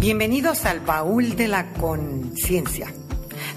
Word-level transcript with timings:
Bienvenidos 0.00 0.64
al 0.64 0.80
baúl 0.80 1.36
de 1.36 1.46
la 1.46 1.72
conciencia. 1.74 2.92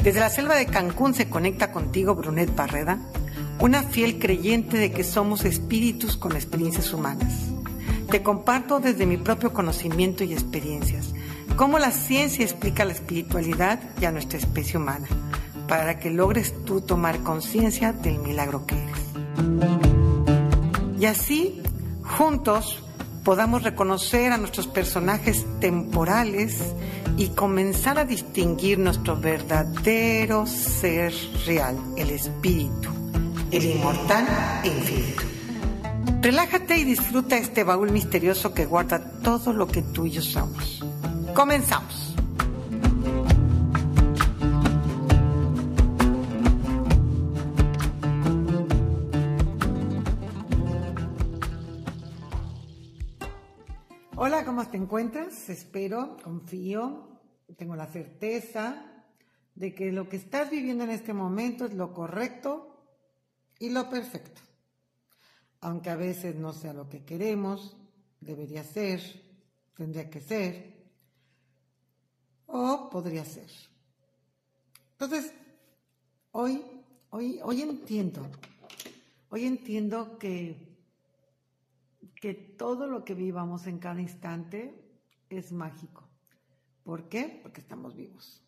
Desde 0.04 0.20
la 0.20 0.30
selva 0.30 0.56
de 0.56 0.68
Cancún 0.68 1.16
se 1.16 1.28
conecta 1.28 1.72
contigo 1.72 2.14
Brunet 2.14 2.56
Barreda, 2.56 3.00
una 3.60 3.82
fiel 3.82 4.20
creyente 4.20 4.78
de 4.78 4.92
que 4.92 5.04
somos 5.04 5.44
espíritus 5.44 6.18
con 6.18 6.34
experiencias 6.34 6.94
humanas. 6.94 7.34
Te 8.12 8.22
comparto 8.22 8.80
desde 8.80 9.08
mi 9.08 9.18
propio 9.18 9.54
conocimiento 9.54 10.24
y 10.24 10.34
experiencias 10.34 11.14
cómo 11.56 11.80
la 11.80 11.92
ciencia 11.92 12.46
explica 12.46 12.86
la 12.86 12.94
espiritualidad 12.94 13.80
y 14.00 14.06
a 14.06 14.12
nuestra 14.12 14.38
especie 14.38 14.78
humana, 14.78 15.08
para 15.68 16.00
que 16.00 16.12
logres 16.12 16.54
tú 16.66 16.82
tomar 16.82 17.24
conciencia 17.24 17.92
del 17.92 18.20
milagro 18.20 18.68
que 18.68 18.76
eres. 18.76 19.00
Y 21.00 21.06
así, 21.06 21.64
juntos, 22.04 22.85
podamos 23.26 23.64
reconocer 23.64 24.32
a 24.32 24.38
nuestros 24.38 24.68
personajes 24.68 25.46
temporales 25.60 26.76
y 27.18 27.30
comenzar 27.30 27.98
a 27.98 28.06
distinguir 28.06 28.78
nuestro 28.78 29.20
verdadero 29.20 30.46
ser 30.46 31.12
real, 31.46 31.76
el 31.98 32.12
espíritu, 32.12 32.90
el 33.52 33.66
inmortal 33.66 34.28
e 34.64 34.68
infinito. 34.68 35.24
Relájate 36.22 36.78
y 36.78 36.84
disfruta 36.84 37.36
este 37.36 37.64
baúl 37.64 37.92
misterioso 37.92 38.54
que 38.54 38.66
guarda 38.66 39.00
todo 39.24 39.54
lo 39.54 39.68
que 39.68 39.82
tú 39.82 40.06
y 40.06 40.12
yo 40.12 40.22
somos. 40.22 40.84
Comenzamos. 41.34 42.15
Te 54.76 54.82
encuentras? 54.82 55.48
Espero, 55.48 56.18
confío, 56.22 57.08
tengo 57.56 57.78
la 57.78 57.88
certeza 57.88 59.06
de 59.56 59.74
que 59.74 59.90
lo 59.94 60.10
que 60.10 60.18
estás 60.18 60.52
viviendo 60.52 60.84
en 60.84 60.90
este 60.90 61.14
momento 61.14 61.64
es 61.64 61.74
lo 61.74 61.94
correcto 61.94 62.76
y 63.58 63.70
lo 63.70 63.90
perfecto. 63.90 64.42
Aunque 65.62 65.92
a 65.92 65.96
veces 65.96 66.36
no 66.36 66.52
sea 66.52 66.74
lo 66.74 66.90
que 66.90 67.06
queremos, 67.06 67.78
debería 68.20 68.66
ser, 68.66 69.00
tendría 69.78 70.10
que 70.10 70.20
ser, 70.20 70.90
o 72.46 72.90
podría 72.90 73.24
ser. 73.24 73.50
Entonces, 74.92 75.32
hoy, 76.34 76.62
hoy, 77.12 77.40
hoy 77.44 77.62
entiendo, 77.62 78.30
hoy 79.30 79.46
entiendo 79.46 80.20
que 80.20 80.75
que 82.26 82.34
todo 82.34 82.88
lo 82.88 83.06
que 83.06 83.14
vivamos 83.14 83.68
en 83.68 83.78
cada 83.78 84.02
instante 84.02 84.74
es 85.30 85.52
mágico. 85.52 86.10
¿Por 86.84 87.08
qué? 87.08 87.40
Porque 87.44 87.62
estamos 87.62 87.96
vivos. 87.96 88.44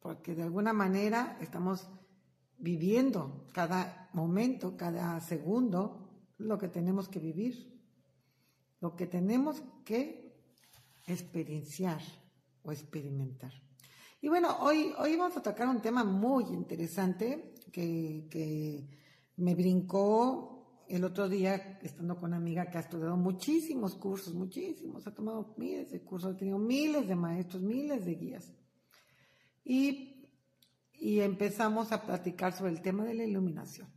Porque 0.00 0.34
de 0.34 0.42
alguna 0.42 0.72
manera 0.72 1.38
estamos 1.40 1.88
viviendo 2.58 3.46
cada 3.52 4.10
momento, 4.12 4.76
cada 4.76 5.20
segundo, 5.20 6.10
lo 6.38 6.58
que 6.58 6.66
tenemos 6.66 7.08
que 7.08 7.20
vivir, 7.20 7.80
lo 8.80 8.96
que 8.96 9.06
tenemos 9.06 9.62
que 9.84 10.36
experienciar 11.06 12.00
o 12.64 12.72
experimentar. 12.72 13.52
Y 14.20 14.26
bueno, 14.26 14.48
hoy, 14.62 14.92
hoy 14.98 15.14
vamos 15.14 15.36
a 15.36 15.42
tocar 15.44 15.68
un 15.68 15.80
tema 15.80 16.02
muy 16.02 16.46
interesante 16.46 17.54
que, 17.70 18.26
que 18.28 18.84
me 19.36 19.54
brincó 19.54 20.55
el 20.88 21.04
otro 21.04 21.28
día, 21.28 21.78
estando 21.82 22.16
con 22.16 22.30
una 22.30 22.36
amiga 22.36 22.70
que 22.70 22.78
ha 22.78 22.80
estudiado 22.80 23.16
muchísimos 23.16 23.94
cursos, 23.96 24.34
muchísimos, 24.34 25.06
ha 25.06 25.14
tomado 25.14 25.54
miles 25.56 25.90
de 25.90 26.02
cursos, 26.02 26.34
ha 26.34 26.36
tenido 26.36 26.58
miles 26.58 27.08
de 27.08 27.14
maestros, 27.14 27.62
miles 27.62 28.04
de 28.04 28.14
guías. 28.14 28.52
Y, 29.64 30.30
y 30.92 31.20
empezamos 31.20 31.92
a 31.92 32.04
platicar 32.04 32.52
sobre 32.52 32.72
el 32.72 32.82
tema 32.82 33.04
de 33.04 33.14
la 33.14 33.24
iluminación. 33.24 33.88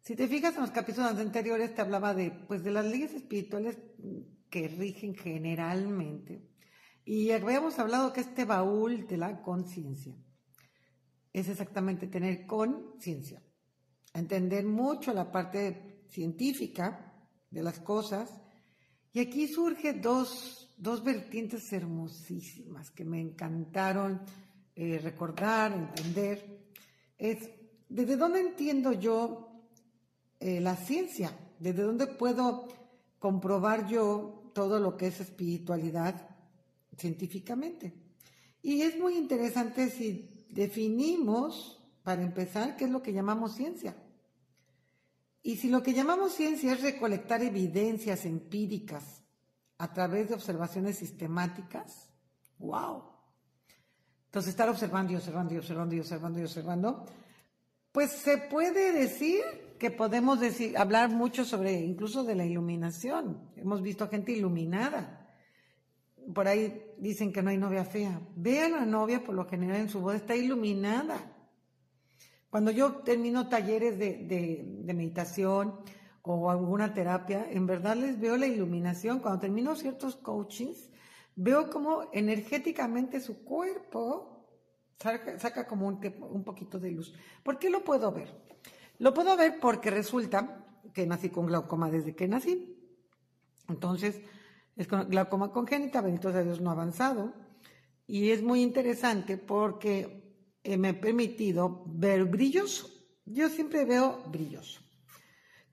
Si 0.00 0.14
te 0.14 0.28
fijas 0.28 0.54
en 0.54 0.62
los 0.62 0.70
capítulos 0.70 1.10
anteriores, 1.10 1.74
te 1.74 1.80
hablaba 1.80 2.14
de, 2.14 2.30
pues, 2.30 2.62
de 2.62 2.70
las 2.70 2.86
leyes 2.86 3.12
espirituales 3.12 3.78
que 4.48 4.68
rigen 4.68 5.14
generalmente. 5.14 6.48
Y 7.04 7.30
habíamos 7.32 7.78
hablado 7.78 8.12
que 8.12 8.20
este 8.20 8.44
baúl 8.44 9.06
de 9.06 9.16
la 9.16 9.42
conciencia 9.42 10.16
es 11.32 11.48
exactamente 11.48 12.06
tener 12.06 12.46
conciencia 12.46 13.42
entender 14.14 14.64
mucho 14.64 15.12
la 15.12 15.30
parte 15.30 15.87
científica 16.08 17.14
de 17.50 17.62
las 17.62 17.78
cosas. 17.80 18.30
Y 19.12 19.20
aquí 19.20 19.48
surge 19.48 19.94
dos, 19.94 20.74
dos 20.76 21.02
vertientes 21.02 21.72
hermosísimas 21.72 22.90
que 22.90 23.04
me 23.04 23.20
encantaron 23.20 24.20
eh, 24.74 25.00
recordar, 25.02 25.72
entender. 25.72 26.60
Es, 27.16 27.50
¿desde 27.88 28.16
dónde 28.16 28.40
entiendo 28.40 28.92
yo 28.92 29.48
eh, 30.40 30.60
la 30.60 30.76
ciencia? 30.76 31.32
¿Desde 31.58 31.82
dónde 31.82 32.06
puedo 32.06 32.68
comprobar 33.18 33.88
yo 33.88 34.52
todo 34.54 34.78
lo 34.78 34.96
que 34.96 35.08
es 35.08 35.20
espiritualidad 35.20 36.28
científicamente? 36.96 37.92
Y 38.62 38.82
es 38.82 38.98
muy 38.98 39.16
interesante 39.16 39.90
si 39.90 40.46
definimos, 40.50 41.80
para 42.02 42.22
empezar, 42.22 42.76
qué 42.76 42.84
es 42.84 42.90
lo 42.90 43.02
que 43.02 43.12
llamamos 43.12 43.54
ciencia. 43.54 43.96
Y 45.42 45.56
si 45.56 45.68
lo 45.68 45.82
que 45.82 45.94
llamamos 45.94 46.34
ciencia 46.34 46.72
es 46.72 46.82
recolectar 46.82 47.42
evidencias 47.42 48.24
empíricas 48.24 49.22
a 49.78 49.92
través 49.92 50.28
de 50.28 50.34
observaciones 50.34 50.98
sistemáticas, 50.98 52.10
wow. 52.58 53.04
Entonces 54.26 54.50
estar 54.50 54.68
observando 54.68 55.12
y 55.12 55.16
observando 55.16 55.54
y 55.54 55.58
observando 55.58 55.94
y 55.94 56.00
observando 56.00 56.40
observando, 56.42 57.06
pues 57.92 58.12
se 58.12 58.38
puede 58.38 58.92
decir 58.92 59.42
que 59.78 59.90
podemos 59.90 60.40
decir, 60.40 60.76
hablar 60.76 61.08
mucho 61.08 61.44
sobre 61.44 61.72
incluso 61.80 62.24
de 62.24 62.34
la 62.34 62.44
iluminación. 62.44 63.50
Hemos 63.56 63.80
visto 63.80 64.08
gente 64.08 64.32
iluminada. 64.32 65.26
Por 66.34 66.48
ahí 66.48 66.82
dicen 66.98 67.32
que 67.32 67.42
no 67.42 67.50
hay 67.50 67.56
novia 67.56 67.84
fea. 67.84 68.20
Vean 68.36 68.74
a 68.74 68.80
la 68.80 68.86
novia, 68.86 69.24
por 69.24 69.34
lo 69.34 69.46
general 69.46 69.80
en 69.80 69.88
su 69.88 70.00
voz 70.00 70.16
está 70.16 70.34
iluminada. 70.34 71.37
Cuando 72.50 72.70
yo 72.70 72.96
termino 72.96 73.48
talleres 73.48 73.98
de, 73.98 74.92
meditación 74.94 75.80
o 76.22 76.50
alguna 76.50 76.94
terapia, 76.94 77.46
en 77.50 77.66
verdad 77.66 77.96
les 77.96 78.18
veo 78.18 78.36
la 78.36 78.46
iluminación. 78.46 79.20
Cuando 79.20 79.40
termino 79.40 79.76
ciertos 79.76 80.16
coachings, 80.16 80.90
veo 81.36 81.70
como 81.70 82.08
energéticamente 82.12 83.20
su 83.20 83.44
cuerpo 83.44 84.46
saca, 84.98 85.66
como 85.66 85.86
un, 85.86 86.00
un, 86.30 86.42
poquito 86.42 86.78
de 86.78 86.90
luz. 86.90 87.14
¿Por 87.42 87.58
qué 87.58 87.70
lo 87.70 87.84
puedo 87.84 88.10
ver? 88.10 88.34
Lo 88.98 89.14
puedo 89.14 89.36
ver 89.36 89.60
porque 89.60 89.90
resulta 89.90 90.66
que 90.92 91.06
nací 91.06 91.28
con 91.28 91.46
glaucoma 91.46 91.90
desde 91.90 92.16
que 92.16 92.26
nací. 92.26 92.76
Entonces, 93.68 94.20
es 94.74 94.88
glaucoma 94.88 95.52
congénita, 95.52 96.00
bendito 96.00 96.32
sea 96.32 96.42
Dios, 96.42 96.60
no 96.60 96.70
avanzado. 96.70 97.34
Y 98.06 98.30
es 98.30 98.42
muy 98.42 98.62
interesante 98.62 99.36
porque 99.36 100.27
eh, 100.62 100.76
me 100.76 100.90
he 100.90 100.94
permitido 100.94 101.82
ver 101.86 102.24
brillos. 102.24 102.92
Yo 103.24 103.48
siempre 103.48 103.84
veo 103.84 104.22
brillos. 104.26 104.80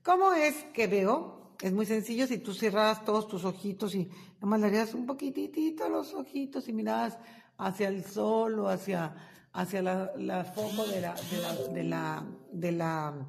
¿Cómo 0.02 0.32
es 0.32 0.54
que 0.72 0.86
veo? 0.86 1.56
Es 1.60 1.72
muy 1.72 1.86
sencillo 1.86 2.26
si 2.26 2.38
tú 2.38 2.52
cierras 2.52 3.04
todos 3.04 3.26
tus 3.28 3.44
ojitos 3.44 3.94
y 3.94 4.10
nomás 4.40 4.60
le 4.60 4.66
harías 4.66 4.94
un 4.94 5.06
poquitito 5.06 5.88
los 5.88 6.12
ojitos 6.14 6.68
y 6.68 6.72
miras 6.72 7.18
hacia 7.58 7.88
el 7.88 8.04
sol 8.04 8.58
o 8.58 8.68
hacia, 8.68 9.14
hacia 9.52 9.82
la, 9.82 10.44
foco 10.44 10.86
de 10.86 11.00
la, 11.00 11.14
de 11.14 11.38
la, 11.40 11.54
de 11.72 11.84
la, 11.84 12.24
de 12.52 12.72
la, 12.72 13.26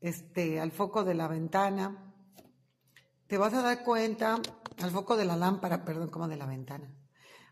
este, 0.00 0.60
al 0.60 0.72
foco 0.72 1.04
de 1.04 1.14
la 1.14 1.28
ventana. 1.28 2.14
Te 3.26 3.38
vas 3.38 3.54
a 3.54 3.62
dar 3.62 3.82
cuenta, 3.84 4.40
al 4.82 4.90
foco 4.90 5.16
de 5.16 5.24
la 5.24 5.36
lámpara, 5.36 5.84
perdón, 5.84 6.10
como 6.10 6.28
de 6.28 6.36
la 6.36 6.46
ventana, 6.46 6.92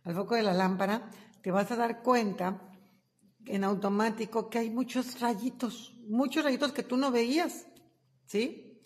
al 0.05 0.15
foco 0.15 0.35
de 0.35 0.43
la 0.43 0.53
lámpara, 0.53 1.09
te 1.41 1.51
vas 1.51 1.71
a 1.71 1.77
dar 1.77 2.03
cuenta 2.03 2.70
en 3.47 3.65
automático 3.65 4.49
que 4.49 4.59
hay 4.59 4.71
muchos 4.71 5.21
rayitos, 5.21 5.95
muchos 6.09 6.45
rayitos 6.45 6.73
que 6.73 6.83
tú 6.83 6.97
no 6.97 7.11
veías, 7.11 7.67
¿sí? 8.27 8.81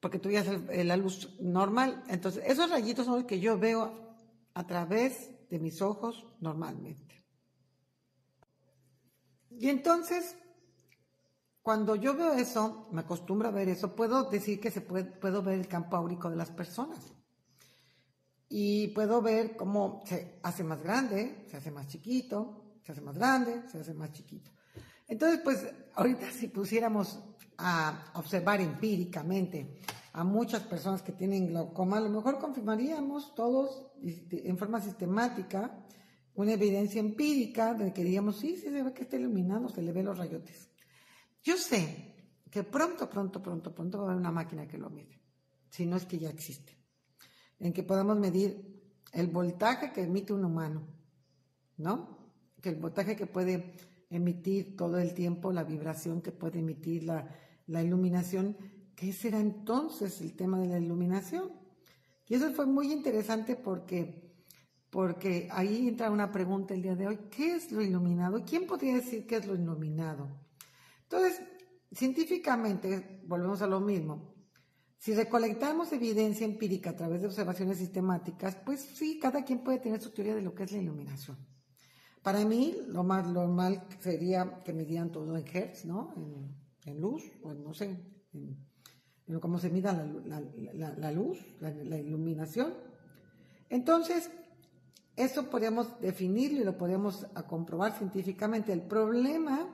Porque 0.00 0.18
tú 0.18 0.28
veías 0.28 0.46
la 0.68 0.96
luz 0.96 1.36
normal. 1.40 2.04
Entonces, 2.08 2.42
esos 2.46 2.70
rayitos 2.70 3.06
son 3.06 3.16
los 3.16 3.24
que 3.24 3.40
yo 3.40 3.58
veo 3.58 4.16
a 4.54 4.66
través 4.66 5.30
de 5.48 5.58
mis 5.58 5.80
ojos 5.80 6.26
normalmente. 6.40 7.24
Y 9.50 9.68
entonces, 9.68 10.36
cuando 11.62 11.96
yo 11.96 12.14
veo 12.14 12.34
eso, 12.34 12.88
me 12.92 13.02
acostumbro 13.02 13.48
a 13.48 13.52
ver 13.52 13.68
eso, 13.68 13.94
puedo 13.94 14.24
decir 14.24 14.60
que 14.60 14.70
se 14.70 14.80
puede, 14.80 15.04
puedo 15.04 15.42
ver 15.42 15.58
el 15.58 15.68
campo 15.68 15.96
áurico 15.96 16.28
de 16.28 16.36
las 16.36 16.50
personas. 16.50 17.14
Y 18.48 18.88
puedo 18.88 19.22
ver 19.22 19.56
cómo 19.56 20.02
se 20.04 20.38
hace 20.42 20.62
más 20.62 20.82
grande, 20.82 21.44
se 21.48 21.56
hace 21.56 21.70
más 21.70 21.88
chiquito, 21.88 22.63
se 22.84 22.92
hace 22.92 23.00
más 23.00 23.16
grande, 23.16 23.62
se 23.70 23.80
hace 23.80 23.94
más 23.94 24.12
chiquito. 24.12 24.50
Entonces, 25.08 25.40
pues 25.42 25.66
ahorita 25.94 26.30
si 26.30 26.48
pusiéramos 26.48 27.18
a 27.58 28.12
observar 28.14 28.60
empíricamente 28.60 29.80
a 30.12 30.22
muchas 30.22 30.62
personas 30.62 31.02
que 31.02 31.12
tienen 31.12 31.48
glaucoma, 31.48 31.96
a 31.96 32.00
lo 32.00 32.10
mejor 32.10 32.38
confirmaríamos 32.38 33.34
todos 33.34 33.86
este, 34.02 34.48
en 34.48 34.58
forma 34.58 34.80
sistemática 34.80 35.80
una 36.34 36.52
evidencia 36.52 37.00
empírica 37.00 37.74
de 37.74 37.92
que 37.92 38.02
diríamos, 38.02 38.36
sí, 38.36 38.56
sí 38.56 38.62
se 38.62 38.82
ve 38.82 38.92
que 38.92 39.02
está 39.02 39.16
iluminado, 39.16 39.68
se 39.68 39.82
le 39.82 39.92
ve 39.92 40.02
los 40.02 40.18
rayotes. 40.18 40.68
Yo 41.42 41.56
sé 41.56 42.14
que 42.50 42.64
pronto, 42.64 43.08
pronto, 43.08 43.42
pronto, 43.42 43.74
pronto 43.74 43.98
va 43.98 44.04
a 44.04 44.06
haber 44.08 44.20
una 44.20 44.32
máquina 44.32 44.66
que 44.66 44.78
lo 44.78 44.90
mide, 44.90 45.20
si 45.68 45.86
no 45.86 45.96
es 45.96 46.06
que 46.06 46.18
ya 46.18 46.30
existe, 46.30 46.76
en 47.60 47.72
que 47.72 47.82
podamos 47.82 48.18
medir 48.18 48.74
el 49.12 49.28
voltaje 49.28 49.92
que 49.92 50.02
emite 50.02 50.32
un 50.32 50.44
humano, 50.44 50.86
¿no? 51.76 52.23
Que 52.64 52.70
el 52.70 52.76
voltaje 52.76 53.14
que 53.14 53.26
puede 53.26 53.74
emitir 54.08 54.74
todo 54.74 54.96
el 54.96 55.12
tiempo, 55.12 55.52
la 55.52 55.64
vibración 55.64 56.22
que 56.22 56.32
puede 56.32 56.60
emitir 56.60 57.04
la, 57.04 57.82
iluminación, 57.82 58.56
¿qué 58.96 59.12
será 59.12 59.38
entonces 59.38 60.22
el 60.22 60.34
tema 60.34 60.58
de 60.58 60.68
la 60.68 60.78
iluminación? 60.78 61.52
Y 62.26 62.36
eso 62.36 62.50
fue 62.54 62.64
muy 62.64 62.90
interesante 62.90 63.54
porque 63.54 64.32
porque 64.88 65.46
ahí 65.50 65.88
entra 65.88 66.10
una 66.10 66.32
pregunta 66.32 66.72
el 66.72 66.80
día 66.80 66.96
de 66.96 67.06
hoy, 67.06 67.18
¿qué 67.30 67.54
es 67.54 67.70
lo 67.70 67.82
iluminado? 67.82 68.42
¿Quién 68.46 68.66
podría 68.66 68.94
decir 68.94 69.26
qué 69.26 69.36
es 69.36 69.46
lo 69.46 69.54
iluminado? 69.54 70.26
Entonces, 71.02 71.42
científicamente, 71.92 73.20
volvemos 73.26 73.60
a 73.60 73.66
lo 73.66 73.78
mismo, 73.78 74.32
si 74.96 75.12
recolectamos 75.12 75.92
evidencia 75.92 76.46
empírica 76.46 76.90
a 76.90 76.96
través 76.96 77.20
de 77.20 77.26
observaciones 77.26 77.76
sistemáticas, 77.76 78.56
pues 78.64 78.80
sí, 78.80 79.18
cada 79.20 79.44
quien 79.44 79.62
puede 79.62 79.80
tener 79.80 80.00
su 80.00 80.12
teoría 80.12 80.34
de 80.34 80.40
lo 80.40 80.54
que 80.54 80.62
es 80.62 80.72
la 80.72 80.78
iluminación. 80.78 81.36
Para 82.24 82.42
mí, 82.46 82.74
lo 82.88 83.04
más 83.04 83.26
normal 83.26 83.84
sería 84.00 84.62
que 84.64 84.72
midieran 84.72 85.12
todo 85.12 85.36
en 85.36 85.44
hertz, 85.46 85.84
¿no? 85.84 86.14
En, 86.86 87.00
luz, 87.00 87.22
o 87.42 87.52
no 87.52 87.74
sé, 87.74 87.96
en, 88.32 89.40
cómo 89.40 89.58
se 89.58 89.68
mida 89.68 89.92
la, 89.92 91.12
luz, 91.12 91.38
la 91.60 91.98
iluminación. 91.98 92.72
Entonces, 93.68 94.30
eso 95.16 95.50
podemos 95.50 96.00
definirlo 96.00 96.62
y 96.62 96.64
lo 96.64 96.78
podemos 96.78 97.26
comprobar 97.46 97.92
científicamente. 97.92 98.72
El 98.72 98.82
problema 98.82 99.68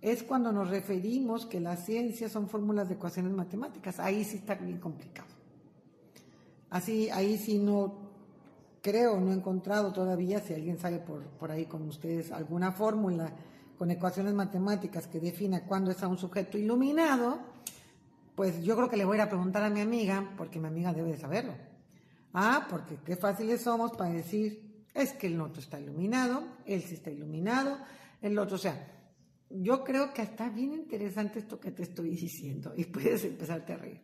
es 0.00 0.22
cuando 0.22 0.52
nos 0.52 0.70
referimos 0.70 1.44
que 1.44 1.58
la 1.58 1.76
ciencia 1.76 2.28
son 2.28 2.48
fórmulas 2.48 2.88
de 2.88 2.94
ecuaciones 2.94 3.32
matemáticas. 3.32 3.98
Ahí 3.98 4.22
sí 4.22 4.36
está 4.36 4.54
bien 4.54 4.78
complicado. 4.78 5.28
Así, 6.70 7.10
ahí 7.10 7.36
sí 7.36 7.58
no 7.58 8.09
creo, 8.82 9.20
no 9.20 9.32
he 9.32 9.34
encontrado 9.34 9.92
todavía, 9.92 10.40
si 10.40 10.54
alguien 10.54 10.78
sabe 10.78 10.98
por, 10.98 11.22
por 11.22 11.50
ahí 11.50 11.66
con 11.66 11.88
ustedes 11.88 12.32
alguna 12.32 12.72
fórmula 12.72 13.32
con 13.80 13.90
ecuaciones 13.90 14.34
matemáticas 14.34 15.06
que 15.06 15.20
defina 15.20 15.64
cuándo 15.64 15.90
es 15.90 16.02
a 16.02 16.08
un 16.08 16.18
sujeto 16.18 16.58
iluminado, 16.58 17.40
pues 18.34 18.62
yo 18.62 18.76
creo 18.76 18.90
que 18.90 18.98
le 18.98 19.06
voy 19.06 19.14
a 19.14 19.20
ir 19.20 19.22
a 19.22 19.28
preguntar 19.30 19.62
a 19.62 19.70
mi 19.70 19.80
amiga, 19.80 20.34
porque 20.36 20.60
mi 20.60 20.66
amiga 20.66 20.92
debe 20.92 21.12
de 21.12 21.16
saberlo. 21.16 21.54
Ah, 22.34 22.66
porque 22.68 22.98
qué 23.02 23.16
fáciles 23.16 23.62
somos 23.62 23.92
para 23.92 24.10
decir, 24.10 24.84
es 24.92 25.14
que 25.14 25.28
el 25.28 25.40
otro 25.40 25.62
está 25.62 25.80
iluminado, 25.80 26.44
él 26.66 26.82
sí 26.82 26.92
está 26.92 27.10
iluminado, 27.10 27.78
el 28.20 28.38
otro, 28.38 28.56
o 28.56 28.58
sea, 28.58 28.86
yo 29.48 29.82
creo 29.82 30.12
que 30.12 30.20
está 30.20 30.50
bien 30.50 30.74
interesante 30.74 31.38
esto 31.38 31.58
que 31.58 31.70
te 31.70 31.84
estoy 31.84 32.10
diciendo 32.10 32.74
y 32.76 32.84
puedes 32.84 33.24
empezarte 33.24 33.72
a 33.72 33.76
reír. 33.78 34.02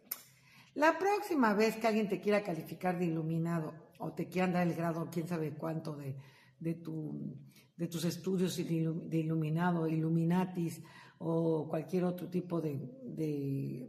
La 0.76 0.98
próxima 0.98 1.54
vez 1.54 1.76
que 1.76 1.86
alguien 1.86 2.06
te 2.06 2.20
quiera 2.20 2.42
calificar 2.42 2.98
de 2.98 3.06
iluminado 3.06 3.72
o 3.98 4.12
te 4.12 4.28
quiera 4.28 4.52
dar 4.52 4.66
el 4.66 4.74
grado, 4.74 5.08
quién 5.10 5.26
sabe 5.26 5.54
cuánto, 5.54 5.96
de, 5.96 6.14
de, 6.60 6.74
tu, 6.74 7.34
de 7.76 7.88
tus 7.88 8.04
estudios 8.04 8.56
de, 8.58 9.18
iluminado, 9.18 9.88
iluminatis 9.88 10.82
o 11.18 11.66
cualquier 11.66 12.04
otro 12.04 12.28
tipo 12.28 12.60
de, 12.60 13.88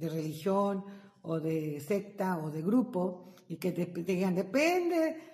religión 0.00 0.84
o 1.22 1.40
de 1.40 1.80
secta 1.80 2.38
o 2.38 2.48
de 2.48 2.62
grupo 2.62 3.34
y 3.48 3.56
que 3.56 3.72
te, 3.72 3.86
te 3.86 4.02
digan, 4.14 4.34
depende 4.36 5.30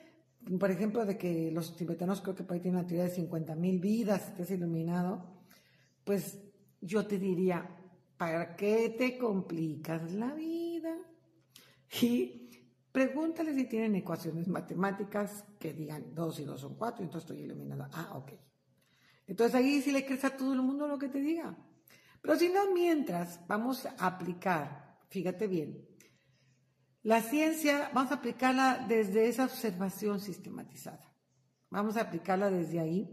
por 0.59 0.71
ejemplo, 0.71 1.05
de 1.05 1.19
que 1.19 1.51
los 1.51 1.77
tibetanos 1.77 2.21
creo 2.21 2.37
que 2.37 2.45
por 2.45 2.55
ahí 2.55 2.61
tienen 2.61 2.79
una 2.79 2.87
teoría 2.87 3.05
de 3.05 3.11
50 3.11 3.55
mil 3.57 3.81
vidas, 3.81 4.29
estés 4.29 4.53
iluminado, 4.53 5.25
pues 6.05 6.41
yo 6.81 7.05
te 7.07 7.19
diría, 7.19 7.69
¿para 8.17 8.55
qué 8.55 8.95
te 8.97 9.19
complicas 9.19 10.13
la 10.13 10.33
vida? 10.35 10.66
Y 12.03 12.51
pregúntale 12.93 13.55
si 13.55 13.65
tienen 13.65 13.97
ecuaciones 13.97 14.49
matemáticas 14.49 15.45
que 15.59 15.73
digan 15.73 16.15
2 16.15 16.41
y 16.41 16.45
2 16.45 16.61
son 16.61 16.75
4, 16.77 17.05
entonces 17.05 17.31
estoy 17.31 17.45
iluminado. 17.45 17.89
Ah, 17.93 18.13
ok. 18.15 18.33
Entonces 19.27 19.55
ahí 19.55 19.83
sí 19.83 19.93
le 19.93 20.07
crees 20.07 20.25
a 20.25 20.37
todo 20.37 20.53
el 20.53 20.63
mundo 20.63 20.87
lo 20.87 20.99
que 20.99 21.09
te 21.09 21.21
diga. 21.21 21.57
Pero 22.21 22.37
si 22.37 22.49
no, 22.49 22.73
mientras 22.73 23.47
vamos 23.47 23.87
a 23.87 24.07
aplicar, 24.07 24.99
fíjate 25.09 25.47
bien, 25.47 25.87
la 27.03 27.23
ciencia, 27.23 27.91
vamos 27.95 28.11
a 28.11 28.17
aplicarla 28.17 28.85
desde 28.89 29.29
esa 29.29 29.45
observación 29.45 30.19
sistematizada. 30.19 31.13
Vamos 31.71 31.97
a 31.97 32.03
aplicarla 32.03 32.51
desde 32.51 32.81
ahí 32.81 33.09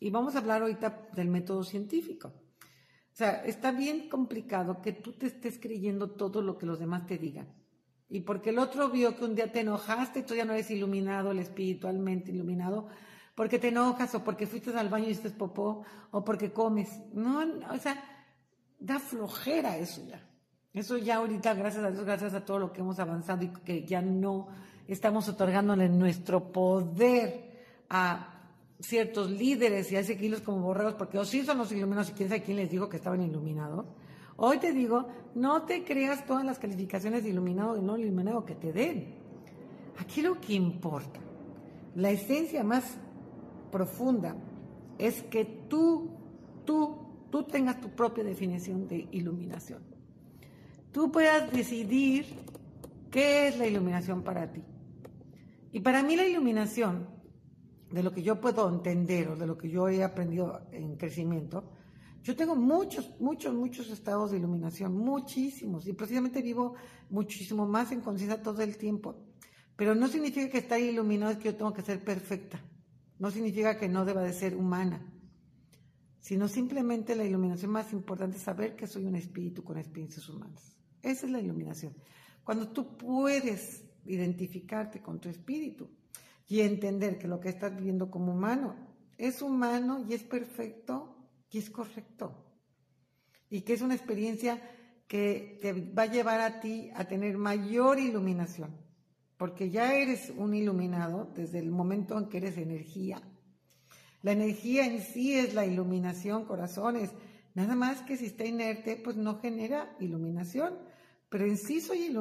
y 0.00 0.10
vamos 0.10 0.34
a 0.34 0.38
hablar 0.38 0.62
ahorita 0.62 1.10
del 1.14 1.28
método 1.28 1.62
científico. 1.62 2.28
O 2.28 3.16
sea, 3.16 3.44
está 3.44 3.70
bien 3.70 4.08
complicado 4.08 4.80
que 4.80 4.92
tú 4.92 5.12
te 5.12 5.26
estés 5.26 5.58
creyendo 5.58 6.12
todo 6.12 6.42
lo 6.42 6.56
que 6.56 6.66
los 6.66 6.78
demás 6.78 7.06
te 7.06 7.18
digan. 7.18 7.54
Y 8.14 8.20
porque 8.20 8.50
el 8.50 8.60
otro 8.60 8.90
vio 8.90 9.16
que 9.16 9.24
un 9.24 9.34
día 9.34 9.50
te 9.50 9.58
enojaste, 9.58 10.22
tú 10.22 10.36
ya 10.36 10.44
no 10.44 10.52
eres 10.52 10.70
iluminado, 10.70 11.32
el 11.32 11.40
espiritualmente 11.40 12.30
iluminado, 12.30 12.86
porque 13.34 13.58
te 13.58 13.70
enojas 13.70 14.14
o 14.14 14.22
porque 14.22 14.46
fuiste 14.46 14.70
al 14.70 14.88
baño 14.88 15.08
y 15.08 15.10
hiciste 15.10 15.30
popó 15.30 15.82
o 16.12 16.24
porque 16.24 16.52
comes. 16.52 16.88
No, 17.12 17.40
o 17.40 17.78
sea, 17.78 18.00
da 18.78 19.00
flojera 19.00 19.76
eso 19.78 20.00
ya. 20.06 20.24
Eso 20.72 20.96
ya 20.96 21.16
ahorita, 21.16 21.54
gracias 21.54 21.82
a 21.82 21.90
Dios, 21.90 22.04
gracias 22.04 22.34
a 22.34 22.44
todo 22.44 22.60
lo 22.60 22.72
que 22.72 22.82
hemos 22.82 23.00
avanzado 23.00 23.42
y 23.42 23.48
que 23.48 23.84
ya 23.84 24.00
no 24.00 24.46
estamos 24.86 25.28
otorgándole 25.28 25.88
nuestro 25.88 26.52
poder 26.52 27.64
a 27.90 28.44
ciertos 28.78 29.28
líderes 29.28 29.90
y 29.90 29.96
a 29.96 30.04
kilos 30.04 30.40
como 30.40 30.60
borregos, 30.60 30.94
porque 30.94 31.18
o 31.18 31.24
sí 31.24 31.44
son 31.44 31.58
los 31.58 31.72
iluminados 31.72 32.10
y 32.10 32.12
quién 32.12 32.28
sabe 32.28 32.44
quién 32.44 32.58
les 32.58 32.70
dijo 32.70 32.88
que 32.88 32.98
estaban 32.98 33.22
iluminados. 33.22 33.86
Hoy 34.36 34.58
te 34.58 34.72
digo, 34.72 35.06
no 35.34 35.62
te 35.62 35.84
creas 35.84 36.26
todas 36.26 36.44
las 36.44 36.58
calificaciones 36.58 37.22
de 37.24 37.30
iluminado 37.30 37.76
y 37.76 37.82
no 37.82 37.96
iluminado 37.96 38.44
que 38.44 38.54
te 38.54 38.72
den. 38.72 39.14
Aquí 39.98 40.22
lo 40.22 40.40
que 40.40 40.54
importa, 40.54 41.20
la 41.94 42.10
esencia 42.10 42.64
más 42.64 42.96
profunda 43.70 44.36
es 44.98 45.22
que 45.24 45.44
tú, 45.44 46.10
tú, 46.64 46.96
tú 47.30 47.44
tengas 47.44 47.80
tu 47.80 47.88
propia 47.90 48.24
definición 48.24 48.88
de 48.88 49.08
iluminación 49.12 49.94
tú 50.94 51.10
puedas 51.10 51.50
decidir 51.50 52.24
qué 53.10 53.48
es 53.48 53.58
la 53.58 53.66
iluminación 53.66 54.22
para 54.22 54.50
ti. 54.50 54.62
Y 55.72 55.80
para 55.80 56.04
mí 56.04 56.14
la 56.14 56.24
iluminación, 56.24 57.08
de 57.90 58.02
lo 58.04 58.12
que 58.12 58.22
yo 58.22 58.40
puedo 58.40 58.68
entender 58.68 59.28
o 59.28 59.36
de 59.36 59.46
lo 59.46 59.58
que 59.58 59.68
yo 59.68 59.88
he 59.88 60.04
aprendido 60.04 60.62
en 60.70 60.96
crecimiento, 60.96 61.64
yo 62.24 62.34
tengo 62.34 62.56
muchos, 62.56 63.20
muchos, 63.20 63.52
muchos 63.52 63.90
estados 63.90 64.30
de 64.30 64.38
iluminación, 64.38 64.96
muchísimos, 64.96 65.86
y 65.86 65.92
precisamente 65.92 66.40
vivo 66.40 66.74
muchísimo 67.10 67.66
más 67.66 67.92
en 67.92 68.00
conciencia 68.00 68.42
todo 68.42 68.62
el 68.62 68.78
tiempo. 68.78 69.14
Pero 69.76 69.94
no 69.94 70.08
significa 70.08 70.48
que 70.48 70.58
estar 70.58 70.80
iluminado 70.80 71.32
es 71.32 71.38
que 71.38 71.50
yo 71.50 71.54
tengo 71.54 71.74
que 71.74 71.82
ser 71.82 72.02
perfecta, 72.02 72.58
no 73.18 73.30
significa 73.30 73.76
que 73.76 73.90
no 73.90 74.06
deba 74.06 74.22
de 74.22 74.32
ser 74.32 74.56
humana, 74.56 75.06
sino 76.18 76.48
simplemente 76.48 77.14
la 77.14 77.24
iluminación 77.24 77.70
más 77.70 77.92
importante 77.92 78.38
es 78.38 78.42
saber 78.42 78.74
que 78.74 78.86
soy 78.86 79.04
un 79.04 79.16
espíritu 79.16 79.62
con 79.62 79.76
experiencias 79.76 80.26
humanas. 80.26 80.78
Esa 81.02 81.26
es 81.26 81.32
la 81.32 81.40
iluminación. 81.40 81.94
Cuando 82.42 82.68
tú 82.68 82.96
puedes 82.96 83.84
identificarte 84.06 85.02
con 85.02 85.20
tu 85.20 85.28
espíritu 85.28 85.90
y 86.48 86.60
entender 86.60 87.18
que 87.18 87.28
lo 87.28 87.38
que 87.38 87.50
estás 87.50 87.76
viendo 87.76 88.10
como 88.10 88.32
humano 88.32 88.76
es 89.18 89.42
humano 89.42 90.06
y 90.08 90.14
es 90.14 90.22
perfecto 90.22 91.13
y 91.54 91.58
es 91.58 91.70
correcto. 91.70 92.44
Y 93.50 93.62
que 93.62 93.74
es 93.74 93.82
una 93.82 93.94
experiencia 93.94 94.60
que 95.06 95.58
te 95.60 95.72
va 95.72 96.02
a 96.02 96.12
llevar 96.12 96.40
a 96.40 96.60
ti 96.60 96.90
a 96.94 97.04
tener 97.06 97.36
mayor 97.38 97.98
iluminación. 97.98 98.76
Porque 99.36 99.70
ya 99.70 99.94
eres 99.94 100.30
un 100.36 100.54
iluminado 100.54 101.32
desde 101.34 101.58
el 101.58 101.70
momento 101.70 102.18
en 102.18 102.28
que 102.28 102.38
eres 102.38 102.56
energía. 102.56 103.22
La 104.22 104.32
energía 104.32 104.86
en 104.86 105.00
sí 105.00 105.34
es 105.34 105.54
la 105.54 105.66
iluminación, 105.66 106.44
corazones. 106.44 107.10
Nada 107.54 107.74
más 107.74 108.02
que 108.02 108.16
si 108.16 108.26
está 108.26 108.44
inerte, 108.44 108.96
pues 108.96 109.16
no 109.16 109.38
genera 109.40 109.96
iluminación 110.00 110.74
pero 111.34 111.46
en 111.46 111.58
sí 111.58 111.80
soy, 111.80 112.16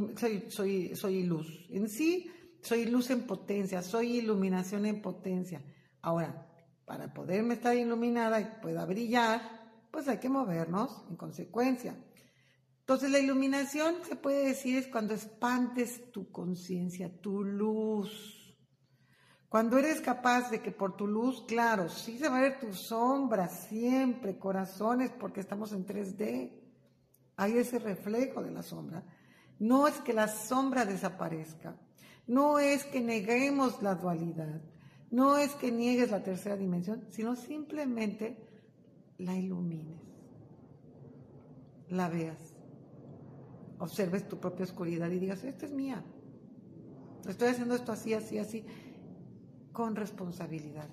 soy, 0.50 0.96
soy, 0.96 1.22
luz, 1.22 1.68
en 1.70 1.88
sí 1.88 2.32
soy 2.64 2.86
luz 2.86 3.12
en 3.12 3.28
potencia, 3.28 3.84
soy 3.84 4.18
iluminación 4.18 4.88
en 4.88 5.04
potencia. 5.04 5.62
Ahora, 6.02 6.48
para 6.86 7.14
poderme 7.14 7.56
estar 7.56 7.76
iluminada 7.76 8.40
y 8.40 8.62
pueda 8.62 8.86
brillar, 8.86 9.42
pues 9.92 10.08
hay 10.08 10.18
que 10.18 10.30
movernos 10.30 11.04
en 11.10 11.16
consecuencia. 11.16 11.96
Entonces 12.80 13.12
la 13.12 13.20
iluminación 13.20 13.96
se 14.04 14.16
puede 14.16 14.48
decir 14.48 14.78
es 14.78 14.88
cuando 14.88 15.14
espantes 15.14 16.12
tu 16.12 16.32
conciencia, 16.32 17.22
tu 17.22 17.44
luz. 17.44 18.40
Cuando 19.48 19.78
eres 19.78 20.02
capaz 20.02 20.50
de 20.50 20.62
que 20.62 20.72
por 20.72 20.98
tu 20.98 21.08
luz, 21.08 21.44
claro, 21.48 21.88
sí 21.88 22.18
se 22.18 22.28
va 22.28 22.40
a 22.40 22.42
ver 22.42 22.60
tu 22.60 22.74
sombra 22.74 23.48
siempre, 23.48 24.38
corazones, 24.38 25.12
porque 25.12 25.40
estamos 25.40 25.72
en 25.74 25.86
3D 25.86 26.64
hay 27.36 27.58
ese 27.58 27.80
reflejo 27.80 28.42
de 28.44 28.52
la 28.52 28.64
sombra, 28.64 29.04
No 29.60 29.88
es 29.88 29.96
que 30.02 30.14
la 30.14 30.28
sombra 30.28 30.86
desaparezca, 30.86 31.76
no 32.28 32.60
es 32.60 32.84
que 32.86 33.00
neguemos 33.00 33.82
la 33.82 33.96
dualidad, 33.96 34.62
no 35.14 35.38
es 35.38 35.54
que 35.54 35.72
niegues 35.72 36.10
la 36.10 36.24
tercera 36.24 36.58
dimensión, 36.58 37.06
sino 37.08 37.36
simplemente 37.36 38.36
la 39.20 39.38
ilumines, 39.38 40.02
la 41.90 42.10
veas, 42.10 42.56
observes 43.78 44.28
tu 44.28 44.40
propia 44.40 44.66
oscuridad 44.66 45.12
y 45.12 45.20
digas, 45.20 45.44
esta 45.44 45.68
es 45.68 45.72
mía, 45.72 46.04
estoy 47.28 47.50
haciendo 47.50 47.76
esto 47.76 47.92
así, 47.92 48.16
así, 48.16 48.40
así, 48.40 48.66
con 49.72 49.96
responsabilidad. 49.96 50.90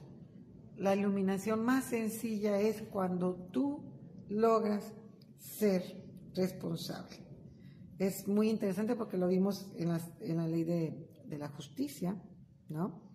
La 0.77 0.95
iluminación 0.95 1.65
más 1.65 1.85
sencilla 1.85 2.61
es 2.61 2.83
cuando 2.83 3.35
tú 3.51 3.83
logras 4.29 4.93
ser 5.39 5.83
responsable. 6.35 7.17
Es 7.99 8.29
muy 8.29 8.51
interesante 8.51 8.97
porque 8.97 9.17
lo 9.17 9.29
vimos 9.29 9.73
en, 9.77 9.89
la 10.37 10.47
ley 10.47 10.65
de, 10.65 11.11
de 11.25 11.39
la 11.39 11.49
justicia, 11.49 12.23
¿no? 12.69 13.10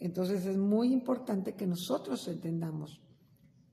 Entonces 0.00 0.46
es 0.46 0.56
muy 0.56 0.92
importante 0.92 1.54
que 1.54 1.66
nosotros 1.66 2.26
entendamos, 2.26 3.00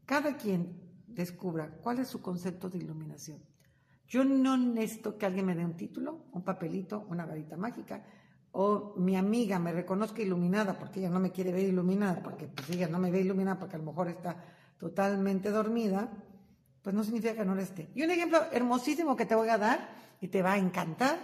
cada 0.05 0.37
quien 0.37 0.79
descubra 1.07 1.71
cuál 1.81 1.99
es 1.99 2.09
su 2.09 2.21
concepto 2.21 2.69
de 2.69 2.77
iluminación. 2.77 3.41
Yo 4.07 4.23
no 4.23 4.57
necesito 4.57 5.17
que 5.17 5.25
alguien 5.25 5.45
me 5.45 5.55
dé 5.55 5.65
un 5.65 5.75
título, 5.75 6.25
un 6.33 6.43
papelito, 6.43 7.05
una 7.09 7.25
varita 7.25 7.57
mágica 7.57 8.05
o 8.51 8.95
mi 8.97 9.15
amiga 9.15 9.59
me 9.59 9.71
reconozca 9.71 10.21
iluminada 10.21 10.77
porque 10.77 10.99
ella 10.99 11.09
no 11.09 11.19
me 11.19 11.31
quiere 11.31 11.51
ver 11.51 11.65
iluminada, 11.65 12.21
porque 12.23 12.47
pues 12.47 12.69
ella 12.69 12.87
no 12.87 12.99
me 12.99 13.11
ve 13.11 13.21
iluminada 13.21 13.59
porque 13.59 13.75
a 13.75 13.79
lo 13.79 13.85
mejor 13.85 14.09
está 14.09 14.43
totalmente 14.77 15.49
dormida, 15.49 16.11
pues 16.81 16.95
no 16.95 17.03
significa 17.03 17.35
que 17.35 17.45
no 17.45 17.55
lo 17.55 17.61
esté. 17.61 17.89
Y 17.95 18.03
un 18.03 18.11
ejemplo 18.11 18.39
hermosísimo 18.51 19.15
que 19.15 19.25
te 19.25 19.35
voy 19.35 19.49
a 19.49 19.57
dar 19.57 19.89
y 20.21 20.27
te 20.29 20.41
va 20.41 20.53
a 20.53 20.57
encantar 20.57 21.19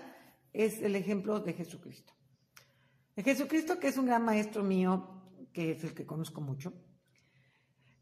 es 0.52 0.82
el 0.82 0.96
ejemplo 0.96 1.40
de 1.40 1.54
Jesucristo. 1.54 2.14
Jesucristo, 3.22 3.80
que 3.80 3.90
es 3.90 3.98
un 3.98 4.08
gran 4.08 4.24
maestro 4.24 4.64
mío, 4.64 5.22
que 5.52 5.72
es 5.72 5.84
el 5.84 5.94
que 5.94 6.06
conozco 6.06 6.42
mucho. 6.42 6.74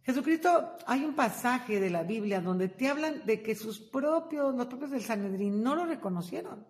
Jesucristo, 0.03 0.77
hay 0.87 1.03
un 1.03 1.13
pasaje 1.13 1.79
de 1.79 1.89
la 1.89 2.03
Biblia 2.03 2.41
donde 2.41 2.69
te 2.69 2.87
hablan 2.87 3.25
de 3.25 3.43
que 3.43 3.55
sus 3.55 3.79
propios, 3.79 4.55
los 4.55 4.65
propios 4.67 4.91
del 4.91 5.03
Sanedrín 5.03 5.61
no 5.61 5.75
lo 5.75 5.85
reconocieron 5.85 6.65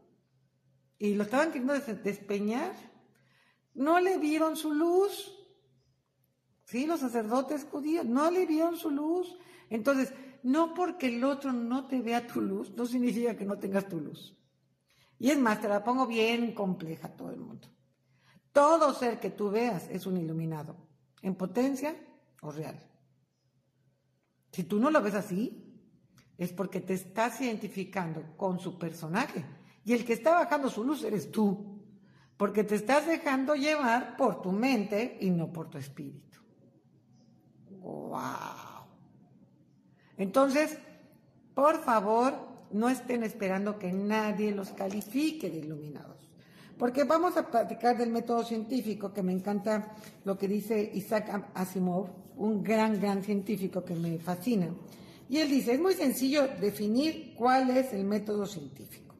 y 0.97 1.15
lo 1.15 1.23
estaban 1.23 1.51
queriendo 1.51 1.73
despeñar. 1.73 2.73
No 3.73 3.99
le 3.99 4.17
vieron 4.17 4.57
su 4.57 4.73
luz. 4.73 5.33
Sí, 6.65 6.85
los 6.85 6.99
sacerdotes 6.99 7.65
judíos 7.65 8.05
no 8.05 8.29
le 8.29 8.45
vieron 8.45 8.75
su 8.75 8.91
luz. 8.91 9.37
Entonces, 9.69 10.13
no 10.43 10.73
porque 10.73 11.07
el 11.07 11.23
otro 11.23 11.53
no 11.53 11.87
te 11.87 12.01
vea 12.01 12.27
tu 12.27 12.41
luz, 12.41 12.71
no 12.71 12.85
significa 12.85 13.35
que 13.35 13.45
no 13.45 13.57
tengas 13.57 13.87
tu 13.87 13.99
luz. 13.99 14.37
Y 15.17 15.29
es 15.29 15.39
más, 15.39 15.61
te 15.61 15.69
la 15.69 15.83
pongo 15.83 16.05
bien 16.05 16.53
compleja 16.53 17.07
a 17.07 17.15
todo 17.15 17.31
el 17.31 17.39
mundo. 17.39 17.67
Todo 18.51 18.93
ser 18.93 19.19
que 19.19 19.29
tú 19.29 19.49
veas 19.49 19.87
es 19.89 20.05
un 20.05 20.17
iluminado, 20.17 20.75
en 21.21 21.35
potencia 21.35 21.95
o 22.41 22.51
real. 22.51 22.77
Si 24.51 24.63
tú 24.63 24.79
no 24.79 24.91
lo 24.91 25.01
ves 25.01 25.15
así, 25.15 25.71
es 26.37 26.51
porque 26.51 26.81
te 26.81 26.93
estás 26.93 27.39
identificando 27.39 28.35
con 28.35 28.59
su 28.59 28.77
personaje 28.77 29.45
y 29.85 29.93
el 29.93 30.05
que 30.05 30.13
está 30.13 30.31
bajando 30.31 30.69
su 30.69 30.83
luz 30.83 31.03
eres 31.03 31.31
tú, 31.31 31.79
porque 32.35 32.63
te 32.63 32.75
estás 32.75 33.05
dejando 33.07 33.55
llevar 33.55 34.17
por 34.17 34.41
tu 34.41 34.51
mente 34.51 35.17
y 35.21 35.29
no 35.29 35.51
por 35.53 35.69
tu 35.69 35.77
espíritu. 35.77 36.39
¡Wow! 37.79 38.85
Entonces, 40.17 40.77
por 41.53 41.83
favor, 41.83 42.33
no 42.71 42.89
estén 42.89 43.23
esperando 43.23 43.77
que 43.77 43.91
nadie 43.91 44.51
los 44.51 44.69
califique 44.71 45.49
de 45.49 45.59
iluminados. 45.59 46.20
Porque 46.77 47.03
vamos 47.03 47.37
a 47.37 47.49
platicar 47.49 47.97
del 47.97 48.09
método 48.09 48.43
científico, 48.43 49.13
que 49.13 49.23
me 49.23 49.31
encanta 49.31 49.93
lo 50.23 50.37
que 50.37 50.47
dice 50.47 50.91
Isaac 50.93 51.51
Asimov, 51.53 52.09
un 52.37 52.63
gran, 52.63 52.99
gran 52.99 53.23
científico 53.23 53.83
que 53.83 53.95
me 53.95 54.17
fascina. 54.17 54.73
Y 55.29 55.37
él 55.37 55.49
dice, 55.49 55.73
es 55.73 55.79
muy 55.79 55.93
sencillo 55.93 56.47
definir 56.59 57.33
cuál 57.35 57.69
es 57.69 57.93
el 57.93 58.03
método 58.03 58.45
científico. 58.45 59.15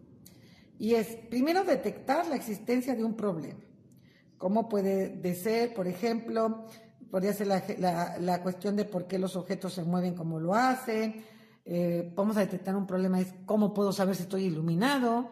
Y 0.77 0.96
es, 0.96 1.15
primero, 1.29 1.63
detectar 1.63 2.27
la 2.27 2.36
existencia 2.36 2.96
de 2.96 3.03
un 3.03 3.15
problema. 3.15 3.60
¿Cómo 4.38 4.67
puede 4.67 5.36
ser, 5.36 5.74
por 5.74 5.88
ejemplo, 5.88 6.65
podría 7.12 7.31
ser 7.31 7.46
la, 7.48 8.41
cuestión 8.41 8.75
de 8.75 8.86
por 8.86 9.05
qué 9.05 9.20
los 9.20 9.36
objetos 9.36 9.74
se 9.74 9.84
mueven 9.84 10.15
como 10.15 10.39
lo 10.39 10.55
hacen? 10.55 11.24
Eh, 11.63 12.12
vamos 12.15 12.38
a 12.38 12.39
detectar 12.39 12.75
un 12.75 12.88
problema, 12.88 13.22
es 13.22 13.34
cómo 13.46 13.72
puedo 13.72 13.93
saber 13.93 14.15
si 14.15 14.24
estoy 14.24 14.46
iluminado. 14.46 15.29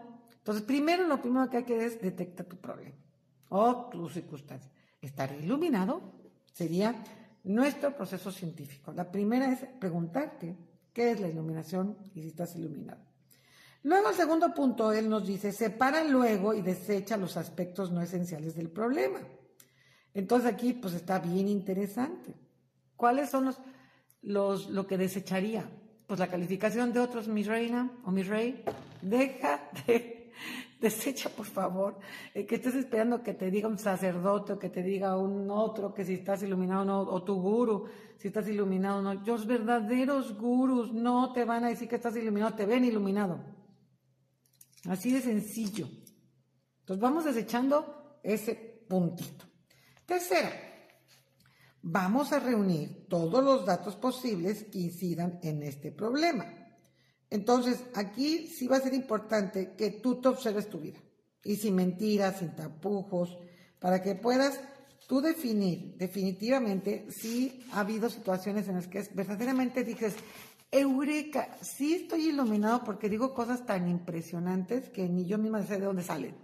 Entonces, 0.49 0.65
primero, 0.65 1.07
lo 1.07 1.21
primero 1.21 1.47
que 1.47 1.57
hay 1.57 1.63
que 1.63 1.85
es 1.85 2.01
detectar 2.01 2.43
tu 2.47 2.57
problema 2.57 2.95
o 3.49 3.87
tu 3.91 4.09
circunstancia. 4.09 4.71
Estar 4.99 5.31
iluminado 5.31 6.01
sería 6.51 7.03
nuestro 7.43 7.95
proceso 7.95 8.31
científico. 8.31 8.91
La 8.91 9.11
primera 9.11 9.53
es 9.53 9.59
preguntarte 9.79 10.57
qué 10.91 11.11
es 11.11 11.19
la 11.19 11.27
iluminación 11.27 11.95
y 12.15 12.23
si 12.23 12.29
estás 12.29 12.55
iluminado. 12.55 12.99
Luego, 13.83 14.09
el 14.09 14.15
segundo 14.15 14.51
punto, 14.51 14.91
él 14.91 15.07
nos 15.07 15.27
dice, 15.27 15.51
separa 15.51 16.03
luego 16.03 16.55
y 16.55 16.63
desecha 16.63 17.15
los 17.15 17.37
aspectos 17.37 17.91
no 17.91 18.01
esenciales 18.01 18.55
del 18.55 18.71
problema. 18.71 19.19
Entonces 20.15 20.51
aquí, 20.51 20.73
pues 20.73 20.95
está 20.95 21.19
bien 21.19 21.47
interesante. 21.47 22.33
¿Cuáles 22.95 23.29
son 23.29 23.45
los, 23.45 23.59
los, 24.23 24.67
lo 24.71 24.87
que 24.87 24.97
desecharía? 24.97 25.69
Pues 26.07 26.19
la 26.19 26.27
calificación 26.27 26.91
de 26.91 27.01
otros, 27.01 27.27
mi 27.27 27.43
reina 27.43 27.91
o 28.03 28.09
mi 28.09 28.23
rey. 28.23 28.63
Deja 29.03 29.69
de, 29.85 30.18
desecha 30.79 31.29
por 31.29 31.45
favor, 31.45 31.99
eh, 32.33 32.45
que 32.45 32.55
estés 32.55 32.75
esperando 32.75 33.21
que 33.21 33.33
te 33.33 33.51
diga 33.51 33.67
un 33.67 33.77
sacerdote 33.77 34.53
o 34.53 34.59
que 34.59 34.69
te 34.69 34.83
diga 34.83 35.17
un 35.17 35.49
otro 35.49 35.93
que 35.93 36.05
si 36.05 36.13
estás 36.15 36.43
iluminado 36.43 36.81
o 36.81 36.85
no, 36.85 36.99
o 37.01 37.23
tu 37.23 37.35
guru, 37.35 37.85
si 38.17 38.27
estás 38.29 38.47
iluminado 38.47 38.99
o 38.99 39.01
no. 39.01 39.13
Los 39.13 39.45
verdaderos 39.45 40.37
gurus 40.37 40.91
no 40.93 41.33
te 41.33 41.45
van 41.45 41.65
a 41.65 41.69
decir 41.69 41.87
que 41.87 41.95
estás 41.95 42.15
iluminado, 42.15 42.55
te 42.55 42.65
ven 42.65 42.85
iluminado. 42.85 43.39
Así 44.87 45.11
de 45.11 45.21
sencillo. 45.21 45.87
Entonces 46.81 47.01
vamos 47.01 47.25
desechando 47.25 48.19
ese 48.23 48.85
puntito. 48.87 49.45
Tercera, 50.05 50.51
vamos 51.81 52.33
a 52.33 52.39
reunir 52.39 53.05
todos 53.07 53.43
los 53.43 53.65
datos 53.65 53.95
posibles 53.95 54.63
que 54.65 54.79
incidan 54.79 55.39
en 55.43 55.63
este 55.63 55.91
problema. 55.91 56.58
Entonces, 57.29 57.83
aquí 57.93 58.47
sí 58.47 58.67
va 58.67 58.77
a 58.77 58.81
ser 58.81 58.93
importante 58.93 59.73
que 59.77 59.91
tú 59.91 60.19
te 60.21 60.29
observes 60.29 60.69
tu 60.69 60.79
vida. 60.79 60.99
Y 61.43 61.55
sin 61.55 61.75
mentiras, 61.75 62.39
sin 62.39 62.55
tapujos, 62.55 63.37
para 63.79 64.01
que 64.01 64.15
puedas 64.15 64.59
tú 65.07 65.21
definir 65.21 65.95
definitivamente 65.97 67.07
si 67.09 67.63
ha 67.71 67.79
habido 67.79 68.09
situaciones 68.09 68.67
en 68.67 68.75
las 68.75 68.87
que 68.87 69.03
verdaderamente 69.13 69.83
dices, 69.83 70.15
Eureka, 70.71 71.57
sí 71.61 71.95
estoy 71.95 72.29
iluminado 72.29 72.83
porque 72.83 73.09
digo 73.09 73.33
cosas 73.33 73.65
tan 73.65 73.89
impresionantes 73.89 74.89
que 74.89 75.09
ni 75.09 75.25
yo 75.25 75.37
misma 75.37 75.63
sé 75.63 75.79
de 75.79 75.85
dónde 75.85 76.03
salen. 76.03 76.35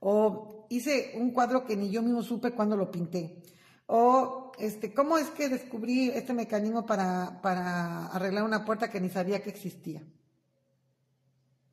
O 0.00 0.66
hice 0.70 1.12
un 1.16 1.30
cuadro 1.30 1.64
que 1.64 1.76
ni 1.76 1.90
yo 1.90 2.02
mismo 2.02 2.22
supe 2.22 2.50
cuándo 2.50 2.76
lo 2.76 2.90
pinté. 2.90 3.42
O 3.86 4.52
este, 4.58 4.94
¿cómo 4.94 5.18
es 5.18 5.28
que 5.30 5.48
descubrí 5.48 6.10
este 6.10 6.32
mecanismo 6.32 6.86
para, 6.86 7.40
para 7.42 8.06
arreglar 8.06 8.44
una 8.44 8.64
puerta 8.64 8.90
que 8.90 9.00
ni 9.00 9.08
sabía 9.08 9.42
que 9.42 9.50
existía? 9.50 10.02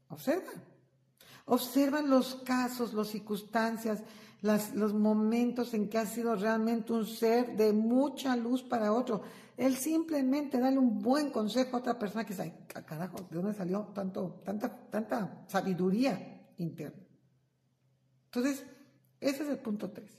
Observa. 0.10 0.52
Observan 1.46 2.10
los 2.10 2.36
casos, 2.36 2.94
las 2.94 3.08
circunstancias, 3.08 4.04
los 4.42 4.94
momentos 4.94 5.74
en 5.74 5.90
que 5.90 5.98
ha 5.98 6.06
sido 6.06 6.36
realmente 6.36 6.94
un 6.94 7.06
ser 7.06 7.56
de 7.56 7.74
mucha 7.74 8.36
luz 8.36 8.64
para 8.64 8.94
otro. 8.94 9.22
Él 9.58 9.76
simplemente 9.76 10.60
dale 10.60 10.78
un 10.78 11.00
buen 11.00 11.30
consejo 11.30 11.76
a 11.76 11.80
otra 11.80 12.00
persona 12.00 12.26
que 12.26 12.34
dice, 12.34 12.66
carajo, 12.68 13.18
¿de 13.30 13.36
dónde 13.36 13.54
salió 13.54 13.92
tanto, 13.94 14.42
tanta, 14.44 14.70
tanta 14.90 15.46
sabiduría 15.48 16.54
interna? 16.58 17.04
Entonces, 18.26 18.66
ese 19.20 19.44
es 19.44 19.50
el 19.50 19.60
punto 19.60 19.92
3. 19.92 20.10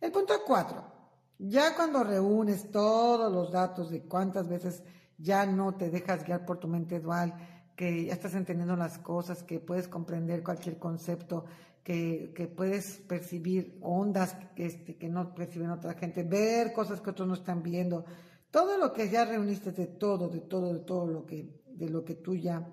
El 0.00 0.12
punto 0.12 0.34
4, 0.46 0.99
ya 1.42 1.74
cuando 1.74 2.04
reúnes 2.04 2.70
todos 2.70 3.32
los 3.32 3.50
datos 3.50 3.90
de 3.90 4.02
cuántas 4.02 4.46
veces 4.46 4.82
ya 5.16 5.46
no 5.46 5.74
te 5.74 5.90
dejas 5.90 6.24
guiar 6.24 6.44
por 6.44 6.58
tu 6.58 6.68
mente 6.68 7.00
dual, 7.00 7.34
que 7.74 8.04
ya 8.04 8.12
estás 8.12 8.34
entendiendo 8.34 8.76
las 8.76 8.98
cosas, 8.98 9.42
que 9.42 9.58
puedes 9.58 9.88
comprender 9.88 10.42
cualquier 10.42 10.78
concepto, 10.78 11.46
que, 11.82 12.34
que 12.36 12.46
puedes 12.46 12.98
percibir 13.08 13.78
ondas 13.80 14.36
que, 14.54 14.66
este, 14.66 14.98
que 14.98 15.08
no 15.08 15.34
perciben 15.34 15.70
otra 15.70 15.94
gente, 15.94 16.24
ver 16.24 16.74
cosas 16.74 17.00
que 17.00 17.08
otros 17.08 17.26
no 17.26 17.34
están 17.34 17.62
viendo, 17.62 18.04
todo 18.50 18.76
lo 18.76 18.92
que 18.92 19.08
ya 19.08 19.24
reuniste 19.24 19.72
de 19.72 19.86
todo, 19.86 20.28
de 20.28 20.40
todo, 20.40 20.74
de 20.74 20.80
todo 20.80 21.06
lo 21.06 21.24
que, 21.24 21.62
de 21.66 21.88
lo 21.88 22.04
que 22.04 22.16
tú 22.16 22.34
ya 22.34 22.68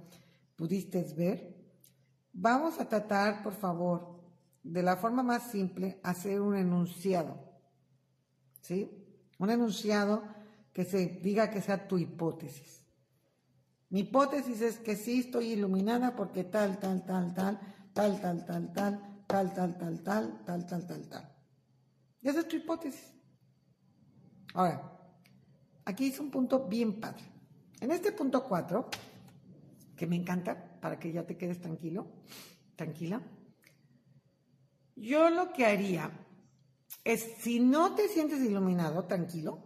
pudiste 0.57 1.03
ver, 1.15 1.55
vamos 2.33 2.81
a 2.81 2.89
tratar, 2.89 3.43
por 3.43 3.53
favor, 3.53 4.17
de 4.61 4.83
la 4.83 4.97
forma 4.97 5.23
más 5.23 5.51
simple, 5.51 6.01
hacer 6.03 6.41
un 6.41 6.57
enunciado. 6.57 7.46
¿Sí? 8.61 8.89
Un 9.39 9.49
enunciado 9.49 10.23
que 10.73 10.83
se 10.83 11.05
diga 11.07 11.49
que 11.49 11.61
sea 11.61 11.87
tu 11.87 11.97
hipótesis. 11.97 12.85
Mi 13.89 14.01
hipótesis 14.01 14.61
es 14.61 14.77
que 14.79 14.95
sí 14.95 15.21
estoy 15.21 15.53
iluminada 15.53 16.15
porque 16.15 16.43
tal, 16.43 16.79
tal, 16.79 17.05
tal, 17.05 17.33
tal. 17.33 17.59
tal, 17.97 18.21
tal, 18.21 18.45
tal, 18.45 18.73
tal, 18.73 19.23
tal, 19.25 19.53
tal, 19.53 19.77
tal, 19.77 20.03
tal, 20.03 20.45
tal, 20.45 20.67
tal, 20.67 20.87
tal, 20.87 21.07
tal. 21.07 21.35
Esa 22.21 22.39
es 22.41 22.47
tu 22.47 22.57
hipótesis. 22.57 23.11
Ahora, 24.53 24.81
aquí 25.85 26.07
es 26.07 26.19
un 26.19 26.29
punto 26.29 26.67
bien 26.67 26.99
padre. 26.99 27.23
En 27.79 27.89
este 27.91 28.11
punto 28.11 28.43
4, 28.43 28.89
que 29.95 30.05
me 30.05 30.15
encanta, 30.15 30.79
para 30.79 30.99
que 30.99 31.11
ya 31.11 31.25
te 31.25 31.37
quedes 31.37 31.59
tranquilo, 31.59 32.07
tranquila, 32.75 33.21
yo 34.95 35.29
lo 35.29 35.51
que 35.53 35.65
haría 35.65 36.11
es, 37.07 37.21
si 37.39 37.61
no 37.61 37.95
te 37.95 38.09
sientes 38.09 38.41
iluminado, 38.41 39.05
tranquilo, 39.05 39.63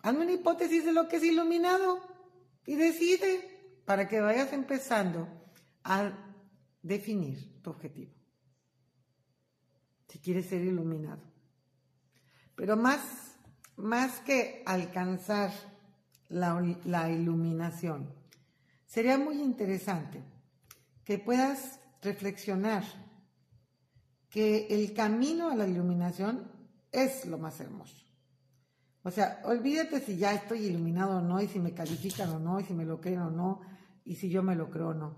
hazme 0.00 0.22
una 0.22 0.32
hipótesis 0.32 0.84
de 0.84 0.92
lo 0.92 1.08
que 1.08 1.16
es 1.16 1.24
iluminado 1.24 1.98
y 2.64 2.76
decide 2.76 3.82
para 3.84 4.06
que 4.06 4.20
vayas 4.20 4.52
empezando 4.52 5.26
a 5.82 6.12
definir 6.80 7.60
tu 7.62 7.70
objetivo. 7.70 8.12
Si 10.06 10.20
quieres 10.20 10.46
ser 10.46 10.62
iluminado. 10.62 11.20
Pero 12.54 12.76
más, 12.76 13.00
más 13.74 14.20
que 14.20 14.62
alcanzar 14.64 15.50
la, 16.28 16.62
la 16.84 17.10
iluminación, 17.10 18.08
sería 18.86 19.18
muy 19.18 19.42
interesante 19.42 20.22
que 21.04 21.18
puedas 21.18 21.80
reflexionar 22.02 22.84
que 24.30 24.68
el 24.70 24.94
camino 24.94 25.50
a 25.50 25.56
la 25.56 25.66
iluminación 25.66 26.57
es 26.92 27.26
lo 27.26 27.38
más 27.38 27.60
hermoso. 27.60 28.08
O 29.02 29.10
sea, 29.10 29.40
olvídate 29.44 30.00
si 30.00 30.16
ya 30.16 30.34
estoy 30.34 30.66
iluminado 30.66 31.18
o 31.18 31.20
no, 31.20 31.40
y 31.40 31.48
si 31.48 31.58
me 31.58 31.72
califican 31.72 32.30
o 32.30 32.38
no, 32.38 32.60
y 32.60 32.64
si 32.64 32.74
me 32.74 32.84
lo 32.84 33.00
creen 33.00 33.20
o 33.20 33.30
no, 33.30 33.60
y 34.04 34.16
si 34.16 34.28
yo 34.28 34.42
me 34.42 34.54
lo 34.54 34.70
creo 34.70 34.88
o 34.88 34.94
no. 34.94 35.16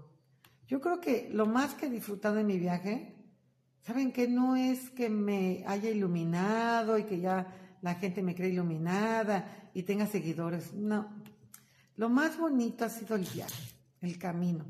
Yo 0.66 0.80
creo 0.80 1.00
que 1.00 1.28
lo 1.32 1.46
más 1.46 1.74
que 1.74 1.86
he 1.86 1.90
disfrutado 1.90 2.36
de 2.36 2.44
mi 2.44 2.58
viaje, 2.58 3.16
¿saben 3.80 4.12
que 4.12 4.28
No 4.28 4.54
es 4.54 4.90
que 4.90 5.08
me 5.08 5.64
haya 5.66 5.90
iluminado 5.90 6.98
y 6.98 7.04
que 7.04 7.20
ya 7.20 7.78
la 7.82 7.94
gente 7.94 8.22
me 8.22 8.34
cree 8.34 8.50
iluminada 8.50 9.70
y 9.74 9.82
tenga 9.82 10.06
seguidores. 10.06 10.72
No. 10.74 11.22
Lo 11.96 12.08
más 12.08 12.38
bonito 12.38 12.84
ha 12.84 12.88
sido 12.88 13.16
el 13.16 13.24
viaje, 13.24 13.72
el 14.00 14.18
camino. 14.18 14.64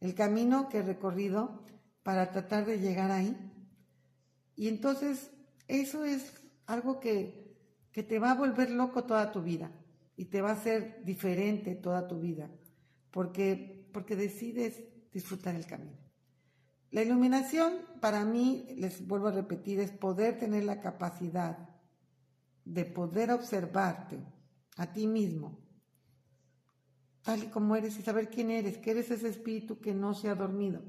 El 0.00 0.14
camino 0.14 0.68
que 0.68 0.78
he 0.78 0.82
recorrido 0.82 1.64
para 2.02 2.30
tratar 2.30 2.64
de 2.66 2.78
llegar 2.78 3.10
ahí. 3.10 3.36
Y 4.54 4.68
entonces 4.68 5.30
eso 5.68 6.04
es 6.04 6.32
algo 6.66 6.98
que, 6.98 7.54
que 7.92 8.02
te 8.02 8.18
va 8.18 8.32
a 8.32 8.34
volver 8.34 8.70
loco 8.70 9.04
toda 9.04 9.30
tu 9.30 9.42
vida 9.42 9.70
y 10.16 10.24
te 10.24 10.42
va 10.42 10.50
a 10.50 10.54
hacer 10.54 11.04
diferente 11.04 11.76
toda 11.76 12.08
tu 12.08 12.18
vida, 12.18 12.50
porque, 13.10 13.88
porque 13.92 14.16
decides 14.16 14.82
disfrutar 15.12 15.54
el 15.54 15.66
camino. 15.66 15.96
La 16.90 17.02
iluminación 17.02 17.74
para 18.00 18.24
mí, 18.24 18.66
les 18.76 19.06
vuelvo 19.06 19.28
a 19.28 19.32
repetir, 19.32 19.78
es 19.78 19.90
poder 19.90 20.38
tener 20.38 20.64
la 20.64 20.80
capacidad 20.80 21.68
de 22.64 22.84
poder 22.84 23.30
observarte 23.30 24.18
a 24.76 24.92
ti 24.92 25.06
mismo, 25.06 25.60
tal 27.22 27.44
y 27.44 27.46
como 27.48 27.76
eres 27.76 27.98
y 27.98 28.02
saber 28.02 28.28
quién 28.28 28.50
eres, 28.50 28.78
que 28.78 28.92
eres 28.92 29.10
ese 29.10 29.28
espíritu 29.28 29.78
que 29.78 29.94
no 29.94 30.14
se 30.14 30.30
ha 30.30 30.34
dormido. 30.34 30.82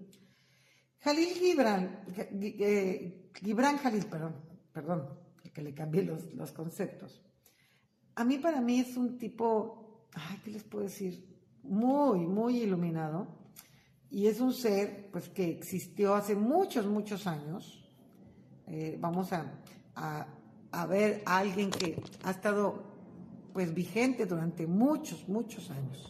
Jalil 1.02 1.30
Gibran, 1.30 2.04
eh, 2.18 3.30
Gibran 3.34 3.78
Jalil, 3.78 4.06
perdón, 4.06 4.49
perdón, 4.82 5.10
que 5.54 5.62
le 5.62 5.74
cambié 5.74 6.04
los, 6.04 6.34
los 6.34 6.54
conceptos. 6.54 7.22
A 8.16 8.24
mí, 8.24 8.38
para 8.38 8.62
mí, 8.62 8.80
es 8.80 8.96
un 8.96 9.18
tipo, 9.18 10.08
¿qué 10.44 10.52
les 10.52 10.64
puedo 10.64 10.86
decir? 10.86 11.14
Muy, 11.64 12.20
muy 12.20 12.62
iluminado. 12.62 13.28
Y 14.10 14.28
es 14.28 14.40
un 14.40 14.54
ser, 14.54 15.10
pues, 15.12 15.28
que 15.28 15.50
existió 15.50 16.16
hace 16.16 16.34
muchos, 16.36 16.86
muchos 16.86 17.28
años. 17.28 17.92
Eh, 18.68 18.98
vamos 19.00 19.34
a, 19.34 19.62
a, 19.96 20.28
a 20.72 20.86
ver 20.86 21.24
a 21.26 21.40
alguien 21.40 21.70
que 21.70 22.02
ha 22.24 22.32
estado, 22.32 22.84
pues, 23.52 23.74
vigente 23.74 24.26
durante 24.26 24.66
muchos, 24.66 25.28
muchos 25.28 25.70
años. 25.72 26.10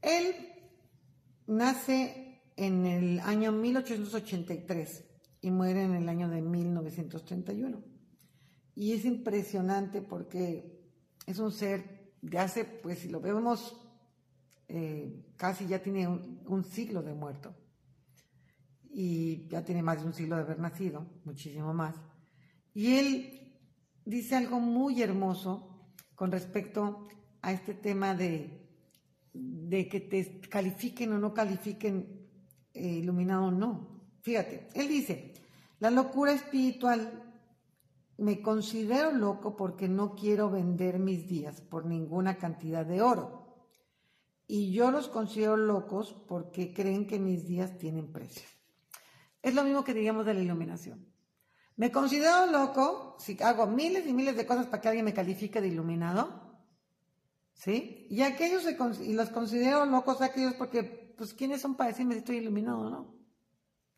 Él 0.00 0.34
nace 1.48 2.40
en 2.56 2.86
el 2.86 3.20
año 3.20 3.50
1883 3.50 5.07
y 5.40 5.50
muere 5.50 5.84
en 5.84 5.94
el 5.94 6.08
año 6.08 6.28
de 6.28 6.42
1931. 6.42 7.82
Y 8.74 8.92
es 8.92 9.04
impresionante 9.04 10.02
porque 10.02 10.78
es 11.26 11.38
un 11.38 11.52
ser 11.52 12.12
de 12.22 12.38
hace, 12.38 12.64
pues 12.64 13.00
si 13.00 13.08
lo 13.08 13.20
vemos, 13.20 13.76
eh, 14.68 15.32
casi 15.36 15.66
ya 15.66 15.82
tiene 15.82 16.06
un, 16.08 16.64
siglo 16.64 17.02
de 17.02 17.14
muerto. 17.14 17.54
Y 18.90 19.46
ya 19.48 19.64
tiene 19.64 19.82
más 19.82 20.00
de 20.00 20.06
un 20.06 20.12
siglo 20.12 20.36
de 20.36 20.42
haber 20.42 20.58
nacido, 20.58 21.06
muchísimo 21.24 21.72
más. 21.74 21.94
Y 22.74 22.94
él 22.94 23.52
dice 24.04 24.36
algo 24.36 24.60
muy 24.60 25.02
hermoso 25.02 25.92
con 26.14 26.32
respecto 26.32 27.08
a 27.42 27.52
este 27.52 27.74
tema 27.74 28.14
de, 28.14 28.66
de 29.32 29.88
que 29.88 30.00
te 30.00 30.40
califiquen 30.48 31.12
o 31.12 31.18
no 31.18 31.34
califiquen 31.34 32.28
eh, 32.74 32.98
iluminado 32.98 33.50
no. 33.50 33.97
Fíjate, 34.28 34.68
él 34.74 34.88
dice, 34.88 35.32
la 35.80 35.90
locura 35.90 36.32
espiritual, 36.32 37.32
me 38.18 38.42
considero 38.42 39.10
loco 39.10 39.56
porque 39.56 39.88
no 39.88 40.14
quiero 40.14 40.50
vender 40.50 40.98
mis 40.98 41.26
días 41.26 41.62
por 41.62 41.86
ninguna 41.86 42.36
cantidad 42.36 42.84
de 42.84 43.00
oro. 43.00 43.72
Y 44.46 44.70
yo 44.70 44.90
los 44.90 45.08
considero 45.08 45.56
locos 45.56 46.12
porque 46.28 46.74
creen 46.74 47.06
que 47.06 47.18
mis 47.18 47.46
días 47.46 47.78
tienen 47.78 48.12
precio. 48.12 48.46
Es 49.40 49.54
lo 49.54 49.64
mismo 49.64 49.82
que 49.82 49.94
digamos 49.94 50.26
de 50.26 50.34
la 50.34 50.40
iluminación. 50.40 51.10
Me 51.76 51.90
considero 51.90 52.52
loco 52.52 53.16
si 53.18 53.42
hago 53.42 53.66
miles 53.66 54.06
y 54.06 54.12
miles 54.12 54.36
de 54.36 54.44
cosas 54.44 54.66
para 54.66 54.82
que 54.82 54.88
alguien 54.88 55.06
me 55.06 55.14
califique 55.14 55.62
de 55.62 55.68
iluminado. 55.68 56.60
¿Sí? 57.54 58.06
Y 58.10 58.20
aquellos 58.20 58.66
y 59.00 59.14
los 59.14 59.30
considero 59.30 59.86
locos 59.86 60.20
aquellos 60.20 60.52
porque 60.52 61.14
pues 61.16 61.32
¿quiénes 61.32 61.62
son 61.62 61.76
para 61.76 61.88
decirme 61.88 62.12
si 62.12 62.18
estoy 62.18 62.36
iluminado 62.36 62.90
no? 62.90 63.17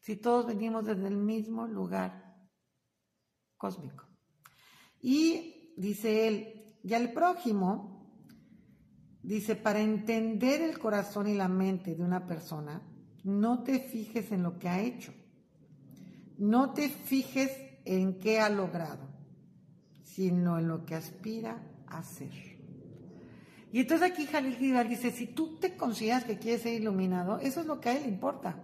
Si 0.01 0.17
todos 0.17 0.47
venimos 0.47 0.85
desde 0.85 1.09
el 1.09 1.17
mismo 1.17 1.67
lugar 1.67 2.31
cósmico. 3.57 4.07
Y 5.01 5.75
dice 5.77 6.27
él, 6.27 6.77
y 6.83 6.95
al 6.95 7.13
prójimo, 7.13 8.01
dice, 9.23 9.55
para 9.57 9.81
entender 9.81 10.63
el 10.63 10.79
corazón 10.79 11.29
y 11.29 11.35
la 11.35 11.49
mente 11.49 11.95
de 11.95 12.03
una 12.03 12.27
persona, 12.27 12.83
no 13.23 13.63
te 13.63 13.79
fijes 13.79 14.33
en 14.33 14.43
lo 14.43 14.59
que 14.59 14.69
ha 14.69 14.81
hecho, 14.81 15.13
no 16.39 16.73
te 16.73 16.89
fijes 16.89 17.51
en 17.85 18.19
qué 18.19 18.41
ha 18.41 18.49
logrado, 18.49 19.09
sino 20.03 20.59
en 20.59 20.69
lo 20.69 20.87
que 20.87 20.95
aspira 20.95 21.63
a 21.87 22.03
ser. 22.03 22.33
Y 23.73 23.81
entonces 23.81 24.11
aquí 24.11 24.27
Jalil 24.27 24.57
Gibran 24.57 24.89
dice, 24.89 25.11
si 25.13 25.27
tú 25.27 25.59
te 25.59 25.77
consideras 25.77 26.25
que 26.25 26.39
quieres 26.39 26.63
ser 26.63 26.81
iluminado, 26.81 27.39
eso 27.39 27.61
es 27.61 27.67
lo 27.67 27.81
que 27.81 27.91
a 27.91 27.97
él 27.97 28.03
le 28.03 28.09
importa. 28.09 28.61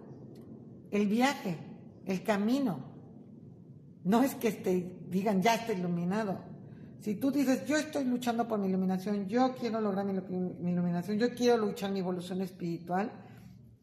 El 0.91 1.07
viaje, 1.07 1.57
el 2.05 2.23
camino. 2.23 2.79
No 4.03 4.23
es 4.23 4.35
que 4.35 4.51
te 4.51 4.97
digan, 5.09 5.41
ya 5.41 5.55
está 5.55 5.73
iluminado. 5.73 6.39
Si 6.99 7.15
tú 7.15 7.31
dices, 7.31 7.65
yo 7.65 7.77
estoy 7.77 8.05
luchando 8.05 8.47
por 8.47 8.59
mi 8.59 8.67
iluminación, 8.67 9.27
yo 9.27 9.53
quiero 9.55 9.79
lograr 9.79 10.05
mi, 10.05 10.13
mi 10.59 10.71
iluminación, 10.71 11.17
yo 11.17 11.33
quiero 11.35 11.57
luchar 11.57 11.91
mi 11.91 11.99
evolución 11.99 12.41
espiritual, 12.41 13.11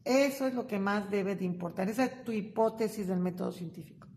eso 0.03 0.45
es 0.45 0.53
lo 0.53 0.67
que 0.67 0.77
más 0.77 1.09
debe 1.09 1.35
de 1.35 1.45
importar. 1.45 1.89
Esa 1.89 2.05
es 2.05 2.23
tu 2.23 2.31
hipótesis 2.31 3.07
del 3.07 3.19
método 3.19 3.51
científico. 3.51 4.07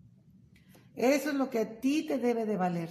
Eso 0.94 1.30
es 1.30 1.34
lo 1.36 1.48
que 1.48 1.60
a 1.60 1.80
ti 1.80 2.06
te 2.06 2.18
debe 2.18 2.44
de 2.44 2.56
valer. 2.56 2.90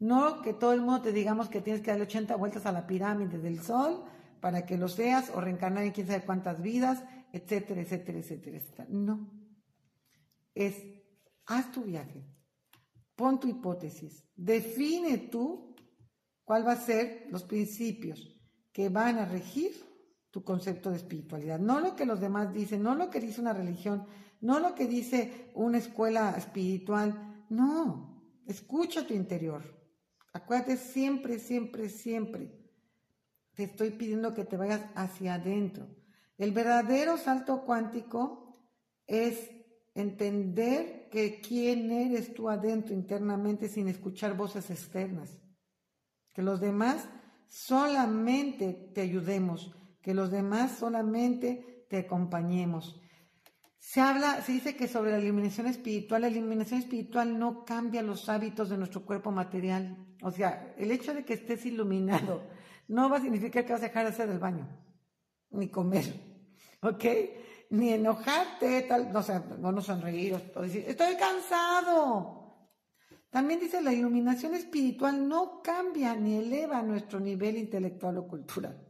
No 0.00 0.42
que 0.42 0.52
todo 0.52 0.72
el 0.72 0.80
mundo 0.80 1.02
te 1.02 1.12
digamos 1.12 1.48
que 1.48 1.60
tienes 1.60 1.82
que 1.82 1.90
darle 1.90 2.04
80 2.04 2.34
vueltas 2.36 2.66
a 2.66 2.72
la 2.72 2.86
pirámide 2.86 3.38
del 3.38 3.60
sol 3.60 4.02
para 4.40 4.66
que 4.66 4.76
lo 4.76 4.88
seas 4.88 5.30
o 5.34 5.40
reencarnar 5.40 5.84
en 5.84 5.92
quién 5.92 6.06
sabe 6.06 6.24
cuántas 6.24 6.60
vidas, 6.60 7.04
etcétera, 7.34 7.80
etcétera, 7.80 8.18
etcétera, 8.18 8.56
etcétera. 8.58 8.86
No. 8.88 9.28
Es, 10.54 10.76
haz 11.46 11.72
tu 11.72 11.82
viaje, 11.82 12.24
pon 13.16 13.40
tu 13.40 13.48
hipótesis, 13.48 14.24
define 14.36 15.18
tú 15.18 15.74
cuál 16.44 16.64
va 16.64 16.72
a 16.72 16.76
ser 16.80 17.26
los 17.30 17.42
principios 17.42 18.40
que 18.72 18.88
van 18.88 19.18
a 19.18 19.24
regir 19.24 19.72
tu 20.30 20.44
concepto 20.44 20.90
de 20.90 20.98
espiritualidad. 20.98 21.58
No 21.58 21.80
lo 21.80 21.96
que 21.96 22.06
los 22.06 22.20
demás 22.20 22.54
dicen, 22.54 22.82
no 22.82 22.94
lo 22.94 23.10
que 23.10 23.20
dice 23.20 23.40
una 23.40 23.52
religión, 23.52 24.06
no 24.40 24.60
lo 24.60 24.74
que 24.76 24.86
dice 24.86 25.50
una 25.54 25.78
escuela 25.78 26.34
espiritual. 26.36 27.44
No, 27.50 28.22
escucha 28.46 29.06
tu 29.06 29.14
interior. 29.14 29.62
Acuérdate 30.32 30.76
siempre, 30.76 31.40
siempre, 31.40 31.88
siempre. 31.88 32.60
Te 33.54 33.64
estoy 33.64 33.90
pidiendo 33.90 34.34
que 34.34 34.44
te 34.44 34.56
vayas 34.56 34.82
hacia 34.94 35.34
adentro. 35.34 36.03
El 36.36 36.52
verdadero 36.52 37.16
salto 37.16 37.64
cuántico 37.64 38.68
es 39.06 39.50
entender 39.94 41.08
que 41.10 41.40
quién 41.40 41.90
eres 41.92 42.34
tú 42.34 42.48
adentro 42.48 42.94
internamente 42.94 43.68
sin 43.68 43.88
escuchar 43.88 44.36
voces 44.36 44.70
externas. 44.70 45.38
Que 46.32 46.42
los 46.42 46.60
demás 46.60 47.08
solamente 47.46 48.90
te 48.94 49.02
ayudemos, 49.02 49.72
que 50.02 50.14
los 50.14 50.30
demás 50.30 50.72
solamente 50.78 51.86
te 51.88 51.98
acompañemos. 51.98 53.00
Se 53.78 54.00
habla, 54.00 54.42
se 54.42 54.52
dice 54.52 54.76
que 54.76 54.88
sobre 54.88 55.12
la 55.12 55.20
iluminación 55.20 55.66
espiritual, 55.66 56.22
la 56.22 56.28
iluminación 56.28 56.80
espiritual 56.80 57.38
no 57.38 57.64
cambia 57.64 58.02
los 58.02 58.28
hábitos 58.28 58.70
de 58.70 58.78
nuestro 58.78 59.04
cuerpo 59.04 59.30
material. 59.30 59.96
O 60.22 60.30
sea, 60.30 60.74
el 60.78 60.90
hecho 60.90 61.14
de 61.14 61.24
que 61.24 61.34
estés 61.34 61.64
iluminado 61.66 62.42
no 62.88 63.08
va 63.08 63.18
a 63.18 63.20
significar 63.20 63.64
que 63.64 63.72
vas 63.72 63.82
a 63.82 63.86
dejar 63.86 64.04
de 64.04 64.10
hacer 64.10 64.28
el 64.30 64.38
baño, 64.38 64.66
ni 65.54 65.68
comer, 65.68 66.04
¿ok? 66.82 67.04
Ni 67.70 67.92
enojarte, 67.92 68.82
tal, 68.82 69.12
no, 69.12 69.22
sé, 69.22 69.40
no 69.58 69.80
sonreír 69.80 70.34
estoy 70.34 71.16
cansado. 71.16 72.44
También 73.30 73.58
dice, 73.58 73.82
la 73.82 73.92
iluminación 73.92 74.54
espiritual 74.54 75.26
no 75.28 75.60
cambia 75.60 76.14
ni 76.14 76.36
eleva 76.36 76.82
nuestro 76.82 77.18
nivel 77.18 77.56
intelectual 77.56 78.18
o 78.18 78.28
cultural. 78.28 78.80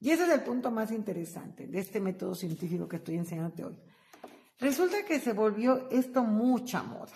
Y 0.00 0.10
ese 0.10 0.24
es 0.24 0.28
el 0.28 0.42
punto 0.42 0.70
más 0.70 0.90
interesante 0.90 1.66
de 1.66 1.78
este 1.78 1.98
método 1.98 2.34
científico 2.34 2.86
que 2.86 2.96
estoy 2.96 3.16
enseñándote 3.16 3.64
hoy. 3.64 3.80
Resulta 4.58 5.04
que 5.06 5.18
se 5.18 5.32
volvió 5.32 5.88
esto 5.90 6.22
mucha 6.22 6.82
moda, 6.82 7.14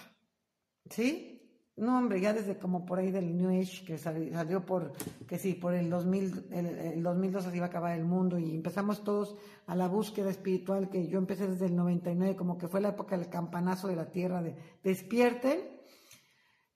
¿sí? 0.89 1.38
No, 1.79 1.97
hombre, 1.97 2.21
ya 2.21 2.33
desde 2.33 2.59
como 2.59 2.85
por 2.85 2.99
ahí 2.99 3.13
del 3.13 3.37
New 3.37 3.51
Age, 3.51 3.85
que 3.85 3.99
salió, 3.99 4.67
por, 4.67 4.93
que 5.27 5.39
sí, 5.39 5.55
por 5.55 5.75
el 5.75 5.89
2000, 5.89 6.49
el, 6.51 6.67
el 6.67 7.03
2002 7.03 7.45
se 7.45 7.57
iba 7.57 7.67
a 7.67 7.69
acabar 7.69 7.97
el 7.97 8.05
mundo 8.05 8.39
y 8.39 8.55
empezamos 8.55 9.05
todos 9.05 9.37
a 9.67 9.77
la 9.77 9.87
búsqueda 9.87 10.31
espiritual, 10.31 10.91
que 10.91 11.07
yo 11.07 11.19
empecé 11.19 11.47
desde 11.47 11.67
el 11.67 11.77
99, 11.77 12.35
como 12.35 12.59
que 12.59 12.69
fue 12.69 12.81
la 12.81 12.91
época 12.91 13.17
del 13.17 13.29
campanazo 13.29 13.87
de 13.87 13.97
la 13.97 14.11
tierra, 14.11 14.43
de 14.43 14.57
despierten. 14.83 15.61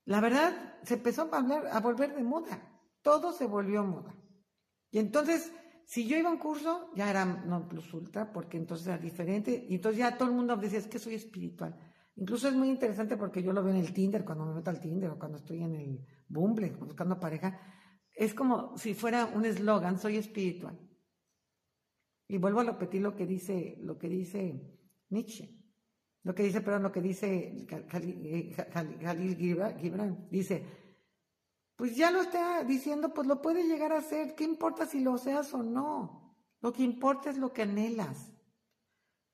La 0.05 0.21
verdad, 0.21 0.79
se 0.85 0.95
empezó 0.95 1.29
a, 1.33 1.38
hablar, 1.38 1.67
a 1.73 1.81
volver 1.81 2.15
de 2.15 2.23
moda, 2.23 2.62
todo 3.03 3.33
se 3.33 3.47
volvió 3.47 3.83
moda. 3.83 4.15
Y 4.91 4.99
entonces, 4.99 5.53
si 5.85 6.07
yo 6.07 6.17
iba 6.17 6.29
a 6.29 6.33
un 6.33 6.38
curso, 6.38 6.91
ya 6.95 7.11
era 7.11 7.25
no 7.25 7.69
plus 7.69 7.93
ultra, 7.93 8.33
porque 8.33 8.57
entonces 8.57 8.87
era 8.87 8.99
diferente, 8.99 9.67
y 9.69 9.75
entonces 9.75 9.99
ya 9.99 10.17
todo 10.17 10.29
el 10.29 10.35
mundo 10.35 10.57
decía, 10.57 10.79
es 10.79 10.87
que 10.87 10.99
soy 10.99 11.15
espiritual. 11.15 11.77
Incluso 12.16 12.48
es 12.48 12.55
muy 12.55 12.68
interesante 12.68 13.16
porque 13.16 13.42
yo 13.42 13.53
lo 13.53 13.62
veo 13.62 13.75
en 13.75 13.81
el 13.81 13.92
Tinder, 13.92 14.25
cuando 14.25 14.44
me 14.44 14.55
meto 14.55 14.70
al 14.70 14.81
Tinder 14.81 15.11
o 15.11 15.18
cuando 15.18 15.38
estoy 15.38 15.62
en 15.62 15.75
el 15.75 16.07
Bumble 16.29 16.70
buscando 16.70 17.18
pareja. 17.18 17.59
Es 18.14 18.35
como 18.35 18.77
si 18.77 18.94
fuera 18.94 19.27
un 19.27 19.44
eslogan, 19.44 19.98
soy 19.98 20.16
espiritual. 20.16 20.79
Y 22.29 22.38
vuelvo 22.38 22.61
a 22.61 22.64
repetir 22.64 23.03
lo 23.03 23.16
que 23.16 23.27
dice, 23.27 23.77
lo 23.81 23.98
que 23.98 24.09
dice 24.09 24.61
Nietzsche. 25.09 25.59
Lo 26.25 26.35
que 26.35 26.44
dice, 26.44 26.61
perdón, 26.61 26.85
lo 26.85 26.92
que 26.92 27.01
dice 27.01 27.66
Jalil 27.88 29.37
Gibran. 29.37 30.29
Dice, 30.31 30.64
pues 31.75 31.96
ya 31.96 32.11
lo 32.11 32.22
está 32.22 32.62
diciendo, 32.62 33.12
pues 33.12 33.27
lo 33.27 33.42
puede 33.42 33.64
llegar 33.64 33.92
a 33.92 34.03
ser. 34.03 34.35
¿Qué 34.35 34.44
importa 34.44 34.87
si 34.87 35.01
lo 35.01 35.18
seas 35.18 35.53
o 35.53 35.62
no? 35.62 36.37
Lo 36.61 36.72
que 36.72 36.85
importa 36.85 37.31
es 37.31 37.38
lo 37.38 37.53
que 37.53 37.62
anhelas. 37.62 38.33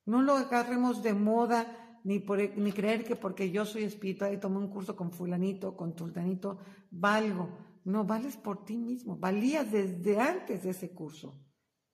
No 0.05 0.23
lo 0.23 0.33
agarremos 0.33 1.03
de 1.03 1.13
moda 1.13 1.88
ni, 2.03 2.19
por, 2.19 2.39
ni 2.57 2.71
creer 2.71 3.03
que 3.03 3.15
porque 3.15 3.51
yo 3.51 3.65
soy 3.65 3.83
espiritual 3.83 4.33
y 4.33 4.37
tomé 4.37 4.57
un 4.57 4.69
curso 4.69 4.95
con 4.95 5.11
fulanito, 5.11 5.75
con 5.75 5.95
tultanito, 5.95 6.59
valgo. 6.91 7.49
No, 7.85 8.03
vales 8.03 8.37
por 8.37 8.65
ti 8.65 8.77
mismo. 8.77 9.17
Valías 9.17 9.71
desde 9.71 10.19
antes 10.19 10.63
de 10.63 10.71
ese 10.71 10.91
curso. 10.91 11.33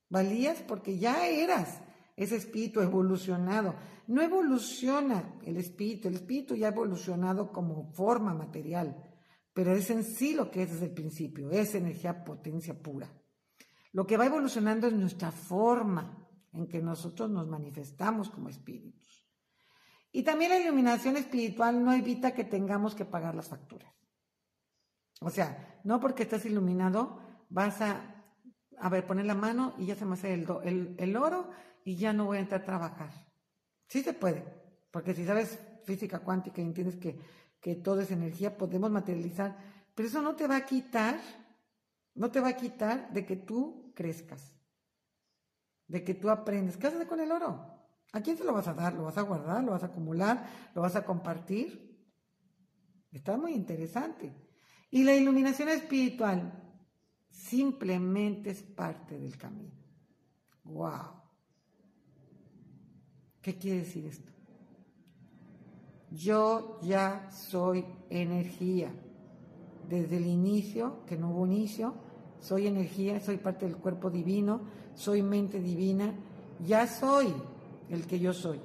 Valías 0.10 0.62
porque 0.68 0.98
ya 0.98 1.28
eras 1.28 1.82
ese 2.16 2.36
espíritu 2.36 2.82
evolucionado. 2.82 3.76
No 4.08 4.22
evoluciona 4.22 5.40
el 5.44 5.58
espíritu, 5.58 6.08
el 6.08 6.16
espíritu 6.16 6.56
ya 6.56 6.68
ha 6.68 6.72
evolucionado 6.72 7.52
como 7.52 7.92
forma 7.94 8.34
material, 8.34 8.96
pero 9.54 9.74
es 9.74 9.90
en 9.90 10.04
sí 10.04 10.34
lo 10.34 10.52
que 10.52 10.64
es 10.64 10.72
desde 10.72 10.86
el 10.86 10.94
principio, 10.94 11.50
es 11.50 11.76
energía 11.76 12.24
potencia 12.24 12.78
pura. 12.80 13.10
Lo 13.94 14.06
que 14.06 14.18
va 14.18 14.26
evolucionando 14.26 14.88
es 14.88 14.94
nuestra 14.94 15.32
forma 15.32 16.28
en 16.54 16.68
que 16.68 16.82
nosotros 16.82 17.30
nos 17.30 17.48
manifestamos 17.48 18.30
como 18.30 18.50
espíritus. 18.50 19.15
Y 20.16 20.24
también 20.24 20.52
la 20.52 20.58
iluminación 20.58 21.18
espiritual 21.18 21.84
no 21.84 21.92
evita 21.92 22.34
que 22.34 22.46
tengamos 22.46 22.96
que 22.96 23.04
pagar 23.04 23.36
las 23.36 23.50
facturas. 23.50 23.94
O 25.20 25.30
sea, 25.30 25.82
no 25.84 26.00
porque 26.00 26.24
estés 26.24 26.46
iluminado 26.46 27.20
vas 27.50 27.82
a, 27.82 28.24
a 28.78 28.88
ver, 28.88 29.06
poner 29.06 29.26
la 29.26 29.36
mano 29.36 29.76
y 29.78 29.88
ya 29.88 29.96
se 29.96 30.06
me 30.06 30.14
hace 30.14 30.34
el, 30.34 30.96
el, 30.98 31.18
oro 31.18 31.50
y 31.84 31.98
ya 31.98 32.14
no 32.14 32.28
voy 32.28 32.38
a 32.38 32.40
entrar 32.40 32.62
a 32.62 32.66
trabajar. 32.66 33.12
Sí 33.90 34.04
se 34.04 34.14
puede, 34.14 34.46
porque 34.90 35.14
si 35.14 35.26
sabes 35.26 35.60
física 35.84 36.20
cuántica 36.20 36.62
y 36.62 36.64
entiendes 36.64 36.96
que, 36.96 37.20
que 37.60 37.76
todo 37.76 38.00
es 38.00 38.10
energía, 38.10 38.58
podemos 38.58 38.90
materializar, 38.90 39.58
pero 39.94 40.08
eso 40.08 40.22
no 40.22 40.34
te 40.34 40.48
va 40.48 40.56
a 40.56 40.66
quitar, 40.66 41.20
no 42.14 42.32
te 42.32 42.40
va 42.40 42.48
a 42.48 42.56
quitar 42.56 43.12
de 43.12 43.26
que 43.26 43.36
tú 43.36 43.92
crezcas, 43.94 44.56
de 45.90 46.06
que 46.06 46.14
tú 46.14 46.30
aprendes. 46.30 46.78
¿Qué 46.78 46.88
haces 46.88 47.06
con 47.06 47.20
el 47.20 47.34
oro? 47.34 47.75
¿A 48.14 48.22
quién 48.22 48.38
se 48.38 48.44
lo 48.44 48.54
vas 48.54 48.68
a 48.68 48.74
dar? 48.74 48.94
¿Lo 48.94 49.04
vas 49.04 49.18
a 49.18 49.22
guardar? 49.22 49.64
¿Lo 49.64 49.72
vas 49.72 49.84
a 49.84 49.88
acumular? 49.88 50.48
¿Lo 50.74 50.82
vas 50.82 50.96
a 50.96 51.06
compartir? 51.06 52.00
Está 53.12 53.38
muy 53.38 53.54
interesante. 53.54 54.34
Y 54.92 55.04
la 55.04 55.14
iluminación 55.14 55.70
espiritual 55.70 56.64
simplemente 57.30 58.52
es 58.52 58.64
parte 58.64 59.20
del 59.20 59.38
camino. 59.38 59.76
¡Wow! 60.64 61.22
¿Qué 63.42 63.58
quiere 63.58 63.80
decir 63.80 64.06
esto? 64.06 64.32
Yo 66.12 66.80
ya 66.82 67.30
soy 67.32 67.86
energía. 68.10 68.94
Desde 69.88 70.18
el 70.18 70.26
inicio, 70.26 71.06
que 71.06 71.18
no 71.18 71.30
hubo 71.30 71.46
inicio, 71.46 71.94
soy 72.40 72.68
energía, 72.68 73.20
soy 73.20 73.38
parte 73.38 73.66
del 73.66 73.78
cuerpo 73.78 74.10
divino, 74.10 74.62
soy 74.94 75.22
mente 75.22 75.60
divina, 75.60 76.14
ya 76.60 76.88
soy 76.88 77.34
el 77.90 78.06
que 78.08 78.20
yo 78.20 78.34
soy. 78.34 78.60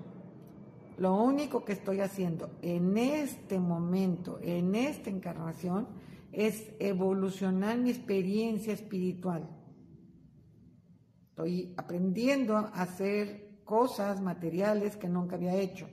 Lo 0.99 1.15
único 1.15 1.65
que 1.65 1.73
estoy 1.73 2.01
haciendo 2.01 2.59
en 2.61 2.97
este 2.99 3.59
momento, 3.59 4.39
en 4.43 4.75
esta 4.75 5.09
encarnación, 5.09 5.89
es 6.33 6.73
evolucionar 6.79 7.79
mi 7.79 7.91
experiencia 7.91 8.73
espiritual. 8.73 9.49
Estoy 11.31 11.73
aprendiendo 11.77 12.57
a 12.57 12.67
hacer 12.67 13.63
cosas 13.65 14.21
materiales 14.21 14.97
que 14.97 15.09
nunca 15.09 15.37
había 15.37 15.55
hecho. 15.55 15.89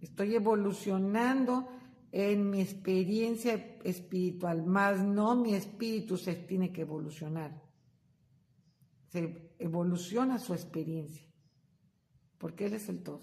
Estoy 0.00 0.34
evolucionando 0.34 1.66
en 2.12 2.50
mi 2.50 2.60
experiencia 2.60 3.78
espiritual, 3.82 4.66
más 4.66 5.02
no 5.02 5.34
mi 5.34 5.54
espíritu 5.54 6.16
se 6.16 6.34
tiene 6.34 6.70
que 6.72 6.82
evolucionar. 6.82 7.60
Se 9.08 9.54
evoluciona 9.58 10.38
su 10.38 10.52
experiencia 10.52 11.33
porque 12.44 12.66
Él 12.66 12.74
es 12.74 12.90
el 12.90 13.02
todo. 13.02 13.22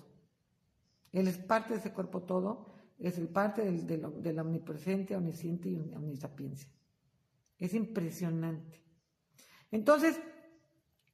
Él 1.11 1.27
es 1.27 1.37
parte 1.37 1.75
de 1.75 1.79
ese 1.79 1.93
cuerpo 1.93 2.23
todo, 2.23 2.73
es 2.97 3.19
el 3.19 3.27
parte 3.27 3.61
del, 3.63 3.85
de 3.85 4.33
la 4.33 4.41
omnipresente, 4.41 5.15
omnisciente 5.15 5.69
y 5.69 5.75
omnisapiencia. 5.75 6.67
Es 7.59 7.75
impresionante. 7.75 8.81
Entonces, 9.69 10.19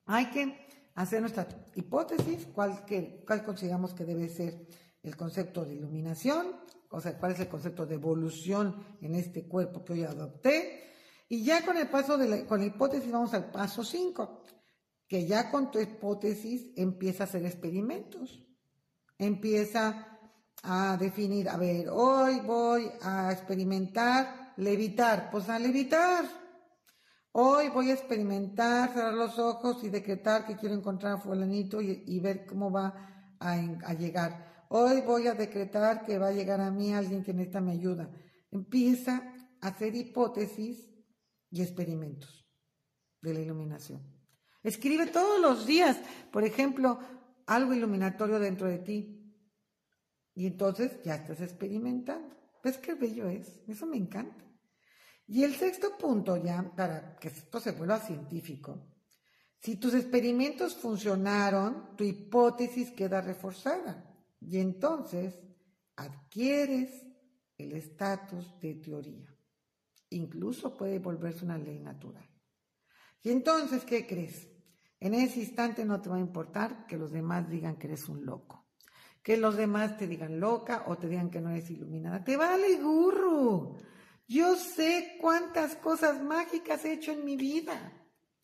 hay 0.06 0.28
que 0.28 0.58
hacer 0.96 1.20
nuestra 1.20 1.50
hipótesis, 1.76 2.48
cuál, 2.54 2.86
que, 2.86 3.26
cuál 3.28 3.43
consideramos 3.43 3.93
que 3.93 4.06
debe 4.06 4.30
ser 4.30 4.65
el 5.04 5.17
concepto 5.17 5.65
de 5.65 5.76
iluminación, 5.76 6.56
o 6.89 7.02
sea, 7.02 7.17
cuál 7.17 7.34
es 7.34 7.41
el 7.41 7.50
concepto 7.50 7.86
de 7.86 7.96
evolución 7.96 8.74
en 9.02 9.15
este 9.15 9.50
cuerpo 9.50 9.84
que 9.84 9.91
hoy 9.91 10.04
adopté. 10.04 10.93
Y 11.28 11.43
ya 11.43 11.65
con 11.65 11.76
el 11.76 11.89
paso 11.89 12.17
de 12.17 12.30
la, 12.30 12.46
con 12.46 12.62
la 12.62 12.67
hipótesis 12.67 13.12
vamos 13.12 13.34
al 13.34 13.52
paso 13.52 13.84
5, 13.84 14.43
que 15.08 15.26
ya 15.26 15.50
con 15.50 15.72
tu 15.72 15.80
hipótesis 15.80 16.72
empieza 16.76 17.24
a 17.24 17.28
hacer 17.28 17.46
experimentos, 17.46 18.43
empieza 19.17 20.20
a 20.63 20.98
definir, 20.98 21.50
a 21.50 21.58
ver, 21.58 21.88
hoy 21.89 22.39
voy 22.41 22.91
a 23.02 23.32
experimentar 23.32 24.54
levitar, 24.58 25.30
pues 25.32 25.48
a 25.50 25.60
levitar. 25.60 26.26
Hoy 27.32 27.70
voy 27.70 27.91
a 27.91 27.93
experimentar, 27.93 28.93
cerrar 28.93 29.13
los 29.13 29.38
ojos 29.38 29.84
y 29.84 29.89
decretar 29.89 30.46
que 30.46 30.56
quiero 30.56 30.74
encontrar 30.74 31.13
a 31.13 31.17
fulanito 31.17 31.82
y, 31.82 32.20
ver 32.20 32.48
cómo 32.48 32.72
va 32.72 33.36
a, 33.39 33.54
a, 33.54 33.93
llegar. 33.93 34.65
Hoy 34.70 35.02
voy 35.02 35.28
a 35.28 35.36
decretar 35.36 36.04
que 36.04 36.17
va 36.17 36.30
a 36.30 36.32
llegar 36.32 36.60
a 36.60 36.72
mí 36.72 36.93
alguien 36.93 37.24
que 37.24 37.34
necesita 37.34 37.62
mi 37.62 37.74
ayuda. 37.74 38.10
Empieza 38.50 39.36
a 39.62 39.67
hacer 39.67 39.96
hipótesis 39.96 40.89
y 41.52 41.62
experimentos 41.62 42.50
de 43.22 43.36
la 43.36 43.41
iluminación. 43.41 44.16
Escribe 44.67 45.08
todos 45.08 45.39
los 45.39 45.65
días, 45.65 45.97
por 46.30 46.43
ejemplo, 46.43 46.99
algo 47.45 47.73
iluminatorio 47.73 48.38
dentro 48.38 48.67
de 48.67 48.80
ti. 48.80 49.34
Y 50.36 50.45
entonces 50.45 51.01
ya 51.06 51.15
estás 51.15 51.39
experimentando. 51.39 52.36
¿Ves 52.62 52.77
qué 52.77 52.93
bello 52.93 53.30
es? 53.30 53.62
Eso 53.65 53.86
me 53.86 53.95
encanta. 53.95 54.43
Y 55.25 55.45
el 55.45 55.56
sexto 55.56 55.97
punto 55.97 56.36
ya, 56.36 56.69
para 56.75 57.15
que 57.15 57.30
esto 57.30 57.62
se 57.62 57.71
vuelva 57.71 58.01
científico. 58.01 58.91
Si 59.58 59.77
tus 59.77 59.93
experimentos 59.93 60.75
funcionaron, 60.75 61.95
tu 61.95 62.03
hipótesis 62.03 62.91
queda 62.91 63.21
reforzada. 63.21 64.13
Y 64.41 64.58
entonces 64.60 65.34
adquieres 65.95 67.08
el 67.58 67.71
estatus 67.71 68.60
de 68.60 68.75
teoría. 68.75 69.34
Incluso 70.10 70.75
puede 70.75 70.99
volverse 70.99 71.45
una 71.45 71.58
ley 71.58 71.80
natural. 71.80 72.30
Y 73.23 73.30
entonces, 73.30 73.86
¿qué 73.86 74.06
crees? 74.06 74.57
En 75.00 75.14
ese 75.14 75.42
instante 75.42 75.86
no 75.86 76.02
te 76.02 76.10
va 76.10 76.16
a 76.16 76.20
importar 76.20 76.88
que 76.88 76.98
los 76.98 77.12
demás 77.12 77.50
digan 77.50 77.78
que 77.78 77.88
eres 77.88 78.10
un 78.10 78.26
loco. 78.26 78.66
que 79.24 79.36
los 79.36 79.58
demás 79.58 79.98
te 79.98 80.08
digan 80.08 80.40
loca 80.40 80.86
o 80.88 80.98
te 80.98 81.10
digan 81.10 81.30
que 81.30 81.42
no 81.42 81.50
eres 81.50 81.70
iluminada. 81.70 82.24
Te 82.24 82.38
vale 82.38 82.78
gurru. 82.82 83.76
Yo 84.26 84.56
sé 84.56 85.18
cuántas 85.20 85.76
cosas 85.76 86.24
mágicas 86.24 86.86
he 86.86 86.94
hecho 86.94 87.12
en 87.12 87.26
mi 87.26 87.36
vida. 87.36 87.94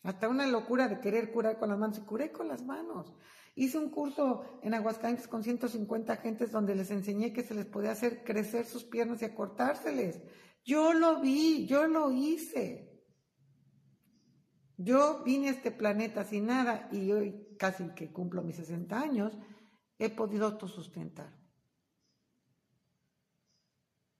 Hasta 0.02 0.28
una 0.28 0.46
locura 0.46 0.86
de 0.86 1.00
querer 1.00 1.32
curar 1.32 1.58
con 1.58 1.70
las 1.70 1.78
manos. 1.78 1.98
Y 1.98 2.02
curé 2.02 2.32
con 2.32 2.48
las 2.48 2.62
manos. 2.62 3.14
Hice 3.54 3.78
un 3.78 3.88
curso 3.88 4.42
en 4.62 4.74
Aguascalientes 4.74 5.26
con 5.26 5.42
150 5.42 6.16
gentes 6.16 6.52
donde 6.52 6.74
les 6.74 6.90
enseñé 6.90 7.32
que 7.32 7.44
se 7.44 7.54
les 7.54 7.64
podía 7.64 7.92
hacer 7.92 8.22
crecer 8.22 8.66
sus 8.66 8.84
piernas 8.84 9.22
y 9.22 9.24
acortárseles. 9.24 10.20
Yo 10.64 10.92
lo 10.92 11.20
vi, 11.20 11.66
yo 11.66 11.86
lo 11.86 12.10
hice. 12.10 12.93
Yo 14.84 15.22
vine 15.24 15.48
a 15.48 15.52
este 15.52 15.70
planeta 15.70 16.24
sin 16.24 16.46
nada 16.46 16.90
y 16.92 17.10
hoy 17.10 17.56
casi 17.58 17.88
que 17.94 18.12
cumplo 18.12 18.42
mis 18.42 18.56
60 18.56 19.00
años, 19.00 19.32
he 19.98 20.10
podido 20.10 20.44
autosustentar. 20.44 21.32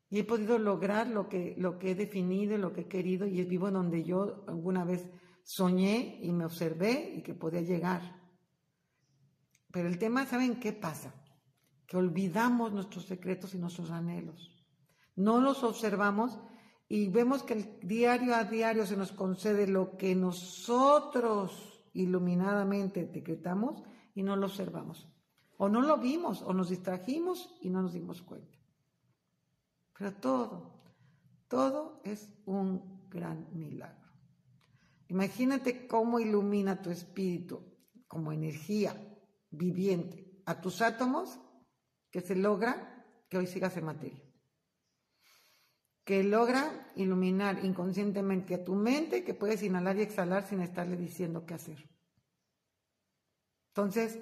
Y 0.09 0.21
he 0.21 0.25
podido 0.25 0.59
lograr 0.59 1.09
lo 1.09 1.29
que, 1.29 1.55
lo 1.59 1.79
que 1.79 1.91
he 1.91 1.95
definido, 1.95 2.57
lo 2.57 2.73
que 2.73 2.83
he 2.83 2.89
querido 2.89 3.27
y 3.27 3.45
vivo 3.45 3.69
en 3.69 3.75
donde 3.75 4.05
yo 4.05 4.45
alguna 4.49 4.85
vez 4.85 5.07
soñé 5.43 6.19
y 6.23 6.33
me 6.33 6.47
observé 6.47 7.13
y 7.15 7.23
que 7.23 7.35
podía 7.35 7.61
llegar. 7.61 8.23
Pero 9.71 9.89
el 9.89 9.99
tema, 9.99 10.25
¿saben 10.25 10.61
qué 10.61 10.73
pasa? 10.73 11.13
Que 11.87 11.99
olvidamos 11.99 12.73
nuestros 12.73 13.05
secretos 13.05 13.55
y 13.55 13.59
nuestros 13.59 13.91
anhelos. 13.91 14.65
No 15.15 15.41
los 15.41 15.63
observamos 15.63 16.39
y 16.95 17.09
vemos 17.09 17.43
que 17.43 17.55
el 17.55 17.81
diario 17.81 18.37
a 18.37 18.45
diario 18.45 18.87
se 18.87 18.97
nos 18.97 19.11
concede 19.11 19.67
lo 19.67 19.97
que 19.97 20.15
nosotros 20.15 21.83
iluminadamente 21.93 23.07
decretamos 23.07 23.83
y 24.15 24.23
no 24.23 24.37
lo 24.37 24.47
observamos. 24.47 25.09
O 25.57 25.69
no 25.69 25.81
lo 25.81 25.99
vimos, 25.99 26.41
o 26.43 26.55
nos 26.55 26.69
distrajimos 26.69 27.59
y 27.61 27.71
no 27.71 27.83
nos 27.83 27.95
dimos 27.95 28.23
cuenta. 28.23 28.57
Pero 29.99 30.15
todo, 30.15 30.85
todo 31.49 32.01
es 32.05 32.33
un 32.45 33.09
gran 33.11 33.49
milagro. 33.53 34.13
Imagínate 35.09 35.89
cómo 35.89 36.21
ilumina 36.21 36.81
tu 36.81 36.91
espíritu 36.91 37.61
como 38.07 38.31
energía 38.31 38.95
viviente 39.51 40.41
a 40.47 40.61
tus 40.61 40.81
átomos 40.81 41.41
que 42.13 42.21
se 42.21 42.37
logra 42.37 43.05
que 43.29 43.39
hoy 43.39 43.49
sigas 43.49 43.77
en 43.79 43.85
materia. 43.85 44.24
Que 46.05 46.23
logra 46.23 46.93
iluminar 46.97 47.65
inconscientemente 47.65 48.55
a 48.55 48.65
tu 48.65 48.75
mente 48.75 49.25
que 49.25 49.35
puedes 49.35 49.63
inhalar 49.63 49.97
y 49.97 50.03
exhalar 50.03 50.47
sin 50.47 50.61
estarle 50.61 50.97
diciendo 50.97 51.47
qué 51.47 51.55
hacer. 51.55 51.89
Entonces, 53.69 54.19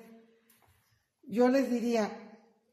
yo 1.25 1.49
les 1.49 1.71
diría, 1.71 2.11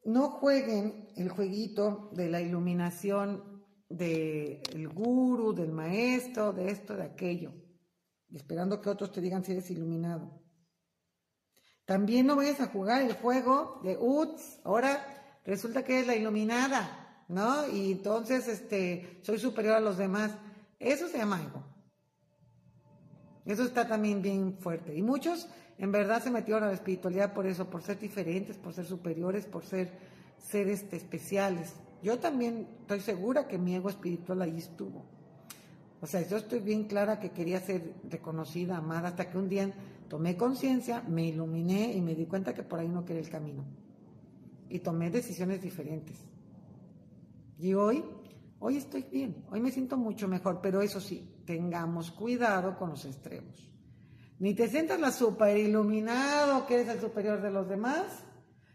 no 0.06 0.30
jueguen 0.30 1.08
el 1.16 1.30
jueguito 1.30 2.10
de 2.14 2.30
la 2.30 2.42
iluminación 2.42 3.66
del 3.90 4.88
guru, 4.94 5.54
del 5.54 5.72
maestro, 5.72 6.54
de 6.54 6.70
esto, 6.72 6.96
de 6.96 7.04
aquello, 7.04 7.54
esperando 8.32 8.80
que 8.82 8.90
otros 8.90 9.12
te 9.12 9.22
digan 9.22 9.44
si 9.44 9.52
eres 9.52 9.70
iluminado. 9.72 10.42
También 11.86 12.28
no 12.28 12.36
vayas 12.36 12.60
a 12.60 12.68
jugar 12.68 13.02
el 13.02 13.14
juego 13.14 13.82
de, 13.84 13.98
uts, 14.00 14.60
ahora 14.64 15.42
resulta 15.44 15.84
que 15.84 15.96
eres 15.96 16.08
la 16.08 16.16
iluminada, 16.16 16.99
¿no? 17.30 17.68
Y 17.70 17.94
entonces, 17.94 18.48
este, 18.48 19.20
soy 19.22 19.40
superior 19.40 19.76
a 19.76 19.80
los 19.80 19.98
demás. 19.98 20.32
Eso 20.78 21.08
se 21.08 21.20
llama 21.20 21.42
ego. 21.42 21.64
Eso 23.46 23.64
está 23.64 23.88
también 23.88 24.22
bien 24.22 24.58
fuerte. 24.60 24.96
Y 24.96 25.02
muchos 25.02 25.48
en 25.78 25.92
verdad 25.92 26.22
se 26.22 26.30
metieron 26.30 26.64
a 26.64 26.68
la 26.68 26.74
espiritualidad 26.74 27.34
por 27.34 27.48
eso, 27.48 27.70
por 27.70 27.82
ser 27.82 27.98
diferentes, 28.00 28.58
por 28.58 28.74
ser 28.74 28.86
superiores, 28.86 29.46
por 29.46 29.64
ser 29.64 29.90
seres 30.38 30.82
este, 30.82 30.98
especiales. 30.98 31.74
Yo 32.04 32.20
también 32.20 32.68
estoy 32.82 33.00
segura 33.00 33.48
que 33.48 33.58
mi 33.58 33.76
ego 33.76 33.90
espiritual 33.90 34.42
ahí 34.42 34.58
estuvo. 34.58 35.06
O 36.02 36.08
sea, 36.08 36.26
yo 36.28 36.38
estoy 36.38 36.60
bien 36.60 36.86
clara 36.86 37.20
que 37.20 37.32
quería 37.32 37.60
ser 37.60 37.94
reconocida, 38.10 38.78
amada, 38.78 39.10
hasta 39.10 39.30
que 39.30 39.38
un 39.38 39.50
día 39.50 39.72
tomé 40.08 40.38
conciencia, 40.38 41.02
me 41.08 41.26
iluminé 41.26 41.94
y 41.94 42.02
me 42.02 42.16
di 42.16 42.26
cuenta 42.26 42.54
que 42.54 42.64
por 42.64 42.80
ahí 42.80 42.88
no 42.88 43.06
quería 43.06 43.22
el 43.22 43.30
camino. 43.30 43.66
Y 44.70 44.80
tomé 44.80 45.10
decisiones 45.10 45.62
diferentes. 45.62 46.29
Y 47.60 47.74
hoy, 47.74 48.06
hoy 48.60 48.78
estoy 48.78 49.04
bien, 49.04 49.46
hoy 49.52 49.60
me 49.60 49.70
siento 49.70 49.98
mucho 49.98 50.30
mejor, 50.30 50.62
pero 50.62 50.82
eso 50.82 51.02
sí, 51.02 51.44
tengamos 51.46 52.10
cuidado 52.10 52.78
con 52.78 52.92
los 52.92 53.04
extremos. 53.04 53.70
Ni 54.40 54.54
te 54.54 54.70
sientas 54.70 54.98
la 54.98 55.12
super 55.12 55.58
iluminado 55.58 56.66
que 56.66 56.76
eres 56.76 56.88
el 56.88 57.02
superior 57.02 57.42
de 57.42 57.52
los 57.52 57.68
demás, 57.68 58.24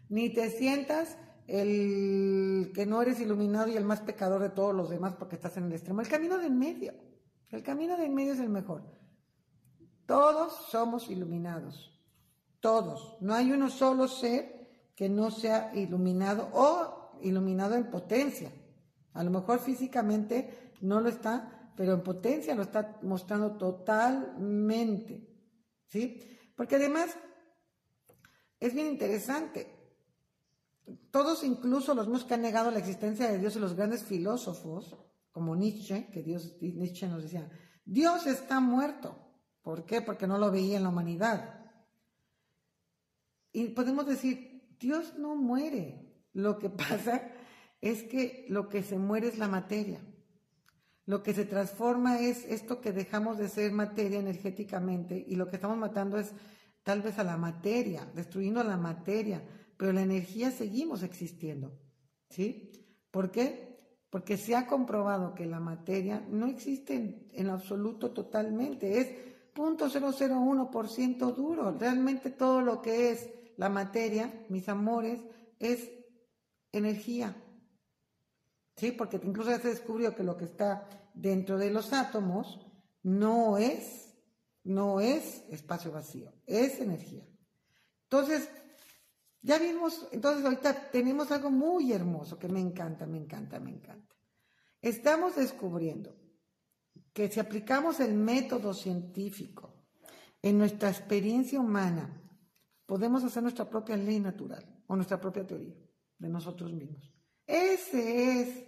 ni 0.07 0.29
te 0.31 0.51
sientas 0.51 1.17
el 1.47 2.71
que 2.75 2.85
no 2.85 3.01
eres 3.01 3.19
iluminado 3.19 3.69
y 3.69 3.75
el 3.75 3.85
más 3.85 4.01
pecador 4.01 4.43
de 4.43 4.49
todos 4.49 4.75
los 4.75 4.91
demás 4.91 5.15
porque 5.15 5.35
estás 5.35 5.57
en 5.57 5.65
el 5.65 5.73
extremo. 5.73 6.01
El 6.01 6.07
camino 6.07 6.37
de 6.37 6.45
en 6.45 6.59
medio, 6.59 6.93
el 7.49 7.63
camino 7.63 7.97
de 7.97 8.05
en 8.05 8.13
medio 8.13 8.33
es 8.33 8.39
el 8.39 8.49
mejor. 8.49 8.83
Todos 10.05 10.67
somos 10.69 11.09
iluminados, 11.09 11.99
todos. 12.59 13.17
No 13.19 13.33
hay 13.33 13.51
uno 13.51 13.71
solo 13.71 14.07
ser 14.07 14.91
que 14.95 15.09
no 15.09 15.31
sea 15.31 15.71
iluminado 15.73 16.49
o 16.53 17.19
iluminado 17.23 17.73
en 17.73 17.89
potencia. 17.89 18.51
A 19.15 19.23
lo 19.23 19.31
mejor 19.31 19.59
físicamente 19.59 20.73
no 20.81 21.01
lo 21.01 21.09
está, 21.09 21.71
pero 21.75 21.93
en 21.93 22.03
potencia 22.03 22.53
lo 22.53 22.63
está 22.63 22.99
mostrando 23.01 23.57
totalmente. 23.57 25.27
¿sí? 25.87 26.21
Porque 26.55 26.75
además 26.75 27.17
es 28.59 28.73
bien 28.73 28.87
interesante. 28.87 29.71
Todos, 31.11 31.43
incluso 31.43 31.95
los 31.95 32.07
mismos 32.07 32.25
que 32.25 32.33
han 32.33 32.41
negado 32.41 32.71
la 32.71 32.79
existencia 32.79 33.31
de 33.31 33.39
Dios 33.39 33.55
y 33.55 33.59
los 33.59 33.73
grandes 33.73 34.03
filósofos, 34.03 34.95
como 35.31 35.55
Nietzsche, 35.55 36.09
que 36.11 36.21
Dios, 36.21 36.57
Nietzsche 36.61 37.07
nos 37.07 37.23
decía, 37.23 37.49
Dios 37.85 38.27
está 38.27 38.59
muerto. 38.59 39.17
¿Por 39.61 39.85
qué? 39.85 40.01
Porque 40.01 40.27
no 40.27 40.37
lo 40.37 40.51
veía 40.51 40.77
en 40.77 40.83
la 40.83 40.89
humanidad. 40.89 41.65
Y 43.53 43.69
podemos 43.69 44.05
decir, 44.05 44.75
Dios 44.77 45.17
no 45.17 45.35
muere. 45.35 46.01
Lo 46.33 46.59
que 46.59 46.69
pasa 46.69 47.31
es 47.81 48.03
que 48.03 48.45
lo 48.49 48.69
que 48.69 48.83
se 48.83 48.97
muere 48.97 49.27
es 49.27 49.37
la 49.37 49.47
materia. 49.47 49.99
Lo 51.05 51.21
que 51.21 51.33
se 51.33 51.45
transforma 51.45 52.19
es 52.19 52.45
esto 52.45 52.81
que 52.81 52.91
dejamos 52.91 53.37
de 53.37 53.47
ser 53.47 53.71
materia 53.71 54.19
energéticamente 54.19 55.23
y 55.27 55.35
lo 55.35 55.47
que 55.47 55.57
estamos 55.57 55.77
matando 55.77 56.17
es 56.17 56.33
tal 56.81 57.01
vez 57.01 57.19
a 57.19 57.23
la 57.23 57.37
materia, 57.37 58.09
destruyendo 58.15 58.61
a 58.61 58.63
la 58.63 58.77
materia, 58.77 59.43
pero 59.77 59.93
la 59.93 60.01
energía 60.01 60.51
seguimos 60.51 61.03
existiendo. 61.03 61.77
¿Sí? 62.29 62.71
¿Por 63.11 63.31
qué? 63.31 63.77
Porque 64.09 64.37
se 64.37 64.55
ha 64.55 64.65
comprobado 64.65 65.35
que 65.35 65.45
la 65.45 65.59
materia 65.59 66.25
no 66.29 66.47
existe 66.47 67.29
en, 67.33 67.49
absoluto 67.49 68.11
totalmente, 68.11 68.99
es 68.99 69.09
0.001% 69.53 71.35
duro. 71.35 71.75
Realmente 71.77 72.29
todo 72.31 72.61
lo 72.61 72.81
que 72.81 73.11
es 73.11 73.29
la 73.57 73.69
materia, 73.69 74.45
mis 74.49 74.69
amores, 74.69 75.21
es 75.59 75.91
energía. 76.71 77.35
¿Sí? 78.75 78.91
Porque 78.91 79.19
incluso 79.23 79.49
ya 79.49 79.59
se 79.59 79.69
descubrió 79.69 80.15
que 80.15 80.23
lo 80.23 80.37
que 80.37 80.45
está 80.45 80.87
dentro 81.13 81.57
de 81.57 81.71
los 81.71 81.93
átomos 81.93 82.59
no 83.03 83.57
es, 83.57 84.15
no 84.63 84.99
es 84.99 85.43
espacio 85.49 85.91
vacío, 85.91 86.33
es 86.45 86.79
energía. 86.79 87.25
Entonces, 88.03 88.49
ya 89.41 89.59
vimos, 89.59 90.07
entonces 90.11 90.43
ahorita 90.43 90.89
tenemos 90.91 91.31
algo 91.31 91.51
muy 91.51 91.93
hermoso 91.93 92.39
que 92.39 92.47
me 92.47 92.59
encanta, 92.59 93.05
me 93.05 93.17
encanta, 93.17 93.59
me 93.59 93.71
encanta. 93.71 94.15
Estamos 94.81 95.35
descubriendo 95.35 96.15
que 97.13 97.29
si 97.29 97.39
aplicamos 97.39 97.99
el 97.99 98.13
método 98.13 98.73
científico 98.73 99.85
en 100.41 100.57
nuestra 100.57 100.89
experiencia 100.89 101.59
humana, 101.59 102.21
podemos 102.85 103.23
hacer 103.23 103.43
nuestra 103.43 103.69
propia 103.69 103.97
ley 103.97 104.19
natural 104.19 104.83
o 104.87 104.95
nuestra 104.95 105.19
propia 105.19 105.45
teoría 105.45 105.75
de 106.17 106.29
nosotros 106.29 106.73
mismos. 106.73 107.11
Ese 107.47 108.41
es, 108.41 108.64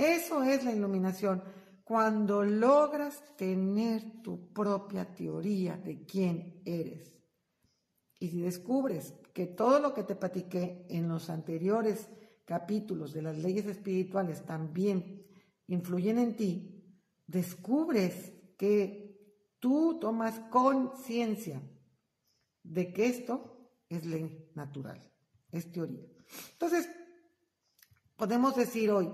eso 0.00 0.42
es 0.42 0.64
la 0.64 0.72
iluminación. 0.72 1.42
Cuando 1.84 2.42
logras 2.42 3.22
tener 3.36 4.22
tu 4.22 4.52
propia 4.52 5.14
teoría 5.14 5.76
de 5.76 6.04
quién 6.04 6.62
eres. 6.64 7.16
Y 8.18 8.28
si 8.28 8.40
descubres 8.40 9.14
que 9.32 9.46
todo 9.46 9.80
lo 9.80 9.92
que 9.92 10.04
te 10.04 10.14
platiqué 10.14 10.86
en 10.88 11.08
los 11.08 11.30
anteriores 11.30 12.08
capítulos 12.44 13.12
de 13.12 13.22
las 13.22 13.38
leyes 13.38 13.66
espirituales 13.66 14.44
también 14.44 15.26
influyen 15.66 16.18
en 16.18 16.36
ti, 16.36 16.84
descubres 17.26 18.32
que 18.56 19.36
tú 19.58 19.98
tomas 20.00 20.38
conciencia 20.50 21.62
de 22.62 22.92
que 22.92 23.06
esto 23.06 23.70
es 23.88 24.04
ley 24.04 24.50
natural, 24.54 25.00
es 25.50 25.70
teoría. 25.72 26.06
Entonces, 26.52 26.88
Podemos 28.20 28.54
decir 28.54 28.90
hoy, 28.90 29.10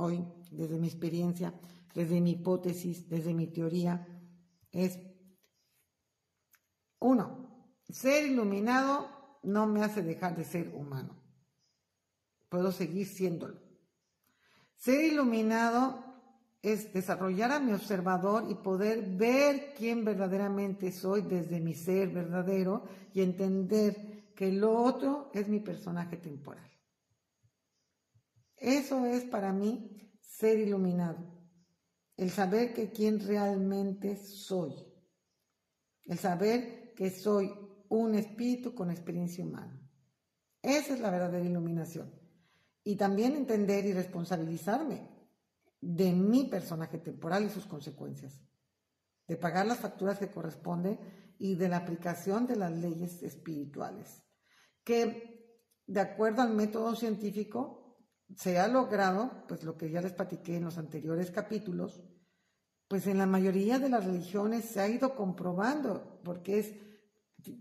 hoy, 0.00 0.24
desde 0.50 0.78
mi 0.78 0.88
experiencia, 0.88 1.54
desde 1.94 2.20
mi 2.20 2.32
hipótesis, 2.32 3.08
desde 3.08 3.34
mi 3.34 3.46
teoría, 3.46 4.06
es, 4.72 4.98
uno, 6.98 7.74
ser 7.88 8.26
iluminado 8.26 9.08
no 9.42 9.66
me 9.66 9.82
hace 9.82 10.02
dejar 10.02 10.36
de 10.36 10.44
ser 10.44 10.74
humano. 10.74 11.16
puedo 12.48 12.72
seguir 12.72 13.06
siéndolo. 13.06 13.60
Ser 14.76 15.04
iluminado 15.04 16.02
es 16.62 16.92
desarrollar 16.92 17.52
a 17.52 17.60
mi 17.60 17.72
observador 17.72 18.44
y 18.50 18.54
poder 18.54 19.02
ver 19.16 19.72
quién 19.76 20.04
verdaderamente 20.04 20.90
soy 20.90 21.22
desde 21.22 21.60
mi 21.60 21.74
ser 21.74 22.08
verdadero 22.08 22.84
y 23.14 23.22
entender 23.22 24.32
que 24.34 24.50
lo 24.52 24.72
otro 24.82 25.30
es 25.32 25.48
mi 25.48 25.60
personaje 25.60 26.16
temporal. 26.16 26.68
Eso 28.60 29.06
es 29.06 29.24
para 29.24 29.52
mí 29.54 30.12
ser 30.20 30.58
iluminado, 30.58 31.18
el 32.18 32.30
saber 32.30 32.74
que 32.74 32.90
quién 32.90 33.18
realmente 33.18 34.16
soy, 34.16 34.74
el 36.04 36.18
saber 36.18 36.92
que 36.94 37.08
soy 37.08 37.50
un 37.88 38.14
espíritu 38.14 38.74
con 38.74 38.90
experiencia 38.90 39.44
humana. 39.44 39.80
Esa 40.60 40.92
es 40.92 41.00
la 41.00 41.10
verdadera 41.10 41.44
iluminación. 41.44 42.12
Y 42.84 42.96
también 42.96 43.34
entender 43.34 43.86
y 43.86 43.94
responsabilizarme 43.94 45.08
de 45.80 46.12
mi 46.12 46.44
personaje 46.44 46.98
temporal 46.98 47.44
y 47.44 47.48
sus 47.48 47.64
consecuencias, 47.64 48.42
de 49.26 49.36
pagar 49.36 49.66
las 49.66 49.78
facturas 49.78 50.18
que 50.18 50.30
corresponden 50.30 50.98
y 51.38 51.54
de 51.54 51.68
la 51.68 51.78
aplicación 51.78 52.46
de 52.46 52.56
las 52.56 52.72
leyes 52.72 53.22
espirituales, 53.22 54.22
que 54.84 55.56
de 55.86 56.00
acuerdo 56.00 56.42
al 56.42 56.54
método 56.54 56.94
científico 56.94 57.79
se 58.36 58.58
ha 58.58 58.68
logrado, 58.68 59.44
pues 59.48 59.64
lo 59.64 59.76
que 59.76 59.90
ya 59.90 60.00
les 60.00 60.12
platiqué 60.12 60.56
en 60.56 60.64
los 60.64 60.78
anteriores 60.78 61.30
capítulos, 61.30 62.02
pues 62.88 63.06
en 63.06 63.18
la 63.18 63.26
mayoría 63.26 63.78
de 63.78 63.88
las 63.88 64.04
religiones 64.04 64.64
se 64.64 64.80
ha 64.80 64.88
ido 64.88 65.14
comprobando, 65.14 66.20
porque 66.24 66.58
es 66.58 66.74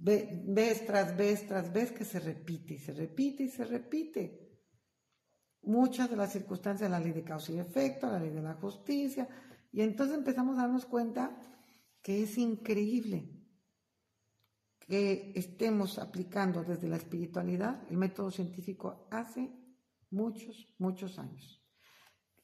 vez 0.01 0.85
tras 0.85 1.15
vez 1.15 1.47
tras 1.47 1.71
vez 1.71 1.91
que 1.91 2.03
se 2.03 2.19
repite 2.19 2.73
y 2.73 2.79
se 2.79 2.93
repite 2.93 3.43
y 3.43 3.49
se 3.49 3.65
repite. 3.65 4.45
Muchas 5.61 6.09
de 6.09 6.15
las 6.15 6.31
circunstancias, 6.31 6.89
la 6.89 6.99
ley 6.99 7.11
de 7.11 7.23
causa 7.23 7.51
y 7.51 7.59
efecto, 7.59 8.07
la 8.07 8.19
ley 8.19 8.31
de 8.31 8.41
la 8.41 8.53
justicia, 8.55 9.27
y 9.71 9.81
entonces 9.81 10.17
empezamos 10.17 10.57
a 10.57 10.61
darnos 10.61 10.85
cuenta 10.85 11.39
que 12.01 12.23
es 12.23 12.37
increíble 12.37 13.35
que 14.79 15.33
estemos 15.35 15.99
aplicando 15.99 16.63
desde 16.63 16.87
la 16.87 16.95
espiritualidad 16.95 17.83
el 17.91 17.97
método 17.97 18.31
científico 18.31 19.07
hace 19.11 19.58
muchos, 20.11 20.73
muchos 20.77 21.19
años. 21.19 21.63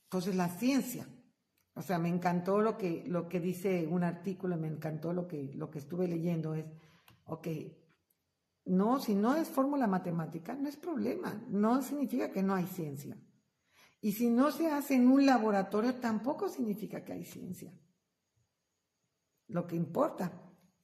Entonces 0.03 0.35
la 0.35 0.49
ciencia, 0.49 1.07
o 1.73 1.81
sea, 1.81 1.99
me 1.99 2.09
encantó 2.09 2.61
lo 2.61 2.77
que, 2.77 3.03
lo 3.07 3.27
que 3.27 3.39
dice 3.39 3.87
un 3.87 4.03
artículo, 4.03 4.57
me 4.57 4.67
encantó 4.67 5.13
lo 5.13 5.27
que, 5.27 5.51
lo 5.55 5.69
que 5.69 5.79
estuve 5.79 6.07
leyendo, 6.07 6.55
es, 6.55 6.65
ok, 7.25 7.47
no, 8.65 8.99
si 8.99 9.13
no 9.13 9.35
es 9.35 9.47
fórmula 9.47 9.85
matemática, 9.85 10.55
no 10.55 10.67
es 10.67 10.75
problema. 10.75 11.45
No 11.49 11.81
significa 11.81 12.31
que 12.31 12.41
no 12.41 12.55
hay 12.55 12.65
ciencia. 12.65 13.17
Y 14.01 14.11
si 14.11 14.29
no 14.29 14.51
se 14.51 14.67
hace 14.67 14.95
en 14.95 15.07
un 15.07 15.25
laboratorio, 15.25 15.95
tampoco 15.95 16.49
significa 16.49 17.03
que 17.03 17.13
hay 17.13 17.25
ciencia. 17.25 17.73
Lo 19.47 19.67
que 19.67 19.75
importa 19.75 20.31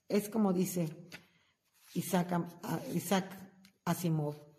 es 0.08 0.30
como 0.30 0.54
dice 0.54 1.10
Isaac, 1.94 2.32
Asimov. 3.86 4.51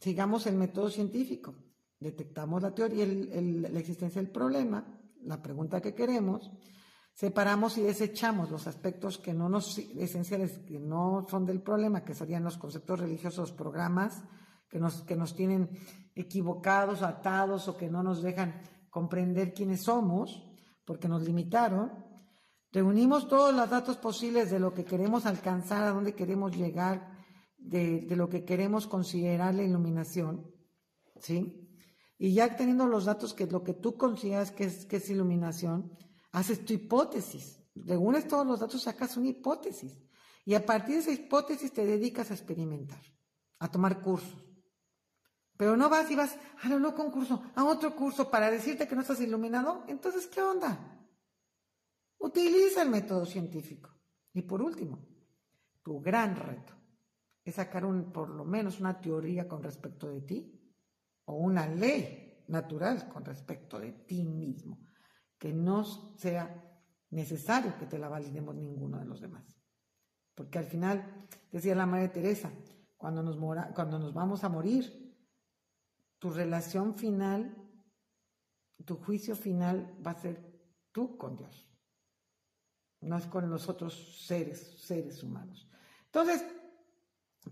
Sigamos 0.00 0.46
el 0.46 0.56
método 0.56 0.90
científico. 0.90 1.54
Detectamos 1.98 2.62
la 2.62 2.74
teoría, 2.74 3.06
la 3.06 3.78
existencia 3.78 4.20
del 4.20 4.30
problema, 4.30 4.84
la 5.22 5.42
pregunta 5.42 5.80
que 5.80 5.94
queremos, 5.94 6.50
separamos 7.14 7.78
y 7.78 7.82
desechamos 7.82 8.50
los 8.50 8.66
aspectos 8.66 9.16
que 9.16 9.32
no 9.32 9.48
nos 9.48 9.78
esenciales, 9.78 10.58
que 10.58 10.78
no 10.78 11.26
son 11.30 11.46
del 11.46 11.62
problema, 11.62 12.04
que 12.04 12.14
serían 12.14 12.44
los 12.44 12.58
conceptos 12.58 13.00
religiosos, 13.00 13.52
programas 13.52 14.22
que 14.68 14.78
nos, 14.78 15.02
que 15.02 15.16
nos 15.16 15.34
tienen 15.34 15.70
equivocados, 16.14 17.02
atados 17.02 17.68
o 17.68 17.76
que 17.76 17.88
no 17.88 18.02
nos 18.02 18.22
dejan 18.22 18.60
comprender 18.90 19.54
quiénes 19.54 19.82
somos, 19.82 20.44
porque 20.84 21.08
nos 21.08 21.22
limitaron. 21.22 21.92
Reunimos 22.72 23.28
todos 23.28 23.54
los 23.54 23.70
datos 23.70 23.96
posibles 23.96 24.50
de 24.50 24.60
lo 24.60 24.74
que 24.74 24.84
queremos 24.84 25.24
alcanzar, 25.24 25.84
a 25.84 25.92
dónde 25.92 26.14
queremos 26.14 26.54
llegar, 26.54 27.15
de, 27.66 28.06
lo 28.16 28.28
que 28.28 28.44
queremos 28.44 28.86
considerar 28.86 29.54
la 29.54 29.64
iluminación, 29.64 30.50
¿sí? 31.20 31.68
Y 32.18 32.32
ya 32.32 32.56
teniendo 32.56 32.86
los 32.86 33.04
datos 33.04 33.34
que 33.34 33.46
lo 33.46 33.62
que 33.62 33.74
tú 33.74 33.96
consideras 33.96 34.50
que 34.52 34.64
es, 34.64 35.10
iluminación, 35.10 35.92
haces 36.32 36.64
tu 36.64 36.72
hipótesis, 36.72 37.62
reúnes 37.74 38.26
todos 38.26 38.46
los 38.46 38.60
datos, 38.60 38.82
sacas 38.82 39.16
una 39.16 39.28
hipótesis 39.28 40.00
y 40.44 40.54
a 40.54 40.64
partir 40.64 40.94
de 40.94 41.00
esa 41.02 41.12
hipótesis 41.12 41.72
te 41.72 41.84
dedicas 41.84 42.30
a 42.30 42.34
experimentar, 42.34 43.02
a 43.58 43.70
tomar 43.70 44.00
cursos. 44.00 44.42
Pero 45.58 45.76
no 45.76 45.88
vas 45.88 46.10
y 46.10 46.16
vas 46.16 46.38
a 46.62 46.68
lo 46.68 46.78
loco 46.78 47.02
un 47.02 47.10
curso, 47.10 47.42
a 47.54 47.64
otro 47.64 47.96
curso 47.96 48.30
para 48.30 48.50
decirte 48.50 48.86
que 48.86 48.94
no 48.94 49.00
estás 49.00 49.20
iluminado. 49.20 49.84
Entonces, 49.88 50.26
¿qué 50.26 50.42
onda? 50.42 51.02
Utiliza 52.18 52.82
el 52.82 52.90
método 52.90 53.24
científico. 53.24 53.90
Y 54.34 54.42
por 54.42 54.60
último, 54.60 54.98
tu 55.82 56.00
gran 56.00 56.36
reto 56.36 56.75
es 57.46 57.54
sacar 57.54 57.84
un, 57.84 58.12
por 58.12 58.28
lo 58.28 58.44
menos 58.44 58.80
una 58.80 59.00
teoría 59.00 59.46
con 59.46 59.62
respecto 59.62 60.08
de 60.08 60.20
ti 60.22 60.52
o 61.26 61.36
una 61.36 61.68
ley 61.68 62.44
natural 62.48 63.08
con 63.08 63.24
respecto 63.24 63.78
de 63.78 63.92
ti 63.92 64.24
mismo 64.24 64.80
que 65.38 65.52
no 65.52 65.84
sea 65.84 66.62
necesario 67.10 67.78
que 67.78 67.86
te 67.86 67.98
la 67.98 68.08
validemos 68.08 68.54
ninguno 68.56 68.98
de 68.98 69.04
los 69.04 69.20
demás. 69.20 69.56
Porque 70.34 70.58
al 70.58 70.64
final, 70.64 71.28
decía 71.52 71.76
la 71.76 71.86
Madre 71.86 72.08
Teresa, 72.08 72.50
cuando 72.96 73.22
nos, 73.22 73.38
mora, 73.38 73.72
cuando 73.74 73.98
nos 73.98 74.12
vamos 74.12 74.42
a 74.42 74.48
morir, 74.48 75.16
tu 76.18 76.30
relación 76.30 76.96
final, 76.96 77.56
tu 78.84 78.96
juicio 78.96 79.36
final 79.36 79.96
va 80.04 80.10
a 80.10 80.20
ser 80.20 80.52
tú 80.90 81.16
con 81.16 81.36
Dios, 81.36 81.70
no 83.02 83.16
es 83.16 83.26
con 83.26 83.48
los 83.48 83.68
otros 83.68 84.26
seres, 84.26 84.82
seres 84.82 85.22
humanos. 85.22 85.70
Entonces, 86.06 86.44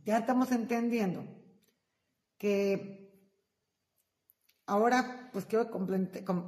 ya 0.04 0.18
estamos 0.18 0.50
entendiendo 0.52 1.24
que 2.38 3.04
Ahora, 4.66 5.28
pues 5.33 5.44
quiero 5.44 5.68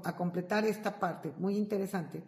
a 0.04 0.16
completar 0.16 0.64
esta 0.64 0.98
parte 0.98 1.34
muy 1.38 1.56
interesante, 1.56 2.22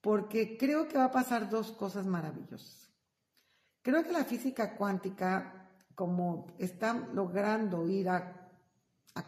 porque 0.00 0.58
creo 0.58 0.88
que 0.88 0.98
va 0.98 1.04
a 1.04 1.10
pasar 1.12 1.48
dos 1.48 1.72
cosas 1.72 2.04
maravillosas. 2.04 2.90
Creo 3.80 4.04
que 4.04 4.12
la 4.12 4.24
física 4.24 4.76
cuántica, 4.76 5.70
como 5.94 6.48
está 6.58 6.92
logrando 7.14 7.88
ir 7.88 8.08
a, 8.10 8.38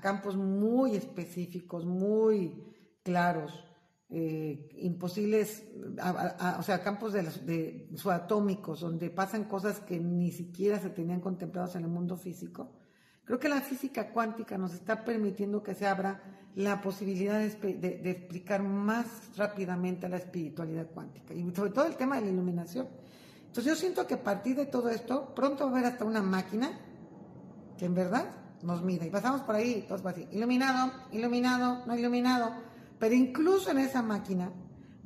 campos 0.00 0.36
muy 0.36 0.96
específicos, 0.96 1.86
muy 1.86 2.74
claros, 3.02 3.64
eh, 4.14 4.68
imposibles, 4.78 5.64
o 6.58 6.62
sea, 6.62 6.82
campos 6.82 7.12
de, 7.12 7.22
de 7.22 7.88
subatómicos, 7.96 8.80
donde 8.80 9.10
pasan 9.10 9.44
cosas 9.44 9.80
que 9.80 9.98
ni 9.98 10.30
siquiera 10.30 10.78
se 10.80 10.90
tenían 10.90 11.20
contemplados 11.20 11.74
en 11.74 11.82
el 11.82 11.90
mundo 11.90 12.16
físico, 12.16 12.70
Creo 13.24 13.40
que 13.40 13.48
la 13.48 13.60
física 13.62 14.10
cuántica 14.10 14.58
nos 14.58 14.74
está 14.74 15.02
permitiendo 15.02 15.62
que 15.62 15.74
se 15.74 15.86
abra 15.86 16.20
la 16.56 16.80
posibilidad 16.80 17.38
de, 17.38 18.10
explicar 18.10 18.62
más 18.62 19.06
rápidamente 19.36 20.08
la 20.08 20.18
espiritualidad 20.18 20.86
cuántica 20.88 21.32
y 21.34 21.50
sobre 21.54 21.70
todo 21.70 21.86
el 21.86 21.96
tema 21.96 22.16
de 22.16 22.22
la 22.22 22.28
iluminación. 22.28 22.86
Entonces 23.46 23.64
yo 23.64 23.76
siento 23.76 24.06
que 24.06 24.14
a 24.14 24.22
partir 24.22 24.56
de 24.56 24.66
todo 24.66 24.90
esto, 24.90 25.34
pronto 25.34 25.64
va 25.64 25.70
a 25.70 25.72
haber 25.78 25.92
hasta 25.92 26.04
una 26.04 26.22
máquina 26.22 26.78
que 27.78 27.86
en 27.86 27.94
verdad 27.94 28.26
nos 28.62 28.82
mida 28.82 29.06
y 29.06 29.10
pasamos 29.10 29.40
por 29.40 29.54
ahí, 29.54 29.84
todos 29.88 30.04
así, 30.04 30.28
iluminado, 30.30 30.92
iluminado, 31.12 31.84
no 31.86 31.96
iluminado, 31.96 32.52
pero 32.98 33.14
incluso 33.14 33.70
en 33.70 33.78
esa 33.78 34.02
máquina 34.02 34.50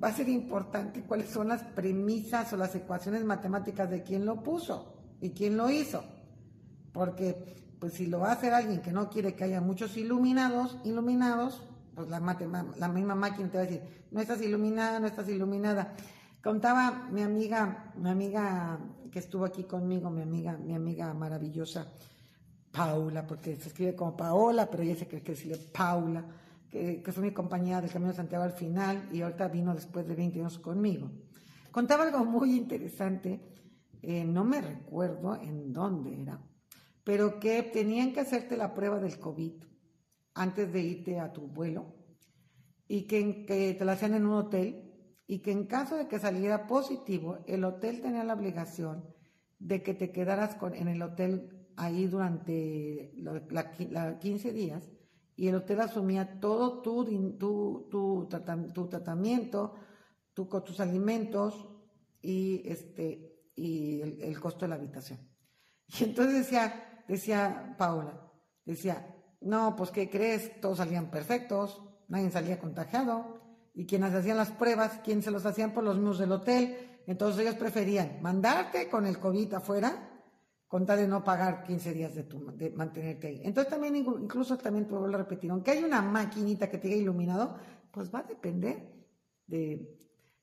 va 0.03 0.09
a 0.09 0.13
ser 0.13 0.29
importante 0.29 1.03
cuáles 1.03 1.29
son 1.29 1.49
las 1.49 1.63
premisas 1.63 2.53
o 2.53 2.57
las 2.57 2.75
ecuaciones 2.75 3.25
matemáticas 3.25 3.91
de 3.91 4.03
quién 4.03 4.25
lo 4.25 4.43
puso 4.43 4.95
y 5.21 5.31
quién 5.31 5.57
lo 5.57 5.71
hizo, 5.71 6.05
porque 6.93 7.57
pues 7.79 7.95
si 7.95 8.07
lo 8.07 8.21
va 8.21 8.31
a 8.31 8.33
hacer 8.33 8.53
alguien 8.53 8.81
que 8.81 8.93
no 8.93 9.09
quiere 9.09 9.35
que 9.35 9.45
haya 9.45 9.61
muchos 9.61 9.97
iluminados, 9.97 10.79
iluminados, 10.85 11.63
pues 11.95 12.09
la, 12.09 12.21
la 12.79 12.89
misma 12.89 13.15
máquina 13.15 13.51
te 13.51 13.59
va 13.59 13.65
a 13.65 13.67
decir, 13.67 13.83
no 14.11 14.21
estás 14.21 14.41
iluminada, 14.41 15.01
no 15.01 15.07
estás 15.07 15.29
iluminada. 15.29 15.95
Contaba 16.43 17.09
mi 17.11 17.23
amiga, 17.23 17.93
mi 17.97 18.11
amiga 18.11 18.79
que 19.11 19.19
estuvo 19.19 19.45
aquí 19.45 19.65
conmigo, 19.65 20.11
mi 20.11 20.23
amiga, 20.23 20.57
mi 20.57 20.75
amiga 20.75 21.13
maravillosa, 21.15 21.87
Paula, 22.71 23.27
porque 23.27 23.57
se 23.57 23.69
escribe 23.69 23.95
como 23.95 24.17
Paola, 24.17 24.69
pero 24.71 24.83
ella 24.83 24.97
se 24.97 25.09
cree 25.09 25.23
que 25.23 25.33
decirle 25.33 25.57
Paula, 25.57 26.25
que, 26.71 27.03
fue 27.13 27.23
mi 27.23 27.33
compañera 27.33 27.81
del 27.81 27.91
Camino 27.91 28.11
de 28.11 28.17
Santiago 28.17 28.45
al 28.45 28.53
final 28.53 29.09
y 29.13 29.23
ahorita 29.23 29.49
vino 29.49 29.75
después 29.75 30.07
de 30.07 30.15
20 30.15 30.41
años 30.41 30.59
conmigo. 30.59 31.11
Contaba 31.71 32.05
algo 32.05 32.25
muy 32.25 32.57
interesante, 32.57 33.41
eh, 34.03 34.25
no 34.25 34.45
me 34.45 34.61
recuerdo 34.61 35.37
en 35.41 35.73
dónde 35.73 36.23
era, 36.23 36.41
pero 37.05 37.41
que 37.41 37.63
tenían 37.63 38.13
que 38.13 38.21
hacerte 38.21 38.57
la 38.57 38.75
prueba 38.75 38.99
del 38.99 39.19
COVID 39.19 39.53
antes 40.35 40.73
de 40.73 40.81
irte 40.81 41.19
a 41.19 41.33
tu 41.33 41.49
vuelo 41.49 41.95
y 42.87 43.07
que, 43.07 43.75
te 43.79 43.85
la 43.85 43.93
hacían 43.93 44.15
en 44.15 44.27
un 44.27 44.35
hotel 44.35 44.85
y 45.27 45.41
que 45.41 45.53
en 45.53 45.67
caso 45.67 45.97
de 45.97 46.09
que 46.09 46.19
saliera 46.19 46.67
positivo, 46.67 47.39
el 47.47 47.65
hotel 47.65 48.01
tenía 48.01 48.25
la 48.25 48.35
obligación 48.35 49.05
de 49.59 49.83
que 49.83 49.95
te 49.95 50.11
quedaras 50.11 50.57
en 50.75 50.89
el 50.89 51.03
hotel 51.03 51.67
ahí 51.77 52.07
durante 52.07 53.13
los 53.17 53.43
15 54.21 54.53
días 54.53 54.91
y 55.39 55.47
el 55.47 55.55
hotel 55.55 55.81
asumía 55.81 56.41
todo 56.41 56.83
tu, 56.83 57.05
tu, 57.39 57.87
tu, 57.89 58.29
tu 58.75 58.89
tratamiento, 58.89 59.75
tu, 60.35 60.47
tus 60.47 60.81
alimentos 60.81 61.69
y, 62.21 62.69
este, 62.69 63.47
y 63.55 64.01
el, 64.01 64.41
costo 64.41 64.65
de 64.65 64.69
la 64.69 64.75
habitación. 64.75 65.21
Y 66.01 66.05
entonces 66.05 66.35
decía, 66.35 67.05
decía 67.07 67.77
Paula, 67.79 68.21
decía, 68.65 69.15
no, 69.41 69.77
pues 69.77 69.93
¿qué 69.93 70.11
crees? 70.11 70.61
Todos 70.61 70.79
salían 70.79 71.09
perfectos, 71.09 71.83
nadie 72.09 72.33
salía 72.33 72.59
contagiado, 72.59 73.41
y 73.75 73.87
quienes 73.87 74.13
hacían 74.13 74.39
las 74.39 74.51
pruebas, 74.51 74.99
quienes 75.05 75.25
se 75.25 75.31
los 75.31 75.47
hacían 75.47 75.73
por 75.73 75.85
los 75.85 75.95
mismos 75.95 76.19
del 76.19 76.33
hotel, 76.33 76.77
entonces 77.07 77.43
ellos 77.43 77.55
preferían 77.55 78.19
mandarte 78.21 78.89
con 78.89 79.07
el 79.07 79.21
COVID 79.21 79.55
afuera, 79.55 80.18
con 80.69 80.85
tal 80.85 80.99
de 80.99 81.09
no 81.09 81.25
pagar 81.25 81.65
15 81.65 81.95
días 81.95 82.15
de, 82.15 82.25
tu, 82.25 82.45
de 82.55 82.71
mantenerte 82.71 83.27
ahí. 83.27 83.41
Entonces 83.43 83.71
también, 83.71 83.97
incluso 83.97 84.57
también 84.59 84.87
te 84.87 84.95
vuelvo 84.95 85.15
a 85.15 85.19
repetir, 85.19 85.51
aunque 85.51 85.71
hay 85.73 85.83
una 85.83 86.03
maquinita 86.03 86.69
que 86.69 86.79
te 86.79 86.89
haya 86.89 86.99
iluminado, 86.99 87.57
pues 87.91 88.15
va 88.15 88.21
a 88.21 88.25
depender 88.25 88.93
de 89.47 89.97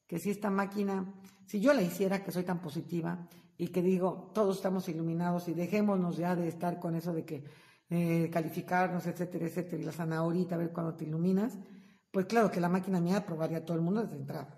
que 0.08 0.20
si 0.20 0.32
esta 0.32 0.50
máquina, 0.50 1.14
si 1.46 1.60
yo 1.60 1.74
la 1.74 1.84
hiciera, 1.84 2.24
que 2.24 2.32
soy 2.32 2.44
tan 2.44 2.60
positiva, 2.60 3.28
y 3.58 3.68
que 3.68 3.82
digo, 3.82 4.32
todos 4.34 4.58
estamos 4.58 4.90
iluminados 4.90 5.48
y 5.48 5.54
dejémonos 5.54 6.18
ya 6.18 6.36
de 6.36 6.48
estar 6.48 6.80
con 6.80 6.96
eso 6.96 7.14
de 7.14 7.24
que 7.24 7.44
eh, 7.90 8.30
calificarnos, 8.32 9.06
etcétera, 9.06 9.46
etcétera, 9.46 9.82
y 9.82 9.86
la 9.86 9.92
zanahorita, 9.92 10.56
a 10.56 10.58
ver 10.58 10.72
cuándo 10.72 10.96
te 10.96 11.06
iluminas, 11.06 11.58
pues 12.12 12.26
claro 12.26 12.50
que 12.50 12.60
la 12.60 12.70
máquina 12.70 13.00
mía 13.00 13.18
aprobaría 13.18 13.60
a 13.60 13.66
todo 13.66 13.78
el 13.78 13.84
mundo 13.84 14.04
desde 14.04 14.18
entrada. 14.18 14.55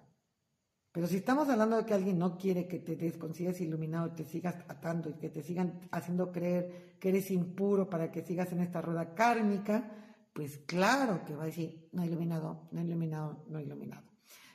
Pero 0.92 1.08
si 1.08 1.18
estamos 1.18 1.48
hablando 1.50 1.78
de 1.78 1.86
que 1.86 1.94
alguien 1.94 2.18
no 2.18 2.38
quiere 2.38 2.68
que 2.68 2.80
te 2.80 2.96
desconsigas 2.96 3.62
iluminado, 3.62 4.14
te 4.14 4.26
sigas 4.26 4.56
atando 4.68 5.10
y 5.10 5.14
que 5.14 5.30
te 5.30 5.44
sigan 5.44 5.88
haciendo 5.92 6.32
creer 6.32 6.98
que 7.00 7.10
eres 7.10 7.30
impuro 7.30 7.90
para 7.90 8.12
que 8.12 8.24
sigas 8.24 8.52
en 8.52 8.62
esta 8.62 8.82
rueda 8.82 9.14
kármica, 9.14 10.30
pues 10.34 10.58
claro 10.60 11.24
que 11.26 11.36
va 11.36 11.44
a 11.44 11.48
decir, 11.48 11.90
no 11.92 12.06
iluminado, 12.06 12.68
no 12.72 12.82
iluminado, 12.82 13.46
no 13.50 13.60
iluminado. 13.60 14.08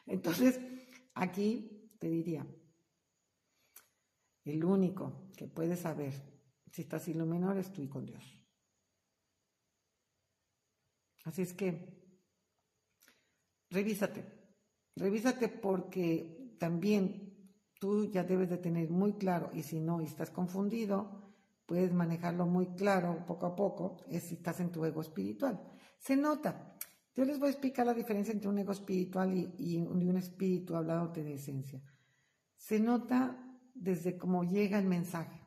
Entonces, 0.06 0.58
aquí 1.14 1.90
te 1.98 2.08
diría, 2.08 2.46
el 4.44 4.64
único 4.64 5.30
que 5.36 5.46
puede 5.46 5.76
saber 5.76 6.12
si 6.70 6.82
estás 6.82 7.06
iluminado 7.08 7.58
es 7.60 7.72
tú 7.72 7.82
y 7.82 7.88
con 7.88 8.06
Dios. 8.06 8.24
Así 11.24 11.42
es 11.42 11.52
que, 11.52 12.02
revísate 13.70 14.41
Revísate 14.96 15.48
porque 15.48 16.56
también 16.58 17.32
tú 17.80 18.10
ya 18.10 18.24
debes 18.24 18.50
de 18.50 18.58
tener 18.58 18.90
muy 18.90 19.14
claro, 19.14 19.50
y 19.52 19.62
si 19.62 19.80
no, 19.80 20.00
estás 20.00 20.30
confundido, 20.30 21.32
puedes 21.66 21.92
manejarlo 21.92 22.46
muy 22.46 22.74
claro 22.74 23.24
poco 23.26 23.46
a 23.46 23.56
poco, 23.56 23.96
es 24.08 24.24
si 24.24 24.34
estás 24.34 24.60
en 24.60 24.70
tu 24.70 24.84
ego 24.84 25.00
espiritual. 25.00 25.60
Se 25.98 26.16
nota. 26.16 26.76
Yo 27.14 27.24
les 27.24 27.38
voy 27.38 27.48
a 27.48 27.52
explicar 27.52 27.86
la 27.86 27.94
diferencia 27.94 28.32
entre 28.32 28.48
un 28.48 28.58
ego 28.58 28.72
espiritual 28.72 29.34
y, 29.34 29.54
y 29.58 29.76
un 29.78 30.16
espíritu 30.16 30.76
hablándote 30.76 31.22
de 31.22 31.34
esencia. 31.34 31.82
Se 32.56 32.78
nota 32.78 33.36
desde 33.74 34.16
cómo 34.16 34.44
llega 34.44 34.78
el 34.78 34.86
mensaje. 34.86 35.40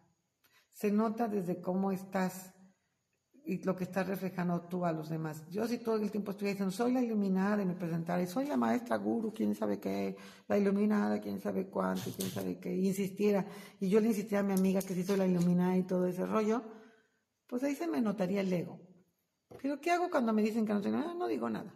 Se 0.72 0.91
nota 0.91 1.28
desde 1.28 1.62
cómo 1.62 1.91
estás 1.91 2.55
y 3.46 3.64
lo 3.64 3.76
que 3.76 3.84
estás 3.84 4.08
reflejando 4.08 4.62
tú 4.62 4.86
a 4.86 4.91
los 4.91 5.10
demás. 5.10 5.48
Yo 5.50 5.68
si 5.68 5.78
todo 5.78 5.98
el 5.98 6.10
tiempo 6.10 6.32
estoy 6.32 6.50
diciendo, 6.50 6.72
soy 6.72 6.91
la 6.91 7.02
iluminada 7.02 7.62
y 7.62 7.66
me 7.66 7.76
presentaré, 7.76 8.26
soy 8.26 8.48
la 8.48 8.58
maestra 8.58 8.98
guru, 8.98 9.34
quién 9.34 9.54
sabe 9.54 9.80
qué, 9.80 10.16
la 10.48 10.58
iluminada, 10.58 11.22
quién 11.22 11.39
sabe 11.39 11.68
cuánto, 11.68 12.12
quién 12.18 12.30
sabe 12.30 12.60
qué, 12.60 12.76
insistiera, 12.76 13.46
y 13.80 13.89
yo 13.89 14.00
le 14.00 14.08
insistiera 14.08 14.39
a 14.39 14.43
mi 14.43 14.54
amiga 14.54 14.82
que 14.82 14.96
si 14.96 15.04
soy 15.04 15.18
la 15.18 15.28
iluminada 15.28 15.78
y 15.78 15.84
todo 15.84 16.08
ese 16.08 16.26
rollo, 16.26 16.64
pues 17.48 17.64
ahí 17.64 17.76
se 17.76 17.88
me 17.88 18.02
notaría 18.02 18.41
el 18.41 18.52
ego. 18.52 18.80
Pero 19.62 19.80
¿qué 19.80 19.91
hago 19.91 20.10
cuando 20.10 20.34
me 20.34 20.41
dicen 20.41 20.66
que 20.66 20.74
no 20.74 20.82
soy 20.82 20.91
nada? 20.91 21.14
No 21.14 21.28
digo 21.28 21.50
nada. 21.50 21.74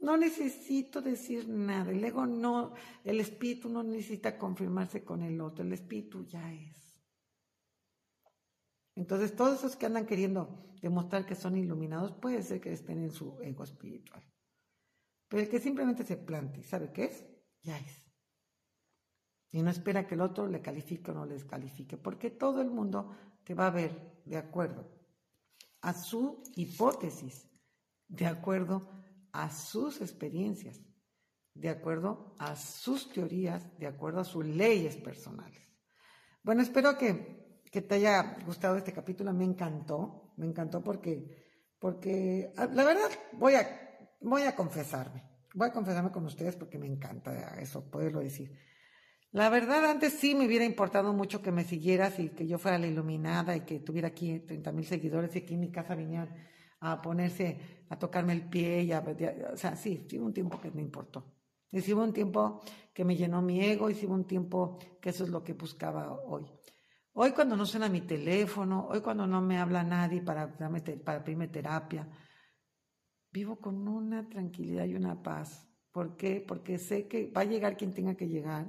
No 0.00 0.16
necesito 0.16 1.02
decir 1.02 1.48
nada. 1.48 1.90
El 1.90 2.02
ego 2.04 2.24
no, 2.24 2.72
el 3.04 3.20
espíritu 3.20 3.68
no 3.68 3.82
necesita 3.82 4.38
confirmarse 4.38 5.04
con 5.04 5.22
el 5.22 5.40
otro. 5.40 5.64
El 5.64 5.72
espíritu 5.72 6.24
ya 6.24 6.52
es. 6.52 6.87
Entonces, 8.98 9.36
todos 9.36 9.60
esos 9.60 9.76
que 9.76 9.86
andan 9.86 10.06
queriendo 10.06 10.58
demostrar 10.82 11.24
que 11.24 11.36
son 11.36 11.56
iluminados, 11.56 12.10
puede 12.10 12.42
ser 12.42 12.60
que 12.60 12.72
estén 12.72 12.98
en 12.98 13.12
su 13.12 13.40
ego 13.40 13.62
espiritual. 13.62 14.20
Pero 15.28 15.44
el 15.44 15.48
que 15.48 15.60
simplemente 15.60 16.02
se 16.02 16.16
plante 16.16 16.64
sabe 16.64 16.90
qué 16.92 17.04
es, 17.04 17.24
ya 17.62 17.78
es. 17.78 18.10
Y 19.52 19.62
no 19.62 19.70
espera 19.70 20.04
que 20.04 20.16
el 20.16 20.20
otro 20.20 20.48
le 20.48 20.60
califique 20.60 21.12
o 21.12 21.14
no 21.14 21.26
le 21.26 21.34
descalifique, 21.34 21.96
porque 21.96 22.30
todo 22.30 22.60
el 22.60 22.70
mundo 22.70 23.14
te 23.44 23.54
va 23.54 23.68
a 23.68 23.70
ver 23.70 24.20
de 24.24 24.36
acuerdo 24.36 24.90
a 25.82 25.94
su 25.94 26.42
hipótesis, 26.56 27.48
de 28.08 28.26
acuerdo 28.26 28.90
a 29.30 29.48
sus 29.52 30.00
experiencias, 30.00 30.80
de 31.54 31.68
acuerdo 31.68 32.34
a 32.40 32.56
sus 32.56 33.12
teorías, 33.12 33.78
de 33.78 33.86
acuerdo 33.86 34.18
a 34.18 34.24
sus 34.24 34.44
leyes 34.44 34.96
personales. 34.96 35.72
Bueno, 36.42 36.62
espero 36.62 36.98
que 36.98 37.37
que 37.70 37.82
te 37.82 37.96
haya 37.96 38.36
gustado 38.44 38.76
este 38.76 38.92
capítulo. 38.92 39.32
Me 39.32 39.44
encantó, 39.44 40.32
me 40.36 40.46
encantó 40.46 40.82
porque, 40.82 41.74
porque 41.78 42.52
ah, 42.56 42.68
la 42.72 42.84
verdad 42.84 43.10
voy 43.32 43.54
a, 43.54 44.08
voy 44.20 44.42
a 44.42 44.54
confesarme. 44.54 45.24
Voy 45.54 45.68
a 45.68 45.72
confesarme 45.72 46.10
con 46.10 46.24
ustedes 46.26 46.56
porque 46.56 46.78
me 46.78 46.86
encanta 46.86 47.58
eso, 47.60 47.90
poderlo 47.90 48.20
decir. 48.20 48.52
La 49.32 49.50
verdad, 49.50 49.84
antes 49.84 50.14
sí 50.14 50.34
me 50.34 50.46
hubiera 50.46 50.64
importado 50.64 51.12
mucho 51.12 51.42
que 51.42 51.52
me 51.52 51.64
siguieras 51.64 52.18
y 52.18 52.30
que 52.30 52.46
yo 52.46 52.58
fuera 52.58 52.78
la 52.78 52.86
iluminada 52.86 53.56
y 53.56 53.60
que 53.60 53.80
tuviera 53.80 54.08
aquí 54.08 54.40
30 54.40 54.72
mil 54.72 54.86
seguidores 54.86 55.34
y 55.36 55.40
aquí 55.40 55.54
en 55.54 55.60
mi 55.60 55.70
casa 55.70 55.94
vinieran 55.94 56.34
a 56.80 57.02
ponerse, 57.02 57.84
a 57.90 57.98
tocarme 57.98 58.32
el 58.32 58.48
pie 58.48 58.82
y 58.82 58.92
a, 58.92 59.04
o 59.52 59.56
sea, 59.56 59.76
sí, 59.76 60.06
sí 60.08 60.18
hubo 60.18 60.26
un 60.26 60.32
tiempo 60.32 60.60
que 60.60 60.70
me 60.70 60.80
importó. 60.80 61.34
Y 61.70 61.80
sí 61.82 61.92
hubo 61.92 62.02
un 62.02 62.14
tiempo 62.14 62.62
que 62.94 63.04
me 63.04 63.16
llenó 63.16 63.42
mi 63.42 63.62
ego 63.62 63.90
y 63.90 63.94
sí 63.94 64.06
hubo 64.06 64.14
un 64.14 64.26
tiempo 64.26 64.78
que 65.00 65.10
eso 65.10 65.24
es 65.24 65.30
lo 65.30 65.44
que 65.44 65.52
buscaba 65.52 66.10
hoy. 66.12 66.46
Hoy 67.20 67.32
cuando 67.32 67.56
no 67.56 67.66
suena 67.66 67.88
mi 67.88 68.02
teléfono, 68.02 68.86
hoy 68.88 69.00
cuando 69.00 69.26
no 69.26 69.40
me 69.42 69.58
habla 69.58 69.82
nadie 69.82 70.22
para, 70.22 70.56
para 70.56 71.24
pedirme 71.24 71.48
terapia, 71.48 72.08
vivo 73.32 73.58
con 73.58 73.88
una 73.88 74.28
tranquilidad 74.28 74.84
y 74.84 74.94
una 74.94 75.20
paz. 75.20 75.68
¿Por 75.90 76.16
qué? 76.16 76.40
Porque 76.46 76.78
sé 76.78 77.08
que 77.08 77.28
va 77.28 77.40
a 77.40 77.44
llegar 77.44 77.76
quien 77.76 77.92
tenga 77.92 78.14
que 78.14 78.28
llegar. 78.28 78.68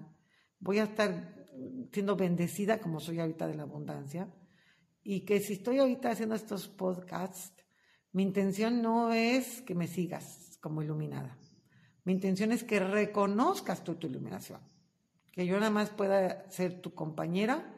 Voy 0.57 0.79
a 0.79 0.85
estar 0.85 1.45
siendo 1.91 2.15
bendecida 2.15 2.79
como 2.79 2.99
soy 2.99 3.19
ahorita 3.19 3.45
de 3.45 3.53
la 3.53 3.61
abundancia. 3.61 4.33
Y 5.03 5.25
que 5.25 5.41
si 5.41 5.53
estoy 5.53 5.77
ahorita 5.77 6.09
haciendo 6.09 6.33
estos 6.33 6.67
podcasts, 6.67 7.53
mi 8.13 8.23
intención 8.23 8.81
no 8.81 9.13
es 9.13 9.61
que 9.61 9.75
me 9.75 9.85
sigas 9.85 10.57
como 10.59 10.81
iluminada. 10.81 11.37
Mi 12.03 12.13
intención 12.13 12.51
es 12.51 12.63
que 12.63 12.79
reconozcas 12.79 13.83
tu 13.83 13.95
iluminación. 14.01 14.61
Que 15.33 15.45
yo 15.45 15.59
nada 15.59 15.69
más 15.69 15.91
pueda 15.91 16.49
ser 16.49 16.81
tu 16.81 16.95
compañera 16.95 17.75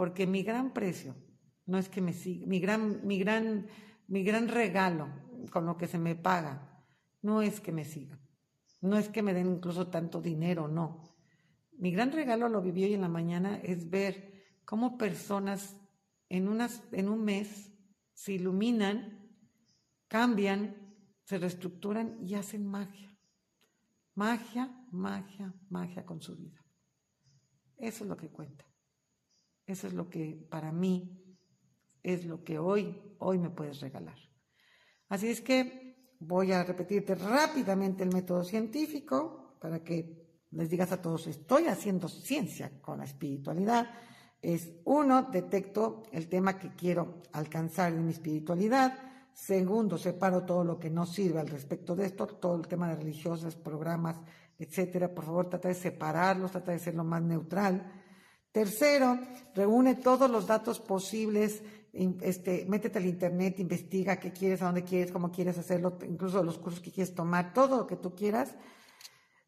porque 0.00 0.26
mi 0.26 0.42
gran 0.42 0.72
precio 0.72 1.14
no 1.66 1.76
es 1.76 1.90
que 1.90 2.00
me 2.00 2.14
siga, 2.14 2.46
mi 2.46 2.58
gran, 2.58 3.06
mi 3.06 3.18
gran, 3.18 3.66
mi 4.06 4.24
gran 4.24 4.48
regalo 4.48 5.10
con 5.52 5.66
lo 5.66 5.76
que 5.76 5.88
se 5.88 5.98
me 5.98 6.14
paga, 6.14 6.82
no 7.20 7.42
es 7.42 7.60
que 7.60 7.70
me 7.70 7.84
sigan, 7.84 8.18
no 8.80 8.96
es 8.96 9.10
que 9.10 9.22
me 9.22 9.34
den 9.34 9.56
incluso 9.56 9.88
tanto 9.88 10.22
dinero, 10.22 10.68
no. 10.68 11.02
Mi 11.72 11.90
gran 11.90 12.12
regalo 12.12 12.48
lo 12.48 12.62
viví 12.62 12.84
hoy 12.84 12.94
en 12.94 13.02
la 13.02 13.10
mañana 13.10 13.60
es 13.62 13.90
ver 13.90 14.32
cómo 14.64 14.96
personas 14.96 15.76
en, 16.30 16.48
unas, 16.48 16.82
en 16.92 17.10
un 17.10 17.22
mes 17.22 17.70
se 18.14 18.32
iluminan, 18.32 19.30
cambian, 20.08 20.94
se 21.24 21.36
reestructuran 21.36 22.16
y 22.22 22.36
hacen 22.36 22.66
magia. 22.66 23.14
Magia, 24.14 24.82
magia, 24.92 25.52
magia 25.68 26.06
con 26.06 26.22
su 26.22 26.36
vida. 26.36 26.64
Eso 27.76 28.04
es 28.04 28.08
lo 28.08 28.16
que 28.16 28.30
cuenta. 28.30 28.64
Eso 29.70 29.86
es 29.86 29.92
lo 29.92 30.10
que 30.10 30.48
para 30.50 30.72
mí 30.72 31.16
es 32.02 32.24
lo 32.24 32.42
que 32.42 32.58
hoy, 32.58 33.00
hoy 33.20 33.38
me 33.38 33.50
puedes 33.50 33.80
regalar. 33.80 34.16
Así 35.08 35.28
es 35.28 35.40
que 35.40 36.14
voy 36.18 36.50
a 36.50 36.64
repetirte 36.64 37.14
rápidamente 37.14 38.02
el 38.02 38.12
método 38.12 38.42
científico 38.42 39.56
para 39.60 39.84
que 39.84 40.26
les 40.50 40.68
digas 40.68 40.90
a 40.90 41.00
todos, 41.00 41.28
estoy 41.28 41.66
haciendo 41.66 42.08
ciencia 42.08 42.80
con 42.80 42.98
la 42.98 43.04
espiritualidad. 43.04 43.88
Es 44.42 44.72
uno, 44.86 45.28
detecto 45.30 46.02
el 46.10 46.28
tema 46.28 46.58
que 46.58 46.74
quiero 46.74 47.22
alcanzar 47.32 47.92
en 47.92 48.04
mi 48.04 48.10
espiritualidad. 48.10 48.98
Segundo, 49.32 49.98
separo 49.98 50.44
todo 50.44 50.64
lo 50.64 50.80
que 50.80 50.90
no 50.90 51.06
sirve 51.06 51.38
al 51.38 51.48
respecto 51.48 51.94
de 51.94 52.06
esto, 52.06 52.26
todo 52.26 52.56
el 52.56 52.66
tema 52.66 52.88
de 52.88 52.96
religiosas, 52.96 53.54
programas, 53.54 54.20
etcétera. 54.58 55.14
Por 55.14 55.26
favor, 55.26 55.48
trata 55.48 55.68
de 55.68 55.74
separarlos, 55.74 56.50
trata 56.50 56.72
de 56.72 56.80
ser 56.80 56.96
lo 56.96 57.04
más 57.04 57.22
neutral. 57.22 57.99
Tercero, 58.52 59.18
reúne 59.54 59.94
todos 59.94 60.28
los 60.28 60.46
datos 60.46 60.80
posibles, 60.80 61.62
este, 61.92 62.66
métete 62.68 62.98
al 62.98 63.06
internet, 63.06 63.60
investiga 63.60 64.18
qué 64.18 64.32
quieres, 64.32 64.62
a 64.62 64.66
dónde 64.66 64.84
quieres, 64.84 65.12
cómo 65.12 65.30
quieres 65.30 65.56
hacerlo, 65.56 65.98
incluso 66.08 66.42
los 66.42 66.58
cursos 66.58 66.80
que 66.80 66.90
quieres 66.90 67.14
tomar, 67.14 67.52
todo 67.52 67.78
lo 67.78 67.86
que 67.86 67.96
tú 67.96 68.14
quieras. 68.14 68.54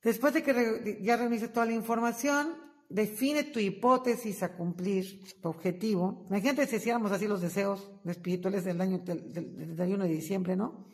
Después 0.02 0.34
de 0.34 0.42
que 0.42 0.98
ya 1.02 1.16
reuniste 1.16 1.48
toda 1.48 1.66
la 1.66 1.72
información, 1.72 2.54
define 2.88 3.44
tu 3.44 3.58
hipótesis 3.58 4.42
a 4.42 4.54
cumplir, 4.54 5.24
tu 5.40 5.48
objetivo. 5.48 6.24
Imagínate 6.28 6.66
si 6.66 6.76
hiciéramos 6.76 7.10
así 7.10 7.26
los 7.26 7.40
deseos 7.40 7.90
espirituales 8.04 8.64
del 8.64 8.80
año 8.80 8.98
del, 8.98 9.32
del, 9.32 9.54
31 9.54 10.04
de 10.04 10.10
diciembre, 10.10 10.56
¿no? 10.56 10.86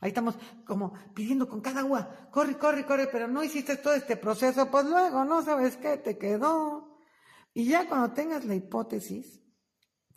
Ahí 0.00 0.08
estamos 0.08 0.36
como 0.64 0.92
pidiendo 1.14 1.48
con 1.48 1.60
cada 1.60 1.80
agua, 1.80 2.28
corre, 2.30 2.58
corre, 2.58 2.84
corre, 2.84 3.08
pero 3.10 3.26
no 3.26 3.42
hiciste 3.42 3.76
todo 3.76 3.94
este 3.94 4.16
proceso, 4.16 4.70
pues 4.70 4.84
luego, 4.84 5.24
¿no 5.24 5.42
sabes 5.42 5.76
qué? 5.78 5.96
Te 5.96 6.18
quedó. 6.18 6.95
Y 7.56 7.64
ya 7.64 7.88
cuando 7.88 8.12
tengas 8.12 8.44
la 8.44 8.54
hipótesis, 8.54 9.40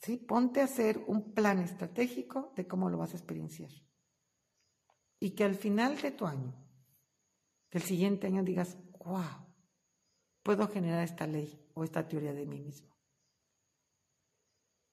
¿sí? 0.01 0.17
Ponte 0.17 0.59
a 0.59 0.65
hacer 0.65 1.01
un 1.07 1.33
plan 1.33 1.59
estratégico 1.59 2.51
de 2.57 2.67
cómo 2.67 2.89
lo 2.89 2.97
vas 2.97 3.13
a 3.13 3.15
experienciar. 3.15 3.71
Y 5.21 5.29
que 5.31 5.45
al 5.45 5.55
final 5.55 5.95
de 6.01 6.11
tu 6.11 6.25
año, 6.25 6.53
del 7.71 7.81
siguiente 7.83 8.27
año, 8.27 8.43
digas, 8.43 8.77
wow, 9.05 9.23
puedo 10.43 10.67
generar 10.67 11.01
esta 11.01 11.25
ley 11.27 11.65
o 11.75 11.85
esta 11.85 12.05
teoría 12.05 12.33
de 12.33 12.45
mí 12.45 12.59
mismo. 12.59 12.93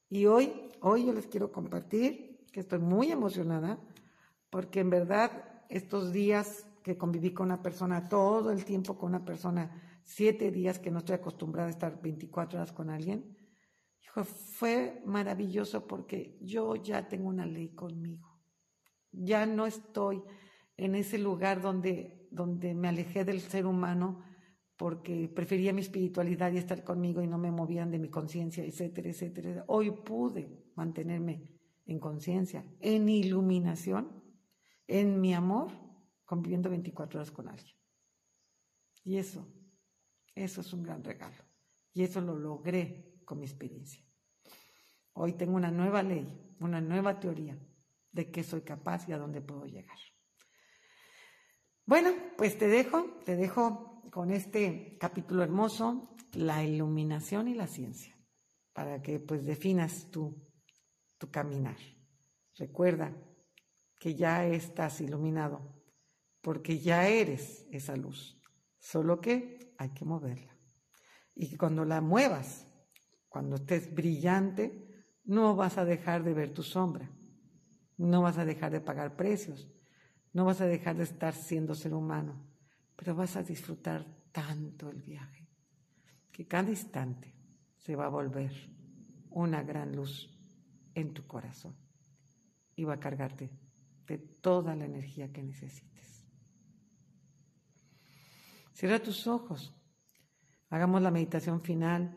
Y 0.08 0.26
hoy, 0.26 0.70
hoy 0.82 1.06
yo 1.06 1.12
les 1.12 1.26
quiero 1.26 1.50
compartir 1.50 2.46
que 2.52 2.60
estoy 2.60 2.78
muy 2.78 3.10
emocionada 3.10 3.76
porque 4.50 4.78
en 4.78 4.90
verdad 4.90 5.64
estos 5.68 6.12
días 6.12 6.64
que 6.84 6.96
conviví 6.96 7.32
con 7.32 7.46
una 7.46 7.60
persona, 7.60 8.08
todo 8.08 8.52
el 8.52 8.64
tiempo 8.64 8.96
con 8.96 9.08
una 9.08 9.24
persona, 9.24 9.95
siete 10.06 10.52
días 10.52 10.78
que 10.78 10.90
no 10.90 10.98
estoy 10.98 11.16
acostumbrada 11.16 11.68
a 11.68 11.72
estar 11.72 12.00
24 12.00 12.58
horas 12.58 12.72
con 12.72 12.90
alguien, 12.90 13.36
fue 14.24 15.02
maravilloso 15.04 15.86
porque 15.86 16.38
yo 16.40 16.76
ya 16.76 17.08
tengo 17.08 17.28
una 17.28 17.44
ley 17.44 17.70
conmigo. 17.74 18.40
Ya 19.10 19.44
no 19.44 19.66
estoy 19.66 20.22
en 20.76 20.94
ese 20.94 21.18
lugar 21.18 21.60
donde, 21.60 22.28
donde 22.30 22.72
me 22.72 22.88
alejé 22.88 23.24
del 23.24 23.40
ser 23.40 23.66
humano 23.66 24.22
porque 24.76 25.28
prefería 25.28 25.72
mi 25.72 25.80
espiritualidad 25.80 26.52
y 26.52 26.58
estar 26.58 26.84
conmigo 26.84 27.20
y 27.20 27.26
no 27.26 27.36
me 27.36 27.50
movían 27.50 27.90
de 27.90 27.98
mi 27.98 28.08
conciencia, 28.08 28.64
etcétera, 28.64 29.10
etcétera. 29.10 29.64
Hoy 29.66 29.90
pude 29.90 30.70
mantenerme 30.76 31.50
en 31.86 31.98
conciencia, 31.98 32.64
en 32.80 33.08
iluminación, 33.08 34.22
en 34.86 35.20
mi 35.20 35.34
amor, 35.34 35.72
conviviendo 36.24 36.70
24 36.70 37.18
horas 37.18 37.30
con 37.30 37.48
alguien. 37.48 37.74
Y 39.04 39.16
eso, 39.16 39.46
eso 40.36 40.60
es 40.60 40.72
un 40.72 40.84
gran 40.84 41.02
regalo. 41.02 41.42
Y 41.92 42.02
eso 42.02 42.20
lo 42.20 42.36
logré 42.36 43.20
con 43.24 43.40
mi 43.40 43.46
experiencia. 43.46 44.00
Hoy 45.14 45.32
tengo 45.32 45.56
una 45.56 45.70
nueva 45.70 46.02
ley, 46.02 46.28
una 46.60 46.80
nueva 46.80 47.18
teoría 47.18 47.58
de 48.12 48.30
qué 48.30 48.44
soy 48.44 48.60
capaz 48.60 49.08
y 49.08 49.12
a 49.12 49.18
dónde 49.18 49.40
puedo 49.40 49.64
llegar. 49.64 49.98
Bueno, 51.86 52.10
pues 52.36 52.58
te 52.58 52.68
dejo, 52.68 53.20
te 53.24 53.34
dejo 53.34 54.02
con 54.10 54.30
este 54.30 54.98
capítulo 55.00 55.42
hermoso, 55.42 56.14
la 56.34 56.62
iluminación 56.62 57.48
y 57.48 57.54
la 57.54 57.66
ciencia, 57.66 58.14
para 58.72 59.00
que 59.00 59.20
pues 59.20 59.44
definas 59.44 60.10
tu, 60.10 60.34
tu 61.16 61.30
caminar. 61.30 61.76
Recuerda 62.56 63.16
que 63.98 64.14
ya 64.14 64.46
estás 64.46 65.00
iluminado, 65.00 65.82
porque 66.42 66.78
ya 66.78 67.08
eres 67.08 67.66
esa 67.70 67.96
luz, 67.96 68.38
solo 68.78 69.20
que 69.20 69.65
hay 69.78 69.90
que 69.90 70.04
moverla. 70.04 70.56
Y 71.34 71.56
cuando 71.56 71.84
la 71.84 72.00
muevas, 72.00 72.66
cuando 73.28 73.56
estés 73.56 73.94
brillante, 73.94 75.06
no 75.24 75.54
vas 75.56 75.78
a 75.78 75.84
dejar 75.84 76.22
de 76.22 76.34
ver 76.34 76.54
tu 76.54 76.62
sombra, 76.62 77.10
no 77.98 78.22
vas 78.22 78.38
a 78.38 78.44
dejar 78.44 78.72
de 78.72 78.80
pagar 78.80 79.16
precios, 79.16 79.68
no 80.32 80.44
vas 80.44 80.60
a 80.60 80.66
dejar 80.66 80.96
de 80.96 81.04
estar 81.04 81.34
siendo 81.34 81.74
ser 81.74 81.94
humano 81.94 82.46
pero 82.96 83.14
vas 83.14 83.36
a 83.36 83.42
disfrutar 83.42 84.04
tanto 84.32 84.90
el 84.90 85.02
viaje 85.02 85.46
que 86.32 86.46
cada 86.46 86.70
instante 86.70 87.32
se 87.76 87.94
va 87.94 88.06
a 88.06 88.10
volver 88.10 88.52
una 89.30 89.62
gran 89.62 89.94
luz 89.94 90.30
en 90.94 91.12
tu 91.12 91.26
corazón 91.26 91.76
y 92.74 92.84
va 92.84 92.94
a 92.94 93.00
cargarte 93.00 93.50
de 94.06 94.18
toda 94.18 94.74
la 94.74 94.86
energía 94.86 95.32
que 95.32 95.42
necesites. 95.42 95.95
Cierra 98.76 99.02
tus 99.02 99.26
ojos, 99.26 99.74
hagamos 100.68 101.00
la 101.00 101.10
meditación 101.10 101.62
final. 101.62 102.14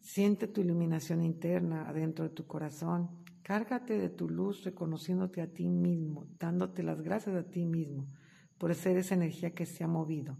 Siente 0.00 0.48
tu 0.48 0.60
iluminación 0.60 1.22
interna 1.22 1.88
adentro 1.88 2.24
de 2.24 2.34
tu 2.34 2.48
corazón. 2.48 3.22
Cárgate 3.44 3.96
de 3.96 4.08
tu 4.08 4.28
luz 4.28 4.64
reconociéndote 4.64 5.40
a 5.40 5.46
ti 5.46 5.68
mismo, 5.68 6.26
dándote 6.36 6.82
las 6.82 7.00
gracias 7.00 7.36
a 7.36 7.48
ti 7.48 7.64
mismo 7.64 8.08
por 8.58 8.74
ser 8.74 8.96
esa 8.96 9.14
energía 9.14 9.54
que 9.54 9.66
se 9.66 9.84
ha 9.84 9.86
movido 9.86 10.36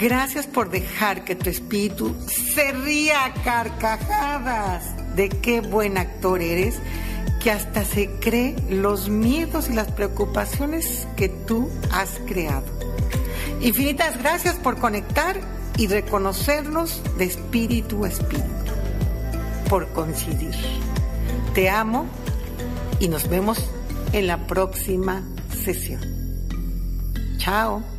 Gracias 0.00 0.46
por 0.46 0.70
dejar 0.70 1.24
que 1.24 1.36
tu 1.36 1.50
espíritu 1.50 2.14
se 2.26 2.72
ría 2.72 3.26
a 3.26 3.34
carcajadas 3.34 4.84
de 5.14 5.28
qué 5.28 5.60
buen 5.60 5.98
actor 5.98 6.42
eres, 6.42 6.76
que 7.42 7.50
hasta 7.50 7.84
se 7.84 8.10
cree 8.20 8.56
los 8.68 9.08
miedos 9.08 9.70
y 9.70 9.74
las 9.74 9.92
preocupaciones 9.92 11.06
que 11.16 11.28
tú 11.28 11.70
has 11.92 12.18
creado. 12.26 12.93
Infinitas 13.64 14.18
gracias 14.18 14.56
por 14.56 14.78
conectar 14.78 15.40
y 15.78 15.86
reconocernos 15.86 17.00
de 17.16 17.24
espíritu 17.24 18.04
a 18.04 18.08
espíritu, 18.08 18.72
por 19.70 19.88
coincidir. 19.88 20.54
Te 21.54 21.70
amo 21.70 22.06
y 23.00 23.08
nos 23.08 23.26
vemos 23.26 23.58
en 24.12 24.26
la 24.26 24.46
próxima 24.46 25.22
sesión. 25.64 26.02
Chao. 27.38 27.93